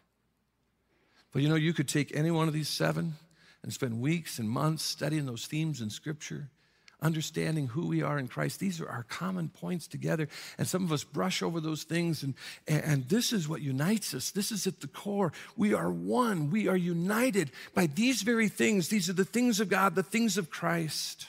But 1.31 1.43
you 1.43 1.47
know, 1.47 1.55
you 1.55 1.71
could 1.71 1.87
take 1.87 2.13
any 2.13 2.31
one 2.31 2.49
of 2.49 2.53
these 2.53 2.67
seven 2.67 3.15
and 3.63 3.73
spend 3.73 3.99
weeks 3.99 4.39
and 4.39 4.49
months 4.49 4.83
studying 4.83 5.25
those 5.25 5.45
themes 5.45 5.81
in 5.81 5.89
Scripture, 5.89 6.49
understanding 7.01 7.67
who 7.67 7.87
we 7.87 8.01
are 8.01 8.17
in 8.17 8.27
Christ. 8.27 8.59
These 8.59 8.81
are 8.81 8.89
our 8.89 9.03
common 9.03 9.49
points 9.49 9.87
together. 9.87 10.27
And 10.57 10.67
some 10.67 10.83
of 10.83 10.91
us 10.91 11.03
brush 11.03 11.41
over 11.41 11.59
those 11.59 11.83
things. 11.83 12.23
And, 12.23 12.33
and 12.67 13.07
this 13.09 13.33
is 13.33 13.47
what 13.47 13.61
unites 13.61 14.13
us. 14.13 14.31
This 14.31 14.51
is 14.51 14.67
at 14.67 14.81
the 14.81 14.87
core. 14.87 15.33
We 15.55 15.73
are 15.73 15.91
one. 15.91 16.49
We 16.49 16.67
are 16.67 16.77
united 16.77 17.51
by 17.73 17.87
these 17.87 18.21
very 18.21 18.49
things. 18.49 18.89
These 18.89 19.09
are 19.09 19.13
the 19.13 19.25
things 19.25 19.59
of 19.59 19.69
God, 19.69 19.95
the 19.95 20.03
things 20.03 20.37
of 20.37 20.49
Christ. 20.49 21.27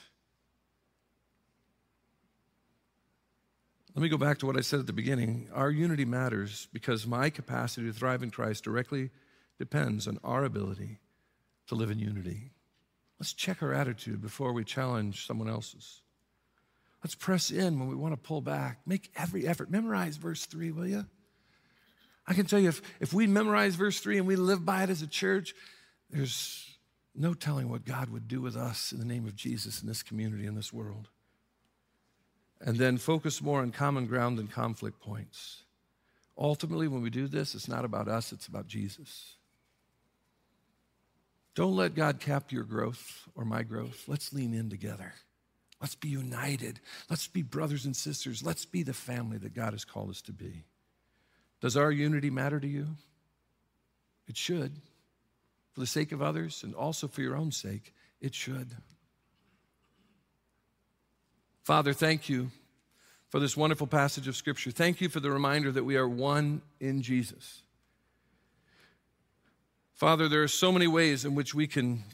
Let 3.94 4.02
me 4.02 4.08
go 4.08 4.18
back 4.18 4.38
to 4.38 4.46
what 4.46 4.56
I 4.56 4.60
said 4.60 4.78
at 4.78 4.86
the 4.86 4.92
beginning. 4.92 5.48
Our 5.52 5.70
unity 5.70 6.04
matters 6.04 6.68
because 6.72 7.08
my 7.08 7.28
capacity 7.28 7.88
to 7.88 7.92
thrive 7.92 8.22
in 8.22 8.30
Christ 8.30 8.62
directly 8.62 9.10
depends 9.58 10.06
on 10.06 10.18
our 10.22 10.44
ability 10.44 11.00
to 11.70 11.74
live 11.74 11.90
in 11.90 11.98
unity. 11.98 12.52
Let's 13.18 13.32
check 13.32 13.62
our 13.62 13.72
attitude 13.72 14.22
before 14.22 14.52
we 14.52 14.64
challenge 14.64 15.26
someone 15.26 15.48
else's. 15.48 16.02
Let's 17.02 17.14
press 17.14 17.50
in 17.50 17.80
when 17.80 17.88
we 17.88 17.94
want 17.94 18.12
to 18.12 18.16
pull 18.16 18.40
back. 18.40 18.80
Make 18.86 19.10
every 19.16 19.46
effort. 19.46 19.70
Memorize 19.70 20.16
verse 20.16 20.46
3, 20.46 20.70
will 20.70 20.86
you? 20.86 21.06
I 22.26 22.34
can 22.34 22.46
tell 22.46 22.60
you, 22.60 22.68
if, 22.68 22.82
if 23.00 23.12
we 23.12 23.26
memorize 23.26 23.74
verse 23.74 23.98
3 23.98 24.18
and 24.18 24.26
we 24.26 24.36
live 24.36 24.64
by 24.64 24.82
it 24.82 24.90
as 24.90 25.02
a 25.02 25.06
church, 25.06 25.54
there's 26.10 26.78
no 27.14 27.34
telling 27.34 27.68
what 27.68 27.84
God 27.84 28.10
would 28.10 28.28
do 28.28 28.40
with 28.40 28.56
us 28.56 28.92
in 28.92 28.98
the 28.98 29.04
name 29.04 29.26
of 29.26 29.34
Jesus 29.34 29.80
in 29.82 29.88
this 29.88 30.02
community, 30.02 30.46
in 30.46 30.54
this 30.54 30.72
world 30.72 31.08
and 32.60 32.76
then 32.76 32.98
focus 32.98 33.40
more 33.40 33.60
on 33.60 33.72
common 33.72 34.06
ground 34.06 34.38
than 34.38 34.46
conflict 34.46 35.00
points. 35.00 35.62
Ultimately, 36.36 36.88
when 36.88 37.02
we 37.02 37.10
do 37.10 37.26
this, 37.26 37.54
it's 37.54 37.68
not 37.68 37.84
about 37.84 38.08
us, 38.08 38.32
it's 38.32 38.46
about 38.46 38.66
Jesus. 38.66 39.36
Don't 41.54 41.76
let 41.76 41.94
God 41.94 42.20
cap 42.20 42.52
your 42.52 42.64
growth 42.64 43.28
or 43.34 43.44
my 43.44 43.62
growth. 43.62 44.04
Let's 44.06 44.32
lean 44.32 44.54
in 44.54 44.70
together. 44.70 45.14
Let's 45.80 45.94
be 45.94 46.08
united. 46.08 46.80
Let's 47.08 47.26
be 47.26 47.42
brothers 47.42 47.86
and 47.86 47.96
sisters. 47.96 48.42
Let's 48.42 48.64
be 48.64 48.82
the 48.82 48.92
family 48.92 49.38
that 49.38 49.54
God 49.54 49.72
has 49.72 49.84
called 49.84 50.10
us 50.10 50.22
to 50.22 50.32
be. 50.32 50.64
Does 51.60 51.76
our 51.76 51.90
unity 51.90 52.30
matter 52.30 52.60
to 52.60 52.68
you? 52.68 52.88
It 54.28 54.36
should. 54.36 54.76
For 55.72 55.80
the 55.80 55.86
sake 55.86 56.12
of 56.12 56.22
others 56.22 56.62
and 56.62 56.74
also 56.74 57.08
for 57.08 57.22
your 57.22 57.36
own 57.36 57.52
sake, 57.52 57.94
it 58.20 58.34
should. 58.34 58.76
Father, 61.64 61.92
thank 61.92 62.28
you 62.28 62.50
for 63.28 63.38
this 63.38 63.56
wonderful 63.56 63.86
passage 63.86 64.28
of 64.28 64.36
Scripture. 64.36 64.70
Thank 64.70 65.00
you 65.00 65.08
for 65.08 65.20
the 65.20 65.30
reminder 65.30 65.70
that 65.72 65.84
we 65.84 65.96
are 65.96 66.08
one 66.08 66.62
in 66.80 67.02
Jesus. 67.02 67.62
Father, 70.00 70.30
there 70.30 70.42
are 70.42 70.48
so 70.48 70.72
many 70.72 70.86
ways 70.86 71.26
in 71.26 71.34
which 71.34 71.54
we 71.54 71.66
can 71.66 72.04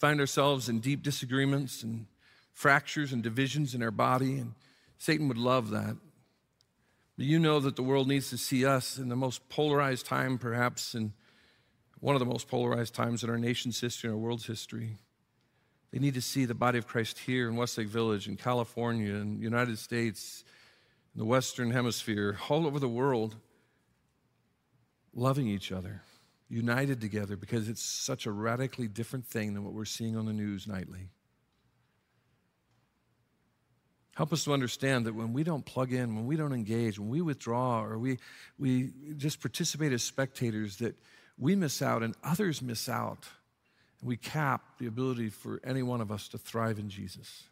find 0.00 0.18
ourselves 0.18 0.68
in 0.68 0.80
deep 0.80 1.04
disagreements 1.04 1.84
and 1.84 2.06
fractures 2.52 3.12
and 3.12 3.22
divisions 3.22 3.76
in 3.76 3.82
our 3.84 3.92
body, 3.92 4.38
and 4.38 4.54
Satan 4.98 5.28
would 5.28 5.38
love 5.38 5.70
that. 5.70 5.96
But 7.16 7.26
you 7.26 7.38
know 7.38 7.60
that 7.60 7.76
the 7.76 7.82
world 7.84 8.08
needs 8.08 8.30
to 8.30 8.36
see 8.36 8.66
us 8.66 8.98
in 8.98 9.08
the 9.08 9.14
most 9.14 9.48
polarized 9.48 10.04
time, 10.04 10.36
perhaps, 10.36 10.96
in 10.96 11.12
one 12.00 12.16
of 12.16 12.18
the 12.18 12.26
most 12.26 12.48
polarized 12.48 12.92
times 12.92 13.22
in 13.22 13.30
our 13.30 13.38
nation's 13.38 13.80
history, 13.80 14.08
in 14.08 14.14
our 14.16 14.20
world's 14.20 14.46
history. 14.46 14.96
They 15.92 16.00
need 16.00 16.14
to 16.14 16.20
see 16.20 16.44
the 16.44 16.56
body 16.56 16.78
of 16.78 16.88
Christ 16.88 17.20
here 17.20 17.48
in 17.48 17.54
Westlake 17.54 17.86
Village, 17.86 18.26
in 18.26 18.34
California, 18.36 19.14
in 19.14 19.36
the 19.36 19.44
United 19.44 19.78
States, 19.78 20.42
in 21.14 21.20
the 21.20 21.24
Western 21.24 21.70
Hemisphere, 21.70 22.38
all 22.48 22.66
over 22.66 22.80
the 22.80 22.88
world, 22.88 23.36
loving 25.14 25.46
each 25.46 25.70
other, 25.70 26.02
united 26.52 27.00
together, 27.00 27.34
because 27.34 27.66
it's 27.66 27.82
such 27.82 28.26
a 28.26 28.30
radically 28.30 28.86
different 28.86 29.26
thing 29.26 29.54
than 29.54 29.64
what 29.64 29.72
we're 29.72 29.86
seeing 29.86 30.16
on 30.16 30.26
the 30.26 30.34
news 30.34 30.68
nightly. 30.68 31.08
Help 34.14 34.34
us 34.34 34.44
to 34.44 34.52
understand 34.52 35.06
that 35.06 35.14
when 35.14 35.32
we 35.32 35.42
don't 35.42 35.64
plug 35.64 35.94
in, 35.94 36.14
when 36.14 36.26
we 36.26 36.36
don't 36.36 36.52
engage, 36.52 36.98
when 36.98 37.08
we 37.08 37.22
withdraw, 37.22 37.82
or 37.82 37.98
we, 37.98 38.18
we 38.58 38.90
just 39.16 39.40
participate 39.40 39.92
as 39.92 40.02
spectators, 40.02 40.76
that 40.76 40.94
we 41.38 41.56
miss 41.56 41.80
out 41.80 42.02
and 42.02 42.14
others 42.22 42.60
miss 42.60 42.86
out 42.86 43.26
And 44.02 44.08
we 44.08 44.16
cap 44.16 44.78
the 44.78 44.86
ability 44.86 45.30
for 45.30 45.60
any 45.64 45.82
one 45.82 46.00
of 46.00 46.10
us 46.10 46.28
to 46.28 46.38
thrive 46.38 46.78
in 46.78 46.90
Jesus. 46.90 47.44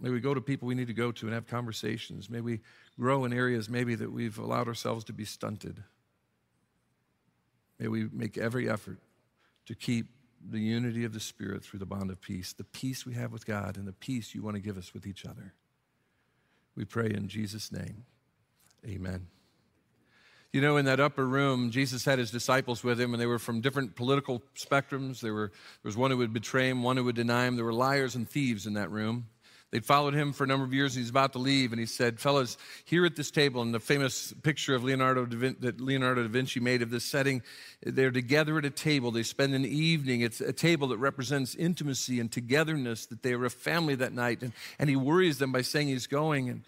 May 0.00 0.08
we 0.08 0.18
go 0.18 0.32
to 0.32 0.40
people 0.40 0.66
we 0.66 0.74
need 0.74 0.88
to 0.88 0.94
go 0.94 1.12
to 1.12 1.26
and 1.26 1.34
have 1.34 1.46
conversations. 1.46 2.30
May 2.30 2.40
we 2.40 2.60
grow 2.98 3.26
in 3.26 3.34
areas 3.34 3.68
maybe 3.68 3.94
that 3.94 4.10
we've 4.10 4.38
allowed 4.38 4.66
ourselves 4.66 5.04
to 5.04 5.12
be 5.12 5.26
stunted. 5.26 5.82
May 7.80 7.88
we 7.88 8.08
make 8.12 8.36
every 8.36 8.68
effort 8.68 8.98
to 9.66 9.74
keep 9.74 10.06
the 10.48 10.60
unity 10.60 11.04
of 11.04 11.14
the 11.14 11.20
Spirit 11.20 11.64
through 11.64 11.78
the 11.78 11.86
bond 11.86 12.10
of 12.10 12.20
peace, 12.20 12.52
the 12.52 12.64
peace 12.64 13.06
we 13.06 13.14
have 13.14 13.32
with 13.32 13.46
God 13.46 13.76
and 13.76 13.88
the 13.88 13.92
peace 13.92 14.34
you 14.34 14.42
want 14.42 14.56
to 14.56 14.60
give 14.60 14.76
us 14.76 14.92
with 14.92 15.06
each 15.06 15.24
other. 15.24 15.54
We 16.76 16.84
pray 16.84 17.10
in 17.10 17.28
Jesus' 17.28 17.72
name. 17.72 18.04
Amen. 18.86 19.26
You 20.52 20.60
know, 20.60 20.76
in 20.76 20.84
that 20.86 21.00
upper 21.00 21.26
room, 21.26 21.70
Jesus 21.70 22.04
had 22.04 22.18
his 22.18 22.30
disciples 22.30 22.82
with 22.82 23.00
him, 23.00 23.14
and 23.14 23.20
they 23.20 23.26
were 23.26 23.38
from 23.38 23.60
different 23.60 23.94
political 23.94 24.42
spectrums. 24.56 25.20
There, 25.20 25.32
were, 25.32 25.48
there 25.48 25.88
was 25.88 25.96
one 25.96 26.10
who 26.10 26.16
would 26.18 26.32
betray 26.32 26.68
him, 26.68 26.82
one 26.82 26.96
who 26.96 27.04
would 27.04 27.16
deny 27.16 27.46
him. 27.46 27.56
There 27.56 27.64
were 27.64 27.72
liars 27.72 28.14
and 28.14 28.28
thieves 28.28 28.66
in 28.66 28.74
that 28.74 28.90
room. 28.90 29.26
They'd 29.70 29.86
followed 29.86 30.14
him 30.14 30.32
for 30.32 30.42
a 30.42 30.46
number 30.48 30.64
of 30.64 30.74
years, 30.74 30.96
and 30.96 31.02
he's 31.02 31.10
about 31.10 31.32
to 31.34 31.38
leave. 31.38 31.72
And 31.72 31.78
he 31.78 31.86
said, 31.86 32.18
Fellas, 32.18 32.56
here 32.84 33.06
at 33.06 33.14
this 33.14 33.30
table, 33.30 33.62
and 33.62 33.72
the 33.72 33.78
famous 33.78 34.32
picture 34.42 34.74
of 34.74 34.82
Leonardo 34.82 35.24
da 35.26 35.36
Vin- 35.36 35.56
that 35.60 35.80
Leonardo 35.80 36.24
da 36.24 36.28
Vinci 36.28 36.58
made 36.58 36.82
of 36.82 36.90
this 36.90 37.04
setting, 37.04 37.40
they're 37.84 38.10
together 38.10 38.58
at 38.58 38.64
a 38.64 38.70
table. 38.70 39.12
They 39.12 39.22
spend 39.22 39.54
an 39.54 39.64
evening. 39.64 40.22
It's 40.22 40.40
a 40.40 40.52
table 40.52 40.88
that 40.88 40.98
represents 40.98 41.54
intimacy 41.54 42.18
and 42.18 42.32
togetherness, 42.32 43.06
that 43.06 43.22
they 43.22 43.32
are 43.32 43.44
a 43.44 43.50
family 43.50 43.94
that 43.94 44.12
night. 44.12 44.42
And, 44.42 44.52
and 44.80 44.90
he 44.90 44.96
worries 44.96 45.38
them 45.38 45.52
by 45.52 45.62
saying 45.62 45.86
he's 45.86 46.08
going. 46.08 46.48
And, 46.48 46.64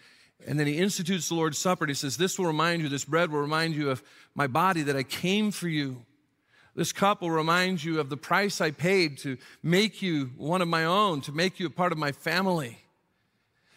and 0.47 0.57
then 0.57 0.67
he 0.67 0.77
institutes 0.77 1.27
the 1.27 1.35
Lord's 1.35 1.57
Supper. 1.57 1.83
And 1.83 1.89
he 1.89 1.95
says, 1.95 2.15
This 2.15 2.39
will 2.39 2.47
remind 2.47 2.83
you, 2.83 2.87
this 2.87 3.05
bread 3.05 3.31
will 3.31 3.41
remind 3.41 3.75
you 3.75 3.89
of 3.89 4.01
my 4.33 4.47
body 4.47 4.81
that 4.83 4.95
I 4.95 5.03
came 5.03 5.51
for 5.51 5.67
you. 5.67 6.05
This 6.73 6.93
cup 6.93 7.21
will 7.21 7.31
remind 7.31 7.83
you 7.83 7.99
of 7.99 8.09
the 8.09 8.17
price 8.17 8.61
I 8.61 8.71
paid 8.71 9.17
to 9.19 9.37
make 9.61 10.01
you 10.01 10.31
one 10.37 10.61
of 10.61 10.69
my 10.69 10.85
own, 10.85 11.19
to 11.21 11.33
make 11.33 11.59
you 11.59 11.67
a 11.67 11.69
part 11.69 11.91
of 11.91 11.97
my 11.97 12.13
family. 12.13 12.82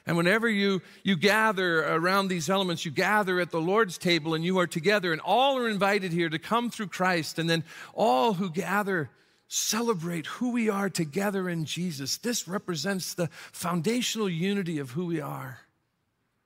And 0.06 0.16
whenever 0.16 0.48
you, 0.48 0.82
you 1.02 1.16
gather 1.16 1.84
around 1.84 2.28
these 2.28 2.48
elements, 2.48 2.84
you 2.84 2.92
gather 2.92 3.40
at 3.40 3.50
the 3.50 3.60
Lord's 3.60 3.98
table 3.98 4.34
and 4.34 4.44
you 4.44 4.58
are 4.58 4.66
together, 4.66 5.12
and 5.12 5.20
all 5.20 5.58
are 5.58 5.68
invited 5.68 6.12
here 6.12 6.28
to 6.28 6.38
come 6.38 6.70
through 6.70 6.88
Christ. 6.88 7.38
And 7.38 7.50
then 7.50 7.64
all 7.92 8.34
who 8.34 8.48
gather 8.48 9.10
celebrate 9.48 10.26
who 10.26 10.50
we 10.50 10.68
are 10.68 10.90
together 10.90 11.48
in 11.48 11.64
Jesus. 11.64 12.18
This 12.18 12.48
represents 12.48 13.14
the 13.14 13.28
foundational 13.52 14.28
unity 14.28 14.78
of 14.78 14.92
who 14.92 15.06
we 15.06 15.20
are 15.20 15.60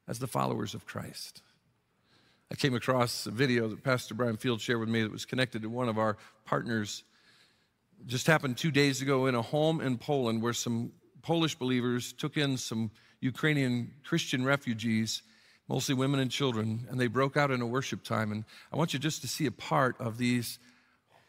as 0.09 0.19
the 0.19 0.27
followers 0.27 0.75
of 0.75 0.87
Christ. 0.87 1.43
I 2.53 2.57
came 2.57 2.75
across 2.75 3.27
a 3.27 3.31
video 3.31 3.69
that 3.69 3.85
Pastor 3.85 4.15
Brian 4.15 4.37
Field 4.37 4.61
shared 4.61 4.81
with 4.81 4.89
me 4.89 5.03
that 5.03 5.13
was 5.13 5.25
connected 5.25 5.63
to 5.63 5.71
one 5.71 5.89
of 5.89 5.99
our 5.99 6.17
partners. 6.45 7.05
Just 8.07 8.27
happened 8.27 8.57
two 8.57 8.71
days 8.71 9.03
ago 9.03 9.27
in 9.27 9.35
a 9.35 9.43
home 9.43 9.81
in 9.81 9.99
Poland 9.99 10.43
where 10.43 10.53
some 10.53 10.93
Polish 11.23 11.55
believers 11.55 12.13
took 12.13 12.37
in 12.37 12.57
some 12.57 12.91
Ukrainian 13.21 13.93
Christian 14.05 14.45
refugees, 14.45 15.23
mostly 15.69 15.95
women 15.95 16.21
and 16.21 16.31
children, 16.31 16.87
and 16.91 16.99
they 16.99 17.07
broke 17.07 17.37
out 17.37 17.51
in 17.51 17.61
a 17.61 17.67
worship 17.67 18.03
time. 18.03 18.33
And 18.33 18.45
I 18.73 18.77
want 18.77 18.93
you 18.93 18.99
just 18.99 19.21
to 19.23 19.29
see 19.29 19.47
a 19.47 19.53
part 19.53 19.97
of 20.01 20.19
these 20.19 20.59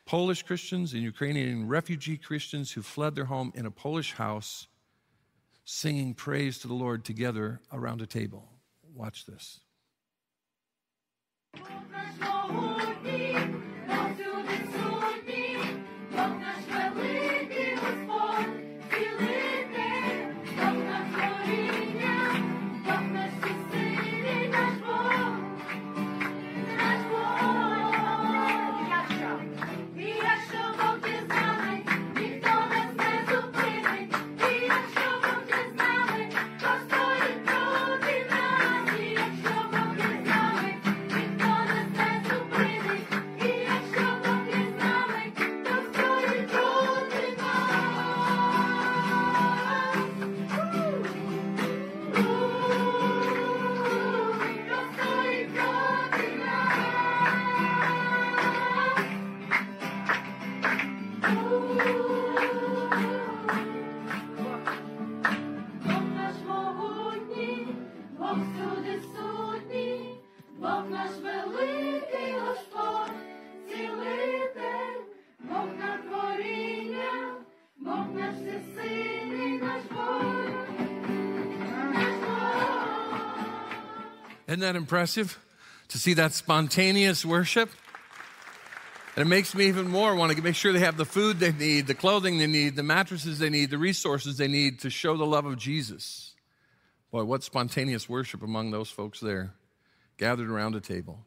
Polish 0.05 0.43
Christians 0.43 0.93
and 0.93 1.03
Ukrainian 1.03 1.67
refugee 1.67 2.17
Christians 2.17 2.71
who 2.71 2.81
fled 2.81 3.15
their 3.15 3.25
home 3.25 3.51
in 3.55 3.65
a 3.65 3.71
Polish 3.71 4.13
house, 4.13 4.67
singing 5.63 6.13
praise 6.13 6.59
to 6.59 6.67
the 6.67 6.73
Lord 6.73 7.05
together 7.05 7.61
around 7.71 8.01
a 8.01 8.07
table. 8.07 8.49
Watch 8.93 9.25
this. 9.25 9.59
Isn't 84.62 84.76
that 84.76 84.78
impressive 84.78 85.39
to 85.88 85.97
see 85.97 86.14
that 86.14 86.34
spontaneous 86.34 87.26
worship? 87.26 87.72
And 89.16 89.26
it 89.26 89.28
makes 89.28 89.55
me 89.55 89.66
even 89.66 89.88
more 89.88 90.14
want 90.14 90.38
to 90.38 90.39
make 90.39 90.53
sure 90.53 90.72
they 90.72 90.78
have 90.78 90.97
the 90.97 91.03
food 91.03 91.39
they 91.39 91.51
need, 91.51 91.88
the 91.88 91.95
clothing 91.95 92.38
they 92.38 92.45
need, 92.45 92.76
the 92.76 92.84
mattresses 92.84 93.39
they 93.39 93.49
need, 93.49 93.72
the 93.72 93.80
resources 93.80 94.38
they 94.38 94.47
need 94.47 94.78
to 94.82 94.91
show 94.91 95.18
the 95.18 95.26
love 95.26 95.47
of 95.47 95.57
Jesus. 95.57 96.36
Boy, 97.09 97.24
what 97.24 97.41
spontaneous 97.41 98.07
worship 98.07 98.43
among 98.43 98.70
those 98.70 98.91
folks 98.91 99.20
there, 99.20 99.55
gathered 100.20 100.51
around 100.51 100.76
a 100.76 100.80
table. 100.80 101.26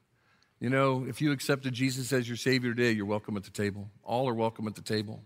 You 0.60 0.70
know, 0.70 1.04
if 1.04 1.20
you 1.20 1.32
accepted 1.32 1.74
Jesus 1.74 2.12
as 2.12 2.28
your 2.28 2.36
Savior 2.36 2.72
today, 2.72 2.92
you're 2.92 3.04
welcome 3.04 3.36
at 3.36 3.42
the 3.42 3.50
table. 3.50 3.90
All 4.04 4.28
are 4.28 4.34
welcome 4.34 4.68
at 4.68 4.76
the 4.76 4.80
table. 4.80 5.24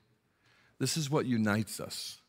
This 0.79 0.97
is 0.97 1.11
what 1.11 1.27
unites 1.27 1.79
us. 1.79 2.23